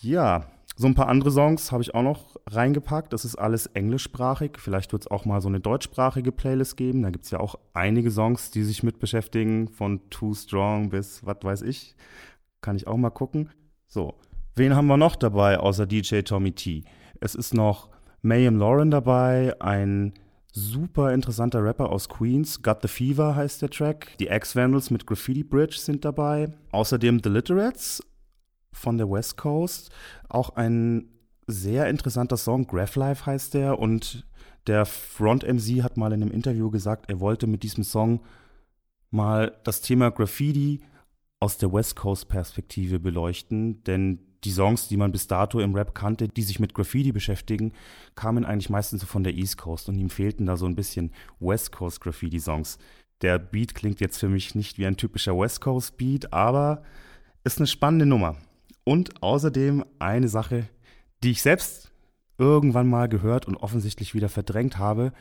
Ja, 0.00 0.46
so 0.80 0.86
ein 0.86 0.94
paar 0.94 1.08
andere 1.08 1.32
Songs 1.32 1.72
habe 1.72 1.82
ich 1.82 1.92
auch 1.92 2.04
noch 2.04 2.36
reingepackt. 2.46 3.12
Das 3.12 3.24
ist 3.24 3.34
alles 3.34 3.66
englischsprachig. 3.66 4.58
Vielleicht 4.58 4.92
wird 4.92 5.02
es 5.02 5.10
auch 5.10 5.24
mal 5.24 5.40
so 5.40 5.48
eine 5.48 5.58
deutschsprachige 5.58 6.30
Playlist 6.30 6.76
geben. 6.76 7.02
Da 7.02 7.10
gibt 7.10 7.24
es 7.24 7.32
ja 7.32 7.40
auch 7.40 7.58
einige 7.74 8.12
Songs, 8.12 8.52
die 8.52 8.62
sich 8.62 8.84
mit 8.84 9.00
beschäftigen, 9.00 9.66
von 9.66 10.08
Too 10.08 10.34
Strong 10.34 10.90
bis 10.90 11.26
was 11.26 11.38
weiß 11.42 11.62
ich. 11.62 11.96
Kann 12.60 12.76
ich 12.76 12.86
auch 12.86 12.96
mal 12.96 13.10
gucken. 13.10 13.50
So, 13.88 14.14
wen 14.54 14.76
haben 14.76 14.86
wir 14.86 14.96
noch 14.96 15.16
dabei 15.16 15.58
außer 15.58 15.84
DJ 15.84 16.20
Tommy 16.20 16.52
T? 16.52 16.84
Es 17.18 17.34
ist 17.34 17.54
noch 17.54 17.88
Mayhem 18.22 18.56
Lauren 18.56 18.92
dabei, 18.92 19.60
ein 19.60 20.14
super 20.52 21.12
interessanter 21.12 21.64
Rapper 21.64 21.90
aus 21.90 22.08
Queens. 22.08 22.62
Got 22.62 22.82
the 22.82 22.88
Fever 22.88 23.34
heißt 23.34 23.62
der 23.62 23.70
Track. 23.70 24.16
Die 24.20 24.28
X-Vandals 24.28 24.92
mit 24.92 25.08
Graffiti 25.08 25.42
Bridge 25.42 25.76
sind 25.78 26.04
dabei. 26.04 26.52
Außerdem 26.70 27.20
The 27.24 27.30
Literates, 27.30 28.00
von 28.72 28.98
der 28.98 29.10
West 29.10 29.36
Coast. 29.36 29.90
Auch 30.28 30.56
ein 30.56 31.08
sehr 31.46 31.88
interessanter 31.88 32.36
Song, 32.36 32.66
Graph 32.66 32.96
Life 32.96 33.26
heißt 33.26 33.54
der. 33.54 33.78
Und 33.78 34.26
der 34.66 34.84
Front 34.86 35.44
MC 35.46 35.82
hat 35.82 35.96
mal 35.96 36.12
in 36.12 36.22
einem 36.22 36.30
Interview 36.32 36.70
gesagt, 36.70 37.08
er 37.08 37.20
wollte 37.20 37.46
mit 37.46 37.62
diesem 37.62 37.84
Song 37.84 38.20
mal 39.10 39.56
das 39.64 39.80
Thema 39.80 40.10
Graffiti 40.10 40.80
aus 41.40 41.56
der 41.56 41.72
West 41.72 41.96
Coast 41.96 42.28
Perspektive 42.28 42.98
beleuchten, 43.00 43.82
denn 43.84 44.20
die 44.44 44.50
Songs, 44.50 44.88
die 44.88 44.96
man 44.96 45.12
bis 45.12 45.26
dato 45.26 45.60
im 45.60 45.74
Rap 45.74 45.94
kannte, 45.94 46.28
die 46.28 46.42
sich 46.42 46.60
mit 46.60 46.74
Graffiti 46.74 47.12
beschäftigen, 47.12 47.72
kamen 48.14 48.44
eigentlich 48.44 48.70
meistens 48.70 49.00
so 49.00 49.06
von 49.06 49.24
der 49.24 49.34
East 49.34 49.58
Coast 49.58 49.88
und 49.88 49.96
ihm 49.96 50.10
fehlten 50.10 50.46
da 50.46 50.56
so 50.56 50.66
ein 50.66 50.76
bisschen 50.76 51.12
West 51.40 51.72
Coast 51.72 52.00
Graffiti 52.00 52.38
Songs. 52.38 52.78
Der 53.22 53.38
Beat 53.38 53.74
klingt 53.74 54.00
jetzt 54.00 54.18
für 54.18 54.28
mich 54.28 54.54
nicht 54.54 54.78
wie 54.78 54.86
ein 54.86 54.96
typischer 54.96 55.36
West 55.36 55.60
Coast 55.60 55.96
Beat, 55.96 56.32
aber 56.32 56.82
ist 57.42 57.58
eine 57.58 57.66
spannende 57.66 58.06
Nummer. 58.06 58.36
Und 58.88 59.22
außerdem 59.22 59.84
eine 59.98 60.28
Sache, 60.28 60.66
die 61.22 61.32
ich 61.32 61.42
selbst 61.42 61.92
irgendwann 62.38 62.88
mal 62.88 63.06
gehört 63.06 63.46
und 63.46 63.58
offensichtlich 63.58 64.14
wieder 64.14 64.30
verdrängt 64.30 64.78
habe. 64.78 65.12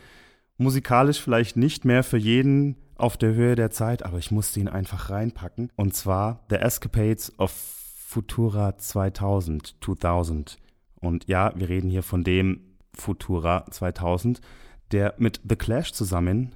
Musikalisch 0.56 1.20
vielleicht 1.20 1.58
nicht 1.58 1.84
mehr 1.84 2.06
für 2.06 2.16
jeden 2.16 2.78
auf 2.96 3.18
der 3.18 3.34
Höhe 3.34 3.56
der 3.56 3.70
Zeit, 3.70 4.04
aber 4.04 4.20
ich 4.20 4.32
musste 4.32 4.62
ihn 4.62 4.70
einfach 4.70 5.10
reinpacken. 5.10 5.70
Und 5.76 5.94
zwar 5.94 6.46
The 6.50 6.56
Escapades 6.56 7.38
of 7.40 7.52
Futura 7.52 8.78
2000, 8.78 9.76
2000. 9.82 10.60
Und 11.02 11.28
ja, 11.28 11.52
wir 11.58 11.68
reden 11.68 11.90
hier 11.90 12.04
von 12.04 12.24
dem 12.24 12.62
Futura 12.94 13.66
2000, 13.70 14.40
der 14.94 15.14
mit 15.18 15.42
The 15.44 15.58
Clash 15.58 15.92
zusammen 15.92 16.56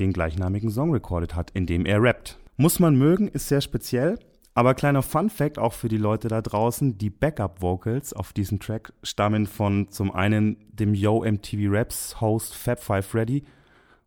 den 0.00 0.12
gleichnamigen 0.12 0.70
Song 0.70 0.90
recorded 0.92 1.36
hat, 1.36 1.52
in 1.52 1.66
dem 1.66 1.86
er 1.86 2.02
rappt. 2.02 2.36
Muss 2.56 2.80
man 2.80 2.96
mögen, 2.96 3.28
ist 3.28 3.46
sehr 3.46 3.60
speziell. 3.60 4.18
Aber 4.58 4.74
kleiner 4.74 5.02
Fun 5.02 5.30
Fact 5.30 5.56
auch 5.56 5.72
für 5.72 5.86
die 5.86 5.98
Leute 5.98 6.26
da 6.26 6.42
draußen, 6.42 6.98
die 6.98 7.10
Backup 7.10 7.62
Vocals 7.62 8.12
auf 8.12 8.32
diesem 8.32 8.58
Track 8.58 8.92
stammen 9.04 9.46
von 9.46 9.88
zum 9.88 10.10
einen 10.10 10.56
dem 10.72 10.94
Yo 10.94 11.24
MTV 11.24 11.72
Raps 11.72 12.20
Host 12.20 12.56
Fab 12.56 12.82
Five 12.82 13.06
Freddy 13.06 13.44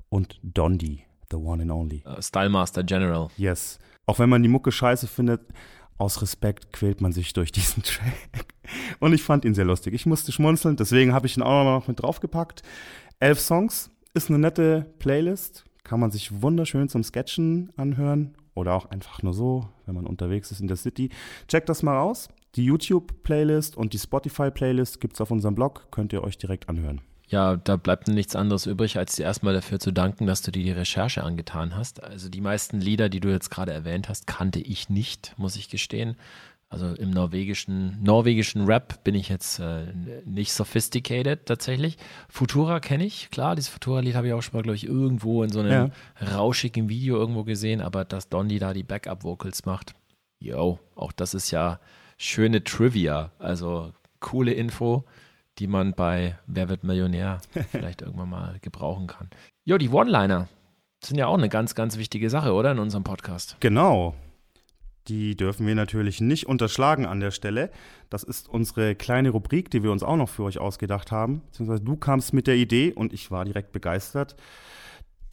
und 0.10 0.41
Dondi, 0.43 1.06
the 1.30 1.38
one 1.38 1.62
and 1.62 1.72
only. 1.72 2.04
Uh, 2.06 2.22
Stylemaster 2.22 2.84
General. 2.84 3.30
Yes. 3.38 3.80
Auch 4.06 4.20
wenn 4.20 4.28
man 4.28 4.43
die 4.43 4.49
Mucke 4.49 4.74
scheiße 4.74 5.08
findet, 5.08 5.39
aus 5.97 6.22
Respekt 6.22 6.74
quält 6.74 6.99
man 6.99 7.14
sich 7.14 7.32
durch 7.32 7.54
diesen 7.54 7.84
Track. 7.84 8.54
Und 8.99 9.14
ich 9.14 9.24
fand 9.24 9.45
ihn 9.45 9.54
sehr 9.56 9.64
lustig. 9.64 9.93
Ich 9.93 10.06
musste 10.06 10.34
schmunzeln, 10.34 10.76
deswegen 10.76 11.14
habe 11.14 11.28
ich 11.28 11.38
ihn 11.38 11.43
auch 11.43 11.64
noch 11.64 11.88
mit 11.88 12.02
draufgepackt. 12.02 12.62
Elf 13.22 13.39
Songs 13.39 13.89
ist 14.14 14.28
eine 14.28 14.39
nette 14.39 14.86
Playlist. 14.99 15.64
Kann 15.86 16.02
man 16.02 16.12
sich 16.12 16.41
wunderschön 16.41 16.89
zum 16.89 17.06
Sketchen 17.06 17.72
anhören 17.78 18.36
oder 18.54 18.74
auch 18.74 18.86
einfach 18.86 19.24
nur 19.24 19.34
so, 19.34 19.68
wenn 19.86 19.95
man 19.95 20.06
unterwegs 20.06 20.52
ist 20.52 20.62
in 20.62 20.68
der 20.68 20.78
City. 20.78 21.10
Checkt 21.47 21.70
das 21.70 21.84
mal 21.84 21.99
aus. 21.99 22.30
Die 22.56 22.66
YouTube-Playlist 22.66 23.78
und 23.78 23.93
die 23.93 23.99
Spotify-Playlist 23.99 24.99
gibt 24.99 25.14
es 25.14 25.22
auf 25.22 25.32
unserem 25.32 25.56
Blog, 25.56 25.88
könnt 25.89 26.12
ihr 26.12 26.24
euch 26.24 26.38
direkt 26.38 26.68
anhören. 26.68 27.02
Ja, 27.32 27.56
da 27.56 27.78
bleibt 27.78 28.10
nichts 28.10 28.36
anderes 28.36 28.66
übrig, 28.66 28.97
als 28.97 29.16
dir 29.16 29.24
erstmal 29.24 29.54
dafür 29.54 29.80
zu 29.80 29.93
danken, 29.93 30.26
dass 30.26 30.41
du 30.41 30.52
dir 30.52 30.64
die 30.64 30.72
Recherche 30.72 31.24
angetan 31.24 31.78
hast. 31.78 32.04
Also 32.04 32.28
die 32.28 32.41
meisten 32.41 32.82
Lieder, 32.82 33.08
die 33.08 33.22
du 33.22 33.30
jetzt 33.30 33.49
gerade 33.49 33.72
erwähnt 33.72 34.10
hast, 34.10 34.28
kannte 34.28 34.60
ich 34.60 34.89
nicht, 34.89 35.34
muss 35.38 35.56
ich 35.56 35.70
gestehen. 35.70 36.18
Also 36.72 36.88
im 36.95 37.11
norwegischen, 37.11 38.01
norwegischen 38.01 38.63
Rap 38.65 39.03
bin 39.03 39.13
ich 39.13 39.28
jetzt 39.28 39.59
äh, 39.59 39.88
nicht 40.24 40.53
sophisticated 40.53 41.45
tatsächlich. 41.45 41.97
Futura 42.30 42.80
kenne 42.80 43.03
ich, 43.03 43.30
klar, 43.30 43.57
dieses 43.57 43.69
Futura-Lied 43.69 44.15
habe 44.15 44.28
ich 44.28 44.34
auch 44.34 44.41
schon 44.41 44.55
mal, 44.55 44.63
glaube 44.63 44.78
ich, 44.78 44.86
irgendwo 44.86 45.43
in 45.43 45.51
so 45.51 45.59
einem 45.59 45.91
ja. 46.22 46.28
rauschigen 46.34 46.88
Video 46.88 47.17
irgendwo 47.17 47.43
gesehen, 47.43 47.82
aber 47.82 48.05
dass 48.05 48.30
Dondi 48.30 48.57
da 48.57 48.72
die 48.72 48.84
Backup-Vocals 48.84 49.65
macht, 49.65 49.95
yo, 50.39 50.80
auch 50.95 51.11
das 51.11 51.34
ist 51.34 51.51
ja 51.51 51.82
schöne 52.17 52.63
Trivia, 52.63 53.32
also 53.38 53.91
coole 54.22 54.53
Info, 54.53 55.03
die 55.59 55.67
man 55.67 55.91
bei 55.93 56.39
Wer 56.47 56.69
wird 56.69 56.86
Millionär 56.86 57.41
vielleicht 57.72 58.01
irgendwann 58.01 58.30
mal 58.30 58.59
gebrauchen 58.61 59.07
kann. 59.07 59.30
Jo, 59.65 59.78
die 59.78 59.89
One-Liner 59.89 60.47
sind 61.03 61.17
ja 61.17 61.28
auch 61.28 61.38
eine 61.38 61.49
ganz, 61.49 61.76
ganz 61.76 61.97
wichtige 61.97 62.30
Sache, 62.30 62.53
oder, 62.53 62.72
in 62.72 62.80
unserem 62.80 63.03
Podcast? 63.03 63.57
Genau. 63.59 64.15
Die 65.08 65.36
dürfen 65.36 65.66
wir 65.66 65.76
natürlich 65.76 66.22
nicht 66.22 66.45
unterschlagen 66.45 67.06
an 67.06 67.20
der 67.20 67.32
Stelle. 67.32 67.72
Das 68.10 68.24
ist 68.24 68.47
unsere 68.47 68.95
kleine 68.95 69.32
Rubrik, 69.32 69.72
die 69.72 69.84
wir 69.84 69.91
uns 69.91 70.04
auch 70.04 70.18
noch 70.18 70.30
für 70.30 70.43
euch 70.43 70.60
ausgedacht 70.60 71.12
haben. 71.12 71.41
Beziehungsweise 71.47 71.84
du 71.84 71.95
kamst 71.95 72.34
mit 72.34 72.47
der 72.47 72.56
Idee 72.56 72.93
und 72.93 73.12
ich 73.12 73.32
war 73.32 73.45
direkt 73.45 73.72
begeistert. 73.72 74.36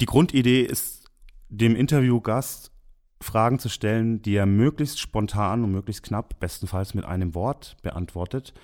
Die 0.01 0.07
Grundidee 0.07 0.63
ist, 0.63 1.11
dem 1.51 1.77
Interviewgast 1.77 2.73
Fragen 3.21 3.59
zu 3.59 3.69
stellen, 3.69 4.23
die 4.23 4.37
er 4.37 4.47
möglichst 4.47 5.01
spontan 5.01 5.65
und 5.65 5.73
möglichst 5.73 6.05
knapp, 6.05 6.39
bestenfalls 6.39 6.95
mit 6.95 7.05
einem 7.05 7.35
Wort 7.35 7.77
beantwortet. 7.83 8.55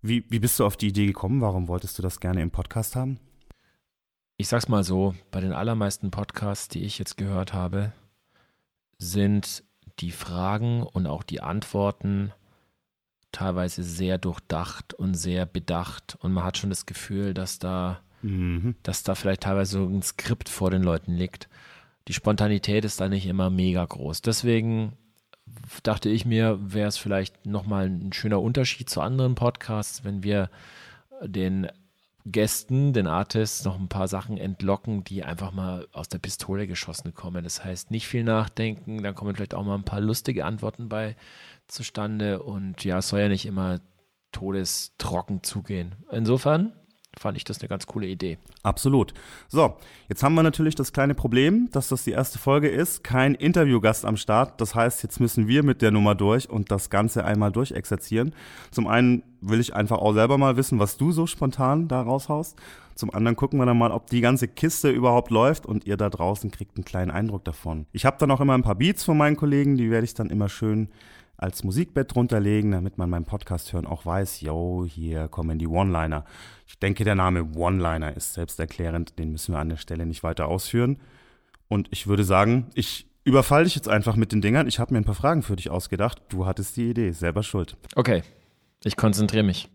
Wie, 0.00 0.24
wie 0.30 0.38
bist 0.38 0.58
du 0.60 0.64
auf 0.64 0.76
die 0.76 0.88
Idee 0.88 1.06
gekommen? 1.06 1.40
Warum 1.40 1.68
wolltest 1.68 1.98
du 1.98 2.02
das 2.02 2.20
gerne 2.20 2.40
im 2.40 2.50
Podcast 2.50 2.94
haben? 2.94 3.18
Ich 4.36 4.48
sag's 4.48 4.68
mal 4.68 4.84
so: 4.84 5.14
Bei 5.30 5.40
den 5.40 5.52
allermeisten 5.52 6.10
Podcasts, 6.10 6.68
die 6.68 6.84
ich 6.84 6.98
jetzt 6.98 7.16
gehört 7.16 7.52
habe, 7.52 7.92
sind 8.98 9.64
die 10.00 10.10
Fragen 10.10 10.82
und 10.82 11.06
auch 11.06 11.22
die 11.22 11.40
Antworten 11.40 12.32
teilweise 13.32 13.82
sehr 13.82 14.18
durchdacht 14.18 14.94
und 14.94 15.14
sehr 15.14 15.46
bedacht 15.46 16.16
und 16.20 16.32
man 16.32 16.44
hat 16.44 16.58
schon 16.58 16.70
das 16.70 16.86
Gefühl, 16.86 17.34
dass 17.34 17.58
da, 17.58 18.00
mhm. 18.22 18.76
dass 18.82 19.02
da 19.02 19.14
vielleicht 19.14 19.42
teilweise 19.42 19.78
so 19.78 19.84
ein 19.84 20.02
Skript 20.02 20.48
vor 20.48 20.70
den 20.70 20.82
Leuten 20.82 21.12
liegt. 21.12 21.48
die 22.08 22.12
Spontanität 22.12 22.84
ist 22.84 23.00
da 23.00 23.08
nicht 23.08 23.26
immer 23.26 23.50
mega 23.50 23.84
groß. 23.84 24.22
Deswegen 24.22 24.92
dachte 25.82 26.08
ich 26.08 26.24
mir, 26.24 26.58
wäre 26.62 26.88
es 26.88 26.96
vielleicht 26.96 27.46
nochmal 27.46 27.86
ein 27.88 28.12
schöner 28.12 28.40
Unterschied 28.40 28.88
zu 28.88 29.00
anderen 29.00 29.34
Podcasts, 29.34 30.04
wenn 30.04 30.22
wir 30.22 30.50
den 31.22 31.68
Gästen, 32.26 32.92
den 32.92 33.06
Artists 33.06 33.64
noch 33.64 33.78
ein 33.78 33.88
paar 33.88 34.08
Sachen 34.08 34.36
entlocken, 34.36 35.04
die 35.04 35.22
einfach 35.22 35.52
mal 35.52 35.86
aus 35.92 36.08
der 36.08 36.18
Pistole 36.18 36.66
geschossen 36.66 37.14
kommen. 37.14 37.44
Das 37.44 37.64
heißt, 37.64 37.92
nicht 37.92 38.08
viel 38.08 38.24
nachdenken, 38.24 39.02
dann 39.02 39.14
kommen 39.14 39.36
vielleicht 39.36 39.54
auch 39.54 39.64
mal 39.64 39.76
ein 39.76 39.84
paar 39.84 40.00
lustige 40.00 40.44
Antworten 40.44 40.88
bei 40.88 41.16
zustande 41.68 42.42
und 42.42 42.84
ja, 42.84 42.98
es 42.98 43.08
soll 43.08 43.20
ja 43.20 43.28
nicht 43.28 43.46
immer 43.46 43.80
todestrocken 44.32 45.44
zugehen. 45.44 45.94
Insofern 46.10 46.72
fand 47.18 47.36
ich 47.36 47.44
das 47.44 47.60
eine 47.60 47.68
ganz 47.68 47.86
coole 47.86 48.06
Idee. 48.06 48.38
Absolut. 48.62 49.14
So, 49.48 49.76
jetzt 50.08 50.22
haben 50.22 50.34
wir 50.34 50.42
natürlich 50.42 50.74
das 50.74 50.92
kleine 50.92 51.14
Problem, 51.14 51.68
dass 51.72 51.88
das 51.88 52.04
die 52.04 52.10
erste 52.10 52.38
Folge 52.38 52.68
ist, 52.68 53.04
kein 53.04 53.34
Interviewgast 53.34 54.04
am 54.04 54.16
Start. 54.16 54.60
Das 54.60 54.74
heißt, 54.74 55.02
jetzt 55.02 55.20
müssen 55.20 55.48
wir 55.48 55.62
mit 55.62 55.82
der 55.82 55.90
Nummer 55.90 56.14
durch 56.14 56.48
und 56.50 56.70
das 56.70 56.90
Ganze 56.90 57.24
einmal 57.24 57.52
durchexerzieren. 57.52 58.34
Zum 58.70 58.86
einen 58.86 59.22
will 59.40 59.60
ich 59.60 59.74
einfach 59.74 59.98
auch 59.98 60.12
selber 60.12 60.38
mal 60.38 60.56
wissen, 60.56 60.78
was 60.78 60.96
du 60.96 61.12
so 61.12 61.26
spontan 61.26 61.88
da 61.88 62.02
raushaust. 62.02 62.56
Zum 62.94 63.12
anderen 63.12 63.36
gucken 63.36 63.58
wir 63.58 63.66
dann 63.66 63.78
mal, 63.78 63.92
ob 63.92 64.08
die 64.08 64.22
ganze 64.22 64.48
Kiste 64.48 64.90
überhaupt 64.90 65.30
läuft 65.30 65.66
und 65.66 65.86
ihr 65.86 65.98
da 65.98 66.08
draußen 66.08 66.50
kriegt 66.50 66.76
einen 66.76 66.84
kleinen 66.84 67.10
Eindruck 67.10 67.44
davon. 67.44 67.86
Ich 67.92 68.06
habe 68.06 68.16
dann 68.18 68.30
auch 68.30 68.40
immer 68.40 68.54
ein 68.54 68.62
paar 68.62 68.74
Beats 68.74 69.04
von 69.04 69.18
meinen 69.18 69.36
Kollegen, 69.36 69.76
die 69.76 69.90
werde 69.90 70.04
ich 70.06 70.14
dann 70.14 70.30
immer 70.30 70.48
schön 70.48 70.88
als 71.38 71.64
Musikbett 71.64 72.14
drunter 72.14 72.40
legen, 72.40 72.70
damit 72.70 72.98
man 72.98 73.10
meinen 73.10 73.24
Podcast 73.24 73.72
hören 73.72 73.86
auch 73.86 74.06
weiß, 74.06 74.40
yo, 74.40 74.86
hier 74.88 75.28
kommen 75.28 75.58
die 75.58 75.66
One-Liner. 75.66 76.24
Ich 76.66 76.78
denke, 76.78 77.04
der 77.04 77.14
Name 77.14 77.44
One-Liner 77.54 78.16
ist 78.16 78.34
selbsterklärend, 78.34 79.18
den 79.18 79.32
müssen 79.32 79.54
wir 79.54 79.58
an 79.58 79.68
der 79.68 79.76
Stelle 79.76 80.06
nicht 80.06 80.22
weiter 80.22 80.48
ausführen. 80.48 80.98
Und 81.68 81.88
ich 81.90 82.06
würde 82.06 82.24
sagen, 82.24 82.66
ich 82.74 83.06
überfall 83.24 83.64
dich 83.64 83.74
jetzt 83.74 83.88
einfach 83.88 84.16
mit 84.16 84.32
den 84.32 84.40
Dingern. 84.40 84.68
Ich 84.68 84.78
habe 84.78 84.94
mir 84.94 85.00
ein 85.00 85.04
paar 85.04 85.14
Fragen 85.14 85.42
für 85.42 85.56
dich 85.56 85.68
ausgedacht. 85.68 86.22
Du 86.28 86.46
hattest 86.46 86.76
die 86.76 86.90
Idee, 86.90 87.10
selber 87.10 87.42
schuld. 87.42 87.76
Okay, 87.96 88.22
ich 88.84 88.96
konzentriere 88.96 89.42
mich. 89.42 89.68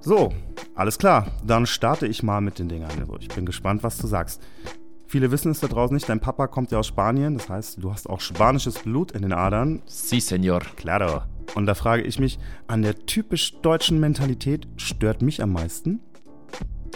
So, 0.00 0.32
alles 0.74 0.98
klar. 0.98 1.30
Dann 1.46 1.66
starte 1.66 2.06
ich 2.06 2.22
mal 2.22 2.40
mit 2.40 2.58
den 2.58 2.68
Dingern. 2.68 2.90
Also 2.98 3.18
ich 3.20 3.28
bin 3.28 3.46
gespannt, 3.46 3.82
was 3.82 3.98
du 3.98 4.06
sagst. 4.06 4.42
Viele 5.14 5.30
wissen 5.30 5.52
es 5.52 5.60
da 5.60 5.68
draußen 5.68 5.94
nicht. 5.94 6.08
Dein 6.08 6.18
Papa 6.18 6.48
kommt 6.48 6.72
ja 6.72 6.80
aus 6.80 6.88
Spanien. 6.88 7.38
Das 7.38 7.48
heißt, 7.48 7.80
du 7.80 7.92
hast 7.92 8.10
auch 8.10 8.20
spanisches 8.20 8.80
Blut 8.80 9.12
in 9.12 9.22
den 9.22 9.32
Adern. 9.32 9.80
Sí, 9.86 10.18
señor. 10.18 10.58
Claro. 10.74 11.22
Und 11.54 11.66
da 11.66 11.76
frage 11.76 12.02
ich 12.02 12.18
mich, 12.18 12.40
an 12.66 12.82
der 12.82 13.06
typisch 13.06 13.60
deutschen 13.60 14.00
Mentalität 14.00 14.66
stört 14.76 15.22
mich 15.22 15.40
am 15.40 15.52
meisten? 15.52 16.00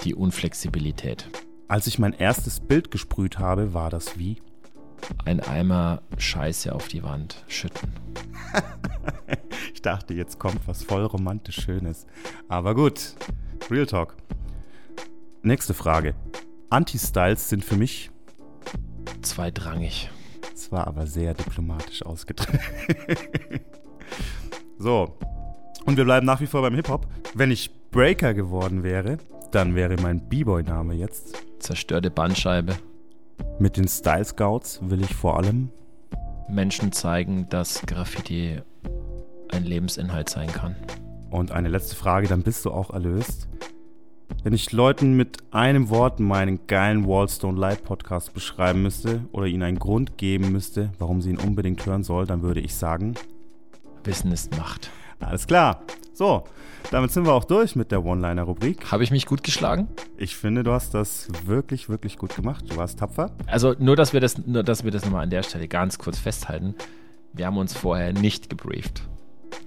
Die 0.02 0.16
Unflexibilität. 0.16 1.30
Als 1.68 1.86
ich 1.86 2.00
mein 2.00 2.12
erstes 2.12 2.58
Bild 2.58 2.90
gesprüht 2.90 3.38
habe, 3.38 3.72
war 3.72 3.88
das 3.88 4.18
wie? 4.18 4.42
Ein 5.24 5.38
Eimer 5.38 6.02
Scheiße 6.16 6.74
auf 6.74 6.88
die 6.88 7.04
Wand 7.04 7.44
schütten. 7.46 7.92
ich 9.72 9.82
dachte, 9.82 10.14
jetzt 10.14 10.40
kommt 10.40 10.66
was 10.66 10.82
voll 10.82 11.04
romantisch 11.04 11.60
Schönes. 11.60 12.04
Aber 12.48 12.74
gut, 12.74 13.14
Real 13.70 13.86
Talk. 13.86 14.16
Nächste 15.44 15.72
Frage. 15.72 16.16
Anti-Styles 16.70 17.48
sind 17.48 17.64
für 17.64 17.76
mich 17.76 18.10
zweitrangig. 19.22 20.10
Es 20.54 20.70
war 20.70 20.86
aber 20.86 21.06
sehr 21.06 21.34
diplomatisch 21.34 22.02
ausgedrückt. 22.02 22.60
so, 24.78 25.16
und 25.86 25.96
wir 25.96 26.04
bleiben 26.04 26.26
nach 26.26 26.40
wie 26.40 26.46
vor 26.46 26.60
beim 26.60 26.74
Hip-Hop. 26.74 27.06
Wenn 27.34 27.50
ich 27.50 27.70
Breaker 27.90 28.34
geworden 28.34 28.82
wäre, 28.82 29.16
dann 29.50 29.74
wäre 29.74 29.96
mein 30.02 30.28
B-Boy-Name 30.28 30.94
jetzt 30.94 31.42
Zerstörte 31.58 32.10
Bandscheibe. 32.10 32.76
Mit 33.58 33.78
den 33.78 33.88
Style 33.88 34.24
Scouts 34.24 34.80
will 34.82 35.00
ich 35.00 35.14
vor 35.14 35.38
allem 35.38 35.70
Menschen 36.48 36.92
zeigen, 36.92 37.48
dass 37.48 37.82
Graffiti 37.86 38.60
ein 39.50 39.64
Lebensinhalt 39.64 40.28
sein 40.28 40.48
kann. 40.48 40.76
Und 41.30 41.50
eine 41.52 41.68
letzte 41.68 41.96
Frage, 41.96 42.28
dann 42.28 42.42
bist 42.42 42.64
du 42.66 42.70
auch 42.70 42.90
erlöst. 42.90 43.48
Wenn 44.44 44.52
ich 44.52 44.70
Leuten 44.70 45.16
mit 45.16 45.38
einem 45.50 45.90
Wort 45.90 46.20
meinen 46.20 46.60
geilen 46.68 47.06
Wallstone 47.06 47.58
Live 47.58 47.82
Podcast 47.82 48.32
beschreiben 48.34 48.82
müsste 48.82 49.22
oder 49.32 49.46
ihnen 49.46 49.64
einen 49.64 49.78
Grund 49.80 50.16
geben 50.16 50.52
müsste, 50.52 50.90
warum 50.98 51.20
sie 51.20 51.30
ihn 51.30 51.38
unbedingt 51.38 51.84
hören 51.84 52.04
soll, 52.04 52.24
dann 52.24 52.42
würde 52.42 52.60
ich 52.60 52.76
sagen: 52.76 53.14
Wissen 54.04 54.30
ist 54.30 54.56
Macht. 54.56 54.90
Alles 55.18 55.48
klar. 55.48 55.82
So, 56.14 56.44
damit 56.92 57.10
sind 57.10 57.26
wir 57.26 57.32
auch 57.32 57.44
durch 57.44 57.74
mit 57.74 57.90
der 57.90 58.04
One-Liner-Rubrik. 58.04 58.92
Habe 58.92 59.02
ich 59.02 59.10
mich 59.10 59.26
gut 59.26 59.42
geschlagen? 59.42 59.88
Ich 60.16 60.36
finde, 60.36 60.62
du 60.62 60.70
hast 60.72 60.94
das 60.94 61.28
wirklich, 61.44 61.88
wirklich 61.88 62.16
gut 62.16 62.36
gemacht. 62.36 62.64
Du 62.68 62.76
warst 62.76 63.00
tapfer. 63.00 63.32
Also 63.46 63.74
nur, 63.78 63.96
dass 63.96 64.12
wir 64.12 64.20
das, 64.20 64.38
nur, 64.46 64.62
dass 64.62 64.84
wir 64.84 64.92
das 64.92 65.04
nochmal 65.04 65.24
an 65.24 65.30
der 65.30 65.42
Stelle 65.42 65.66
ganz 65.66 65.98
kurz 65.98 66.18
festhalten. 66.18 66.76
Wir 67.32 67.46
haben 67.46 67.58
uns 67.58 67.74
vorher 67.74 68.12
nicht 68.12 68.48
gebrieft. 68.48 69.02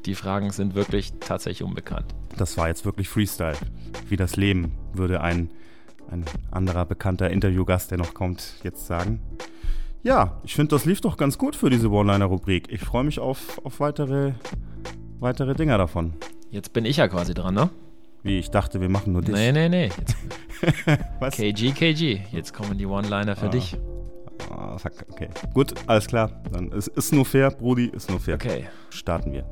Die 0.06 0.16
Fragen 0.16 0.52
sind 0.52 0.76
wirklich 0.76 1.14
tatsächlich 1.20 1.64
unbekannt. 1.64 2.06
Das 2.38 2.58
war 2.58 2.68
jetzt 2.68 2.86
wirklich 2.86 3.10
Freestyle. 3.10 3.58
Wie 4.08 4.18
das 4.18 4.36
Leben, 4.36 4.72
würde 4.94 5.22
ein, 5.22 5.50
ein 6.10 6.26
anderer 6.50 6.86
bekannter 6.86 7.30
Interviewgast, 7.30 7.92
der 7.92 7.98
noch 7.98 8.14
kommt, 8.14 8.56
jetzt 8.64 8.88
sagen. 8.88 9.22
Ja, 10.04 10.42
ich 10.44 10.56
finde, 10.56 10.76
das 10.76 10.86
lief 10.86 11.02
doch 11.02 11.18
ganz 11.18 11.38
gut 11.38 11.56
für 11.56 11.70
diese 11.70 11.90
One-Liner-Rubrik. 11.92 12.72
Ich 12.72 12.82
freue 12.82 13.04
mich 13.04 13.20
auf, 13.20 13.64
auf 13.64 13.80
weitere, 13.80 14.34
weitere 15.20 15.54
Dinger 15.54 15.78
davon. 15.78 16.14
Jetzt 16.50 16.74
bin 16.74 16.86
ich 16.86 16.98
ja 16.98 17.08
quasi 17.08 17.34
dran, 17.34 17.54
ne? 17.54 17.70
Wie, 18.24 18.40
ich 18.40 18.50
dachte, 18.50 18.82
wir 18.82 18.90
machen 18.90 19.14
nur 19.14 19.22
dich. 19.22 19.34
Nee, 19.34 19.52
nee, 19.52 19.70
nee. 19.70 19.90
Was? 21.20 21.36
KG, 21.36 21.72
KG. 21.72 22.22
Jetzt 22.32 22.54
kommen 22.54 22.78
die 22.78 22.86
One-Liner 22.86 23.36
für 23.36 23.48
ah. 23.48 23.50
dich. 23.50 23.78
Ah, 24.50 24.76
okay. 25.10 25.30
Gut, 25.54 25.74
alles 25.88 26.08
klar. 26.08 26.42
Dann 26.52 26.72
es 26.72 26.88
ist 26.88 27.14
nur 27.14 27.26
fair, 27.26 27.52
Brudi, 27.52 27.86
ist 27.86 28.10
nur 28.10 28.20
fair. 28.20 28.36
Okay. 28.36 28.68
Starten 28.90 29.32
wir. 29.32 29.46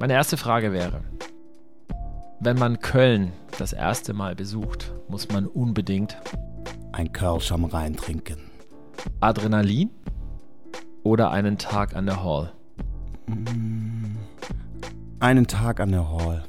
Meine 0.00 0.14
erste 0.14 0.38
Frage 0.38 0.72
wäre, 0.72 1.02
wenn 2.40 2.58
man 2.58 2.80
Köln 2.80 3.34
das 3.58 3.74
erste 3.74 4.14
Mal 4.14 4.34
besucht, 4.34 4.94
muss 5.08 5.28
man 5.28 5.46
unbedingt 5.46 6.16
ein 6.92 7.12
Kölsch 7.12 7.52
am 7.52 7.66
Rhein 7.66 7.96
trinken. 7.96 8.38
Adrenalin 9.20 9.90
oder 11.02 11.30
einen 11.30 11.58
Tag 11.58 11.94
an 11.94 12.06
der 12.06 12.24
Hall? 12.24 12.50
Mm, 13.26 14.16
einen 15.18 15.46
Tag 15.46 15.80
an 15.80 15.92
der 15.92 16.08
Hall 16.08 16.44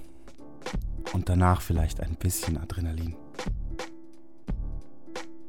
und 1.11 1.27
danach 1.27 1.59
vielleicht 1.59 1.99
ein 1.99 2.15
bisschen 2.15 2.57
Adrenalin. 2.57 3.17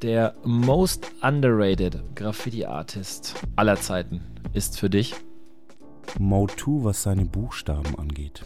Der 0.02 0.34
most 0.42 1.08
underrated 1.22 2.02
Graffiti-Artist 2.16 3.36
aller 3.54 3.76
Zeiten 3.76 4.22
ist 4.54 4.80
für 4.80 4.90
dich 4.90 5.14
Mo2, 6.18 6.84
was 6.84 7.02
seine 7.02 7.24
Buchstaben 7.24 7.98
angeht. 7.98 8.44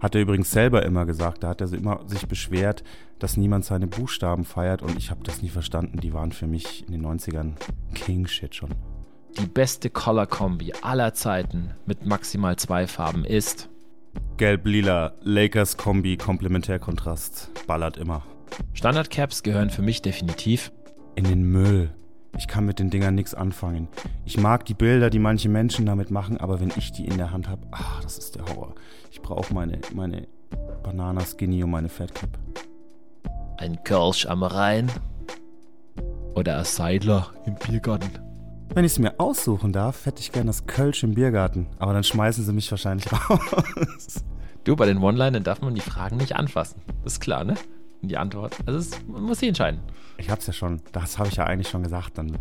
Hat 0.00 0.14
er 0.14 0.20
übrigens 0.20 0.50
selber 0.50 0.84
immer 0.84 1.06
gesagt. 1.06 1.42
Da 1.42 1.48
hat 1.48 1.60
er 1.60 1.72
immer 1.72 2.00
sich 2.06 2.26
beschwert, 2.26 2.84
dass 3.18 3.36
niemand 3.36 3.64
seine 3.64 3.86
Buchstaben 3.86 4.44
feiert 4.44 4.82
und 4.82 4.98
ich 4.98 5.10
habe 5.10 5.22
das 5.24 5.40
nie 5.40 5.48
verstanden. 5.48 6.00
Die 6.00 6.12
waren 6.12 6.32
für 6.32 6.46
mich 6.46 6.86
in 6.86 6.92
den 6.92 7.06
90ern 7.06 7.52
King-Shit 7.94 8.54
schon. 8.54 8.70
Die 9.38 9.46
beste 9.46 9.90
Color-Kombi 9.90 10.74
aller 10.82 11.14
Zeiten 11.14 11.70
mit 11.86 12.06
maximal 12.06 12.56
zwei 12.56 12.86
Farben 12.86 13.24
ist 13.24 13.68
Gelb-Lila, 14.36 15.14
Lakers-Kombi, 15.22 16.16
Komplementärkontrast. 16.16 17.50
Ballert 17.66 17.96
immer. 17.96 18.22
Standard-Caps 18.74 19.42
gehören 19.42 19.70
für 19.70 19.82
mich 19.82 20.02
definitiv 20.02 20.72
in 21.14 21.24
den 21.24 21.44
Müll. 21.44 21.90
Ich 22.36 22.48
kann 22.48 22.66
mit 22.66 22.78
den 22.78 22.90
Dingern 22.90 23.14
nichts 23.14 23.34
anfangen. 23.34 23.88
Ich 24.24 24.38
mag 24.38 24.64
die 24.64 24.74
Bilder, 24.74 25.10
die 25.10 25.18
manche 25.18 25.48
Menschen 25.48 25.86
damit 25.86 26.10
machen, 26.10 26.38
aber 26.38 26.60
wenn 26.60 26.72
ich 26.76 26.92
die 26.92 27.06
in 27.06 27.16
der 27.16 27.30
Hand 27.30 27.48
habe, 27.48 27.62
ach, 27.70 28.02
das 28.02 28.18
ist 28.18 28.34
der 28.34 28.44
Horror. 28.46 28.74
Ich 29.10 29.22
brauche 29.22 29.54
meine, 29.54 29.80
meine 29.94 30.26
Banana 30.82 31.24
Skinny 31.24 31.62
und 31.62 31.70
meine 31.70 31.88
Fat 31.88 32.14
Cap. 32.14 32.30
Ein 33.58 33.82
Kölsch 33.84 34.26
am 34.26 34.42
Rhein 34.42 34.90
oder 36.34 36.58
ein 36.58 36.64
Seidler 36.64 37.32
im 37.46 37.54
Biergarten. 37.54 38.10
Wenn 38.74 38.84
ich 38.84 38.92
es 38.92 38.98
mir 38.98 39.20
aussuchen 39.20 39.72
darf, 39.72 40.04
hätte 40.04 40.20
ich 40.20 40.32
gern 40.32 40.48
das 40.48 40.66
Kölsch 40.66 41.04
im 41.04 41.14
Biergarten. 41.14 41.68
Aber 41.78 41.92
dann 41.92 42.02
schmeißen 42.02 42.44
sie 42.44 42.52
mich 42.52 42.68
wahrscheinlich 42.70 43.06
raus. 43.30 44.24
Du, 44.64 44.74
bei 44.74 44.86
den 44.86 44.98
One-Linern 44.98 45.44
darf 45.44 45.60
man 45.60 45.74
die 45.74 45.80
Fragen 45.80 46.16
nicht 46.16 46.34
anfassen. 46.34 46.82
Das 47.04 47.14
ist 47.14 47.20
klar, 47.20 47.44
ne? 47.44 47.54
Die 48.02 48.16
Antwort. 48.16 48.56
Also 48.66 48.80
es, 48.80 48.90
man 49.06 49.22
muss 49.22 49.38
sie 49.38 49.48
entscheiden. 49.48 49.80
Ich 50.16 50.30
hab's 50.30 50.46
ja 50.46 50.52
schon, 50.52 50.80
das 50.92 51.18
habe 51.18 51.28
ich 51.28 51.36
ja 51.36 51.44
eigentlich 51.44 51.68
schon 51.68 51.82
gesagt, 51.82 52.18
dann 52.18 52.38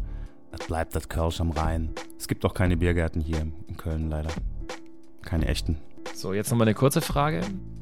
bleibt 0.67 0.95
das 0.95 1.09
Kölsch 1.09 1.41
am 1.41 1.51
Rhein. 1.51 1.89
Es 2.17 2.27
gibt 2.27 2.45
auch 2.45 2.53
keine 2.53 2.77
Biergärten 2.77 3.21
hier 3.21 3.41
in 3.41 3.77
Köln 3.77 4.09
leider. 4.09 4.29
Keine 5.21 5.47
echten. 5.47 5.77
So, 6.13 6.33
jetzt 6.33 6.51
nochmal 6.51 6.67
eine 6.67 6.75
kurze 6.75 7.01
Frage. 7.01 7.41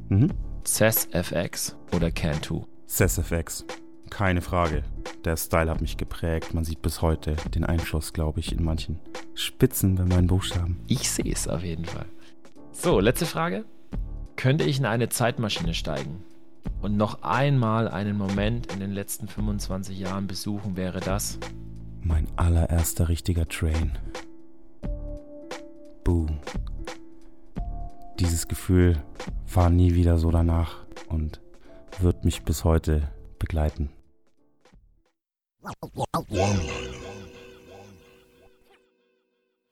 Mhm. 0.10 0.32
CES 0.64 1.76
oder 1.94 2.12
Cantu? 2.12 2.66
CES 2.88 3.66
Keine 4.10 4.42
Frage. 4.42 4.84
Der 5.26 5.38
Style 5.38 5.70
hat 5.70 5.82
mich 5.82 5.98
geprägt. 5.98 6.54
Man 6.54 6.64
sieht 6.64 6.82
bis 6.82 7.02
heute 7.02 7.36
den 7.54 7.66
Einfluss, 7.66 8.14
glaube 8.14 8.40
ich, 8.40 8.52
in 8.52 8.64
manchen 8.64 9.00
Spitzen 9.34 9.96
bei 9.96 10.06
meinen 10.06 10.28
Buchstaben. 10.28 10.80
Ich 10.88 11.10
sehe 11.10 11.32
es 11.32 11.48
auf 11.48 11.64
jeden 11.64 11.86
Fall. 11.86 12.06
So, 12.72 13.00
letzte 13.00 13.26
Frage. 13.26 13.66
Könnte 14.36 14.64
ich 14.64 14.80
in 14.80 14.86
eine 14.86 15.10
Zeitmaschine 15.10 15.74
steigen 15.74 16.24
und 16.82 16.98
noch 16.98 17.22
einmal 17.22 17.88
einen 17.88 18.18
Moment 18.18 18.72
in 18.72 18.80
den 18.80 18.92
letzten 18.92 19.28
25 19.28 20.00
Jahren 20.00 20.28
besuchen, 20.28 20.76
wäre 20.76 21.00
das 21.00 21.40
mein 22.04 22.28
allererster 22.36 23.10
richtiger 23.10 23.48
Train. 23.48 23.98
Boom. 26.04 26.40
Dieses 28.20 28.48
Gefühl 28.48 29.02
war 29.52 29.70
nie 29.70 29.96
wieder 29.96 30.18
so 30.18 30.32
danach 30.32 30.86
und 31.08 31.42
wird 32.00 32.26
mich 32.26 32.44
bis 32.44 32.64
heute 32.64 33.10
begleiten. 33.40 33.90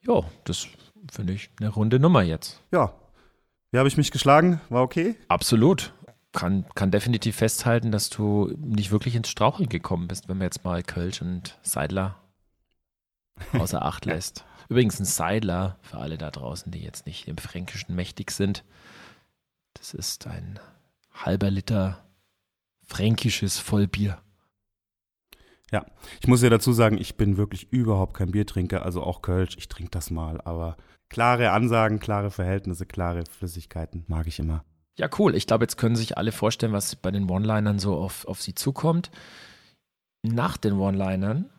Ja, 0.02 0.24
das 0.44 0.68
finde 1.12 1.34
ich 1.34 1.50
eine 1.60 1.70
runde 1.70 2.00
Nummer 2.00 2.22
jetzt. 2.22 2.62
Ja. 2.72 2.94
Wie 3.72 3.78
habe 3.78 3.88
ich 3.88 3.98
mich 3.98 4.12
geschlagen? 4.12 4.62
War 4.70 4.82
okay? 4.82 5.16
Absolut. 5.28 5.94
Kann, 6.32 6.66
kann 6.76 6.92
definitiv 6.92 7.38
festhalten, 7.38 7.92
dass 7.92 8.10
du 8.10 8.54
nicht 8.58 8.92
wirklich 8.92 9.16
ins 9.16 9.30
Straucheln 9.30 9.68
gekommen 9.68 10.08
bist, 10.08 10.30
wenn 10.30 10.38
man 10.38 10.46
jetzt 10.46 10.64
mal 10.64 10.84
Kölsch 10.84 11.22
und 11.22 11.58
Seidler 11.64 12.18
außer 13.54 13.84
Acht 13.84 14.06
lässt. 14.06 14.46
Übrigens 14.70 15.00
ein 15.00 15.06
Seidler, 15.06 15.80
für 15.82 15.98
alle 15.98 16.20
da 16.20 16.30
draußen, 16.30 16.72
die 16.72 16.82
jetzt 16.82 17.08
nicht 17.08 17.28
im 17.28 17.38
Fränkischen 17.38 17.96
mächtig 17.96 18.30
sind, 18.30 18.64
das 19.74 19.94
ist 19.96 20.28
ein 20.28 20.60
halber 21.12 21.50
Liter 21.50 22.04
fränkisches 22.86 23.58
Vollbier. 23.58 24.22
Ja, 25.72 25.86
ich 26.20 26.28
muss 26.28 26.42
ja 26.42 26.50
dazu 26.50 26.74
sagen, 26.74 26.98
ich 26.98 27.16
bin 27.16 27.38
wirklich 27.38 27.72
überhaupt 27.72 28.16
kein 28.16 28.32
Biertrinker, 28.32 28.84
also 28.84 29.04
auch 29.04 29.22
Kölsch, 29.22 29.56
ich 29.58 29.68
trinke 29.68 29.92
das 29.92 30.10
mal, 30.10 30.42
aber 30.42 30.78
klare 31.10 31.52
Ansagen, 31.52 32.00
klare 32.00 32.32
Verhältnisse, 32.32 32.86
klare 32.86 33.24
Flüssigkeiten 33.26 34.04
mag 34.08 34.28
ich 34.28 34.40
immer. 34.40 34.64
Ja, 35.00 35.10
cool. 35.18 35.34
Ich 35.34 35.47
glaube, 35.47 35.64
jetzt 35.64 35.78
können 35.78 35.95
sich 35.95 36.18
alle 36.18 36.34
vorstellen, 36.34 36.74
was 36.74 36.97
bei 36.97 37.10
den 37.10 37.30
One-Linern 37.30 37.80
so 37.80 37.95
auf, 37.95 38.26
auf 38.26 38.41
sie 38.41 38.54
zukommt. 38.54 39.12
Nach 40.24 40.58
den 40.58 40.74
One-Linern 40.74 41.50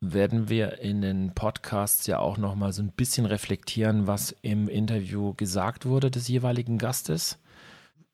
werden 0.00 0.48
wir 0.48 0.80
in 0.80 1.00
den 1.00 1.32
Podcasts 1.32 2.08
ja 2.08 2.18
auch 2.18 2.36
nochmal 2.36 2.72
so 2.72 2.82
ein 2.82 2.90
bisschen 2.90 3.26
reflektieren, 3.26 4.08
was 4.08 4.34
im 4.42 4.68
Interview 4.68 5.34
gesagt 5.34 5.86
wurde 5.86 6.10
des 6.10 6.26
jeweiligen 6.26 6.78
Gastes. 6.78 7.38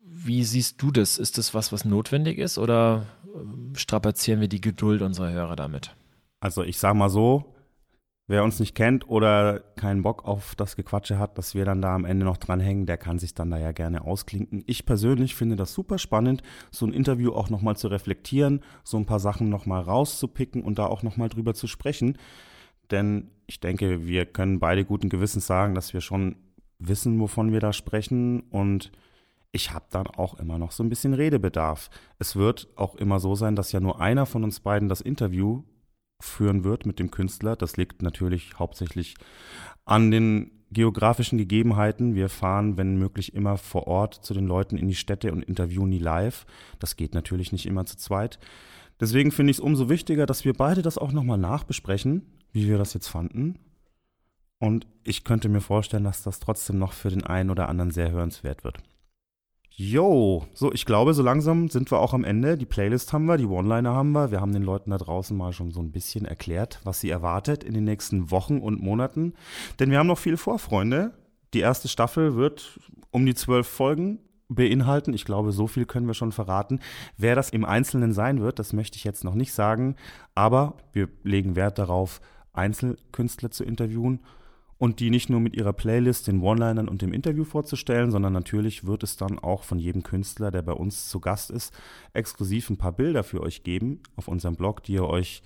Wie 0.02 0.44
siehst 0.44 0.82
du 0.82 0.90
das? 0.90 1.16
Ist 1.16 1.38
das 1.38 1.54
was, 1.54 1.72
was 1.72 1.86
notwendig 1.86 2.36
ist 2.36 2.58
oder 2.58 3.06
ähm, 3.34 3.72
strapazieren 3.76 4.42
wir 4.42 4.48
die 4.48 4.60
Geduld 4.60 5.00
unserer 5.00 5.30
Hörer 5.30 5.56
damit? 5.56 5.94
Also 6.40 6.62
ich 6.62 6.78
sage 6.78 6.98
mal 6.98 7.08
so, 7.08 7.55
wer 8.28 8.42
uns 8.42 8.58
nicht 8.58 8.74
kennt 8.74 9.08
oder 9.08 9.60
keinen 9.76 10.02
Bock 10.02 10.24
auf 10.24 10.54
das 10.56 10.76
Gequatsche 10.76 11.18
hat, 11.18 11.38
dass 11.38 11.54
wir 11.54 11.64
dann 11.64 11.80
da 11.80 11.94
am 11.94 12.04
Ende 12.04 12.26
noch 12.26 12.36
dranhängen, 12.36 12.86
der 12.86 12.98
kann 12.98 13.18
sich 13.18 13.34
dann 13.34 13.50
da 13.50 13.58
ja 13.58 13.72
gerne 13.72 14.02
ausklinken. 14.02 14.64
Ich 14.66 14.84
persönlich 14.84 15.34
finde 15.34 15.56
das 15.56 15.72
super 15.72 15.98
spannend, 15.98 16.42
so 16.70 16.86
ein 16.86 16.92
Interview 16.92 17.32
auch 17.32 17.50
nochmal 17.50 17.76
zu 17.76 17.88
reflektieren, 17.88 18.60
so 18.82 18.96
ein 18.96 19.06
paar 19.06 19.20
Sachen 19.20 19.48
nochmal 19.48 19.82
rauszupicken 19.82 20.62
und 20.62 20.78
da 20.78 20.86
auch 20.86 21.02
nochmal 21.02 21.28
drüber 21.28 21.54
zu 21.54 21.66
sprechen. 21.68 22.18
Denn 22.90 23.30
ich 23.46 23.60
denke, 23.60 24.06
wir 24.06 24.26
können 24.26 24.58
beide 24.58 24.84
guten 24.84 25.08
Gewissens 25.08 25.46
sagen, 25.46 25.74
dass 25.74 25.94
wir 25.94 26.00
schon 26.00 26.36
wissen, 26.78 27.18
wovon 27.20 27.52
wir 27.52 27.60
da 27.60 27.72
sprechen 27.72 28.40
und 28.50 28.90
ich 29.52 29.72
habe 29.72 29.86
dann 29.90 30.06
auch 30.06 30.38
immer 30.38 30.58
noch 30.58 30.72
so 30.72 30.82
ein 30.82 30.90
bisschen 30.90 31.14
Redebedarf. 31.14 31.88
Es 32.18 32.36
wird 32.36 32.68
auch 32.76 32.94
immer 32.96 33.20
so 33.20 33.34
sein, 33.34 33.56
dass 33.56 33.72
ja 33.72 33.80
nur 33.80 34.00
einer 34.00 34.26
von 34.26 34.44
uns 34.44 34.60
beiden 34.60 34.88
das 34.88 35.00
Interview 35.00 35.62
führen 36.20 36.64
wird 36.64 36.86
mit 36.86 36.98
dem 36.98 37.10
Künstler. 37.10 37.56
Das 37.56 37.76
liegt 37.76 38.02
natürlich 38.02 38.58
hauptsächlich 38.58 39.14
an 39.84 40.10
den 40.10 40.50
geografischen 40.70 41.38
Gegebenheiten. 41.38 42.14
Wir 42.14 42.28
fahren, 42.28 42.76
wenn 42.76 42.96
möglich, 42.96 43.34
immer 43.34 43.56
vor 43.56 43.86
Ort 43.86 44.14
zu 44.14 44.34
den 44.34 44.46
Leuten 44.46 44.76
in 44.76 44.88
die 44.88 44.94
Städte 44.94 45.32
und 45.32 45.42
interviewen 45.42 45.90
die 45.90 45.98
live. 45.98 46.46
Das 46.78 46.96
geht 46.96 47.14
natürlich 47.14 47.52
nicht 47.52 47.66
immer 47.66 47.86
zu 47.86 47.96
zweit. 47.96 48.38
Deswegen 48.98 49.30
finde 49.30 49.50
ich 49.50 49.58
es 49.58 49.62
umso 49.62 49.88
wichtiger, 49.88 50.26
dass 50.26 50.44
wir 50.44 50.54
beide 50.54 50.82
das 50.82 50.98
auch 50.98 51.12
nochmal 51.12 51.38
nachbesprechen, 51.38 52.22
wie 52.52 52.66
wir 52.66 52.78
das 52.78 52.94
jetzt 52.94 53.08
fanden. 53.08 53.58
Und 54.58 54.86
ich 55.04 55.22
könnte 55.22 55.48
mir 55.48 55.60
vorstellen, 55.60 56.04
dass 56.04 56.22
das 56.22 56.40
trotzdem 56.40 56.78
noch 56.78 56.94
für 56.94 57.10
den 57.10 57.24
einen 57.24 57.50
oder 57.50 57.68
anderen 57.68 57.90
sehr 57.90 58.10
hörenswert 58.10 58.64
wird. 58.64 58.78
Jo, 59.78 60.46
so 60.54 60.72
ich 60.72 60.86
glaube, 60.86 61.12
so 61.12 61.22
langsam 61.22 61.68
sind 61.68 61.90
wir 61.90 61.98
auch 61.98 62.14
am 62.14 62.24
Ende. 62.24 62.56
Die 62.56 62.64
Playlist 62.64 63.12
haben 63.12 63.26
wir, 63.26 63.36
die 63.36 63.44
One-Liner 63.44 63.92
haben 63.92 64.12
wir. 64.12 64.30
Wir 64.30 64.40
haben 64.40 64.54
den 64.54 64.62
Leuten 64.62 64.90
da 64.90 64.96
draußen 64.96 65.36
mal 65.36 65.52
schon 65.52 65.70
so 65.70 65.80
ein 65.80 65.92
bisschen 65.92 66.24
erklärt, 66.24 66.80
was 66.84 67.00
sie 67.00 67.10
erwartet 67.10 67.62
in 67.62 67.74
den 67.74 67.84
nächsten 67.84 68.30
Wochen 68.30 68.60
und 68.60 68.80
Monaten. 68.80 69.34
Denn 69.78 69.90
wir 69.90 69.98
haben 69.98 70.06
noch 70.06 70.16
viel 70.16 70.38
vor, 70.38 70.58
Freunde. 70.58 71.12
Die 71.52 71.60
erste 71.60 71.88
Staffel 71.88 72.36
wird 72.36 72.80
um 73.10 73.26
die 73.26 73.34
zwölf 73.34 73.66
Folgen 73.68 74.20
beinhalten. 74.48 75.12
Ich 75.12 75.26
glaube, 75.26 75.52
so 75.52 75.66
viel 75.66 75.84
können 75.84 76.06
wir 76.06 76.14
schon 76.14 76.32
verraten. 76.32 76.80
Wer 77.18 77.34
das 77.34 77.50
im 77.50 77.66
Einzelnen 77.66 78.14
sein 78.14 78.40
wird, 78.40 78.58
das 78.58 78.72
möchte 78.72 78.96
ich 78.96 79.04
jetzt 79.04 79.24
noch 79.24 79.34
nicht 79.34 79.52
sagen. 79.52 79.96
Aber 80.34 80.78
wir 80.94 81.10
legen 81.22 81.54
Wert 81.54 81.78
darauf, 81.78 82.22
Einzelkünstler 82.54 83.50
zu 83.50 83.62
interviewen 83.62 84.20
und 84.78 85.00
die 85.00 85.10
nicht 85.10 85.30
nur 85.30 85.40
mit 85.40 85.56
ihrer 85.56 85.72
Playlist, 85.72 86.26
den 86.26 86.42
One-Linern 86.42 86.88
und 86.88 87.02
dem 87.02 87.12
Interview 87.12 87.44
vorzustellen, 87.44 88.10
sondern 88.10 88.32
natürlich 88.32 88.86
wird 88.86 89.02
es 89.02 89.16
dann 89.16 89.38
auch 89.38 89.62
von 89.62 89.78
jedem 89.78 90.02
Künstler, 90.02 90.50
der 90.50 90.62
bei 90.62 90.72
uns 90.72 91.08
zu 91.08 91.20
Gast 91.20 91.50
ist, 91.50 91.72
exklusiv 92.12 92.68
ein 92.68 92.76
paar 92.76 92.92
Bilder 92.92 93.24
für 93.24 93.40
euch 93.40 93.62
geben 93.62 94.02
auf 94.16 94.28
unserem 94.28 94.56
Blog, 94.56 94.82
die 94.82 94.92
ihr 94.92 95.04
euch 95.06 95.42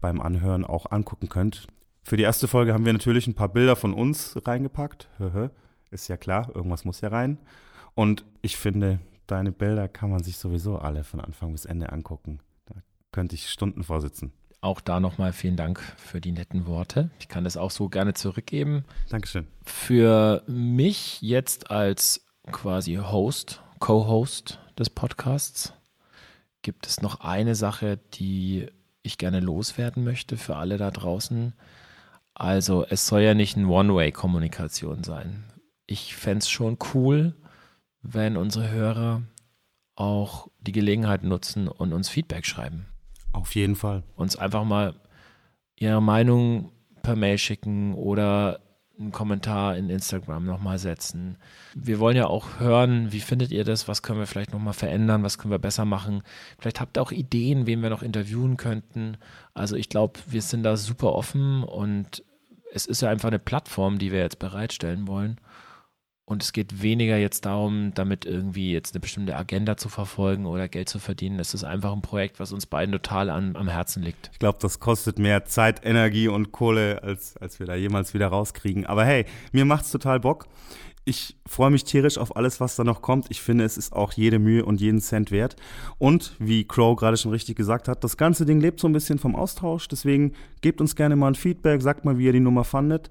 beim 0.00 0.20
Anhören 0.20 0.64
auch 0.64 0.90
angucken 0.90 1.28
könnt. 1.28 1.68
Für 2.02 2.16
die 2.16 2.22
erste 2.22 2.48
Folge 2.48 2.72
haben 2.72 2.86
wir 2.86 2.92
natürlich 2.92 3.26
ein 3.26 3.34
paar 3.34 3.50
Bilder 3.50 3.76
von 3.76 3.94
uns 3.94 4.36
reingepackt. 4.44 5.08
Ist 5.90 6.08
ja 6.08 6.16
klar, 6.16 6.50
irgendwas 6.54 6.84
muss 6.84 7.00
ja 7.02 7.10
rein. 7.10 7.38
Und 7.94 8.24
ich 8.42 8.56
finde, 8.56 9.00
deine 9.26 9.52
Bilder 9.52 9.86
kann 9.88 10.10
man 10.10 10.22
sich 10.22 10.38
sowieso 10.38 10.78
alle 10.78 11.04
von 11.04 11.20
Anfang 11.20 11.52
bis 11.52 11.66
Ende 11.66 11.92
angucken. 11.92 12.40
Da 12.66 12.76
könnte 13.12 13.34
ich 13.34 13.48
Stunden 13.48 13.84
vorsitzen. 13.84 14.32
Auch 14.62 14.80
da 14.80 15.00
nochmal 15.00 15.32
vielen 15.32 15.56
Dank 15.56 15.80
für 15.96 16.20
die 16.20 16.32
netten 16.32 16.66
Worte. 16.66 17.10
Ich 17.18 17.28
kann 17.28 17.44
das 17.44 17.56
auch 17.56 17.70
so 17.70 17.88
gerne 17.88 18.12
zurückgeben. 18.12 18.84
Dankeschön. 19.08 19.46
Für 19.64 20.42
mich 20.46 21.22
jetzt 21.22 21.70
als 21.70 22.26
quasi 22.52 22.96
Host, 22.96 23.62
Co-Host 23.78 24.58
des 24.78 24.90
Podcasts 24.90 25.72
gibt 26.62 26.86
es 26.86 27.00
noch 27.00 27.20
eine 27.20 27.54
Sache, 27.54 27.98
die 28.14 28.66
ich 29.02 29.16
gerne 29.16 29.40
loswerden 29.40 30.04
möchte 30.04 30.36
für 30.36 30.56
alle 30.56 30.76
da 30.76 30.90
draußen. 30.90 31.54
Also 32.34 32.84
es 32.84 33.06
soll 33.06 33.22
ja 33.22 33.32
nicht 33.32 33.56
ein 33.56 33.66
One-Way-Kommunikation 33.66 35.04
sein. 35.04 35.44
Ich 35.86 36.14
fände 36.14 36.38
es 36.40 36.50
schon 36.50 36.76
cool, 36.92 37.34
wenn 38.02 38.36
unsere 38.36 38.70
Hörer 38.70 39.22
auch 39.94 40.48
die 40.60 40.72
Gelegenheit 40.72 41.22
nutzen 41.22 41.66
und 41.66 41.94
uns 41.94 42.10
Feedback 42.10 42.44
schreiben. 42.44 42.89
Auf 43.32 43.54
jeden 43.54 43.76
Fall. 43.76 44.02
Uns 44.16 44.36
einfach 44.36 44.64
mal 44.64 44.94
ihre 45.76 46.02
Meinung 46.02 46.72
per 47.02 47.16
Mail 47.16 47.38
schicken 47.38 47.94
oder 47.94 48.60
einen 49.00 49.12
Kommentar 49.12 49.76
in 49.76 49.88
Instagram 49.88 50.44
nochmal 50.44 50.78
setzen. 50.78 51.38
Wir 51.74 51.98
wollen 51.98 52.16
ja 52.16 52.26
auch 52.26 52.60
hören, 52.60 53.12
wie 53.12 53.20
findet 53.20 53.50
ihr 53.50 53.64
das? 53.64 53.88
Was 53.88 54.02
können 54.02 54.18
wir 54.18 54.26
vielleicht 54.26 54.52
nochmal 54.52 54.74
verändern? 54.74 55.22
Was 55.22 55.38
können 55.38 55.52
wir 55.52 55.58
besser 55.58 55.86
machen? 55.86 56.22
Vielleicht 56.58 56.80
habt 56.80 56.98
ihr 56.98 57.02
auch 57.02 57.12
Ideen, 57.12 57.66
wen 57.66 57.82
wir 57.82 57.88
noch 57.88 58.02
interviewen 58.02 58.58
könnten. 58.58 59.16
Also 59.54 59.74
ich 59.76 59.88
glaube, 59.88 60.20
wir 60.26 60.42
sind 60.42 60.62
da 60.64 60.76
super 60.76 61.14
offen 61.14 61.64
und 61.64 62.22
es 62.72 62.86
ist 62.86 63.00
ja 63.00 63.08
einfach 63.08 63.28
eine 63.28 63.38
Plattform, 63.38 63.98
die 63.98 64.12
wir 64.12 64.20
jetzt 64.20 64.38
bereitstellen 64.38 65.08
wollen. 65.08 65.40
Und 66.30 66.44
es 66.44 66.52
geht 66.52 66.80
weniger 66.80 67.16
jetzt 67.16 67.44
darum, 67.44 67.90
damit 67.92 68.24
irgendwie 68.24 68.72
jetzt 68.72 68.94
eine 68.94 69.00
bestimmte 69.00 69.36
Agenda 69.36 69.76
zu 69.76 69.88
verfolgen 69.88 70.46
oder 70.46 70.68
Geld 70.68 70.88
zu 70.88 71.00
verdienen. 71.00 71.40
Es 71.40 71.54
ist 71.54 71.64
einfach 71.64 71.92
ein 71.92 72.02
Projekt, 72.02 72.38
was 72.38 72.52
uns 72.52 72.66
beiden 72.66 72.92
total 72.92 73.30
an, 73.30 73.56
am 73.56 73.66
Herzen 73.66 74.04
liegt. 74.04 74.30
Ich 74.32 74.38
glaube, 74.38 74.58
das 74.62 74.78
kostet 74.78 75.18
mehr 75.18 75.44
Zeit, 75.46 75.84
Energie 75.84 76.28
und 76.28 76.52
Kohle, 76.52 77.02
als, 77.02 77.36
als 77.38 77.58
wir 77.58 77.66
da 77.66 77.74
jemals 77.74 78.14
wieder 78.14 78.28
rauskriegen. 78.28 78.86
Aber 78.86 79.04
hey, 79.04 79.24
mir 79.50 79.64
macht 79.64 79.86
es 79.86 79.90
total 79.90 80.20
Bock. 80.20 80.46
Ich 81.04 81.34
freue 81.46 81.70
mich 81.70 81.82
tierisch 81.82 82.16
auf 82.16 82.36
alles, 82.36 82.60
was 82.60 82.76
da 82.76 82.84
noch 82.84 83.02
kommt. 83.02 83.26
Ich 83.30 83.40
finde, 83.40 83.64
es 83.64 83.76
ist 83.76 83.92
auch 83.92 84.12
jede 84.12 84.38
Mühe 84.38 84.64
und 84.64 84.80
jeden 84.80 85.00
Cent 85.00 85.32
wert. 85.32 85.56
Und 85.98 86.36
wie 86.38 86.62
Crow 86.62 86.94
gerade 86.94 87.16
schon 87.16 87.32
richtig 87.32 87.56
gesagt 87.56 87.88
hat, 87.88 88.04
das 88.04 88.16
ganze 88.16 88.46
Ding 88.46 88.60
lebt 88.60 88.78
so 88.78 88.86
ein 88.86 88.92
bisschen 88.92 89.18
vom 89.18 89.34
Austausch. 89.34 89.88
Deswegen 89.88 90.34
gebt 90.60 90.80
uns 90.80 90.94
gerne 90.94 91.16
mal 91.16 91.28
ein 91.28 91.34
Feedback, 91.34 91.82
sagt 91.82 92.04
mal, 92.04 92.18
wie 92.18 92.26
ihr 92.26 92.32
die 92.32 92.38
Nummer 92.38 92.62
fandet 92.62 93.10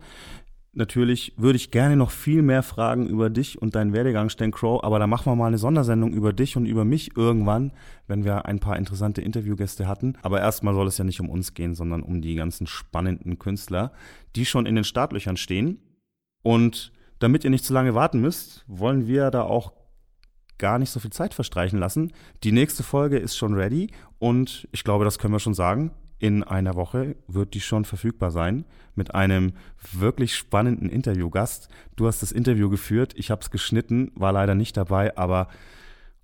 natürlich 0.80 1.34
würde 1.38 1.58
ich 1.58 1.70
gerne 1.70 1.96
noch 1.96 2.10
viel 2.10 2.42
mehr 2.42 2.64
Fragen 2.64 3.06
über 3.06 3.30
dich 3.30 3.62
und 3.62 3.76
deinen 3.76 3.94
Werdegang 3.94 4.30
stellen, 4.30 4.52
Crow, 4.52 4.84
aber 4.84 4.98
da 4.98 5.06
machen 5.06 5.32
wir 5.32 5.36
mal 5.36 5.48
eine 5.48 5.60
Sondersendung 5.60 6.14
über 6.14 6.34
dich 6.34 6.58
und 6.58 6.66
über 6.66 6.86
mich 6.86 7.16
irgendwann, 7.16 7.72
wenn 8.08 8.24
wir 8.24 8.46
ein 8.46 8.60
paar 8.60 8.78
interessante 8.78 9.22
Interviewgäste 9.22 9.88
hatten. 9.88 10.18
Aber 10.24 10.40
erstmal 10.40 10.74
soll 10.74 10.88
es 10.88 10.98
ja 10.98 11.04
nicht 11.04 11.20
um 11.20 11.30
uns 11.30 11.54
gehen, 11.54 11.76
sondern 11.76 12.02
um 12.02 12.22
die 12.22 12.34
ganzen 12.34 12.66
spannenden 12.66 13.38
Künstler, 13.38 13.92
die 14.36 14.46
schon 14.46 14.66
in 14.66 14.74
den 14.74 14.84
Startlöchern 14.84 15.38
stehen. 15.38 15.80
Und 16.42 16.92
damit 17.20 17.44
ihr 17.44 17.50
nicht 17.52 17.66
zu 17.66 17.74
lange 17.74 17.94
warten 17.94 18.22
müsst, 18.22 18.64
wollen 18.68 19.06
wir 19.06 19.30
da 19.30 19.44
auch 19.44 19.74
gar 20.58 20.80
nicht 20.80 20.90
so 20.90 21.00
viel 21.00 21.12
Zeit 21.12 21.34
verstreichen 21.34 21.78
lassen. 21.78 22.14
Die 22.44 22.52
nächste 22.52 22.84
Folge 22.84 23.18
ist 23.18 23.38
schon 23.38 23.54
ready 23.54 23.92
und 24.18 24.68
ich 24.72 24.84
glaube, 24.84 25.06
das 25.06 25.20
können 25.20 25.34
wir 25.34 25.40
schon 25.40 25.54
sagen 25.54 25.92
in 26.20 26.44
einer 26.44 26.76
Woche 26.76 27.16
wird 27.28 27.54
die 27.54 27.62
schon 27.62 27.86
verfügbar 27.86 28.32
sein 28.32 28.66
mit 28.96 29.16
einem 29.16 29.54
wirklich 29.94 30.36
spannenden 30.36 30.90
Interviewgast. 30.90 31.70
Du 31.96 32.08
hast 32.08 32.22
das 32.22 32.32
Interview 32.32 32.70
geführt, 32.70 33.14
ich 33.16 33.32
habe 33.32 33.42
es 33.42 33.52
geschnitten, 33.52 34.12
war 34.16 34.34
leider 34.34 34.56
nicht 34.56 34.76
dabei, 34.78 35.18
aber 35.18 35.48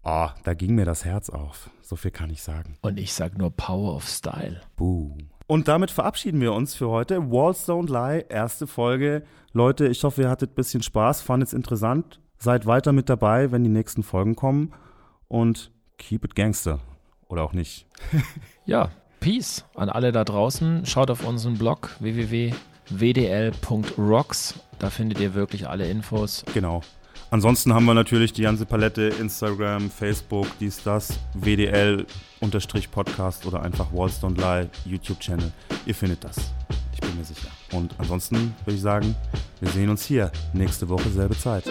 Oh, 0.07 0.27
da 0.43 0.53
ging 0.53 0.75
mir 0.75 0.85
das 0.85 1.03
Herz 1.03 1.31
auf. 1.31 1.71
So 1.81 1.95
viel 1.95 2.11
kann 2.11 2.29
ich 2.29 2.43
sagen. 2.43 2.77
Und 2.81 2.99
ich 2.99 3.11
sag 3.11 3.39
nur 3.39 3.49
Power 3.49 3.95
of 3.95 4.07
Style. 4.07 4.61
Boom. 4.75 5.31
Und 5.47 5.67
damit 5.67 5.89
verabschieden 5.89 6.41
wir 6.41 6.53
uns 6.53 6.75
für 6.75 6.89
heute. 6.89 7.31
Walls 7.31 7.67
Don't 7.67 7.91
Lie, 7.91 8.23
erste 8.29 8.67
Folge. 8.67 9.23
Leute, 9.51 9.87
ich 9.87 10.03
hoffe, 10.03 10.21
ihr 10.21 10.29
hattet 10.29 10.51
ein 10.51 10.55
bisschen 10.55 10.83
Spaß, 10.83 11.21
fandet 11.21 11.47
es 11.47 11.53
interessant. 11.55 12.21
Seid 12.37 12.67
weiter 12.67 12.93
mit 12.93 13.09
dabei, 13.09 13.51
wenn 13.51 13.63
die 13.63 13.69
nächsten 13.71 14.03
Folgen 14.03 14.35
kommen. 14.35 14.73
Und 15.27 15.71
keep 15.97 16.23
it 16.23 16.35
gangster. 16.35 16.81
Oder 17.27 17.41
auch 17.41 17.53
nicht. 17.53 17.87
ja, 18.65 18.91
Peace 19.19 19.65
an 19.75 19.89
alle 19.89 20.11
da 20.11 20.23
draußen. 20.23 20.85
Schaut 20.85 21.09
auf 21.09 21.25
unseren 21.25 21.57
Blog 21.57 21.95
www.wdl.rocks. 21.99 22.55
Da 24.79 24.89
findet 24.89 25.19
ihr 25.19 25.33
wirklich 25.33 25.67
alle 25.67 25.89
Infos. 25.89 26.43
Genau. 26.53 26.81
Ansonsten 27.31 27.73
haben 27.73 27.85
wir 27.85 27.93
natürlich 27.93 28.33
die 28.33 28.43
ganze 28.43 28.65
Palette, 28.65 29.13
Instagram, 29.19 29.89
Facebook, 29.89 30.47
dies, 30.59 30.83
das, 30.83 31.19
WDL-Podcast 31.33 32.05
oder 33.45 33.63
einfach 33.63 33.91
Walls 33.91 34.21
Don't 34.21 34.37
Lie, 34.37 34.69
YouTube-Channel. 34.85 35.51
Ihr 35.85 35.95
findet 35.95 36.23
das. 36.23 36.37
Ich 36.93 37.01
bin 37.01 37.17
mir 37.17 37.23
sicher. 37.25 37.49
Und 37.71 37.95
ansonsten 37.97 38.53
würde 38.63 38.75
ich 38.75 38.81
sagen, 38.81 39.15
wir 39.59 39.69
sehen 39.69 39.89
uns 39.89 40.05
hier 40.05 40.31
nächste 40.53 40.87
Woche, 40.87 41.09
selbe 41.09 41.37
Zeit. 41.37 41.65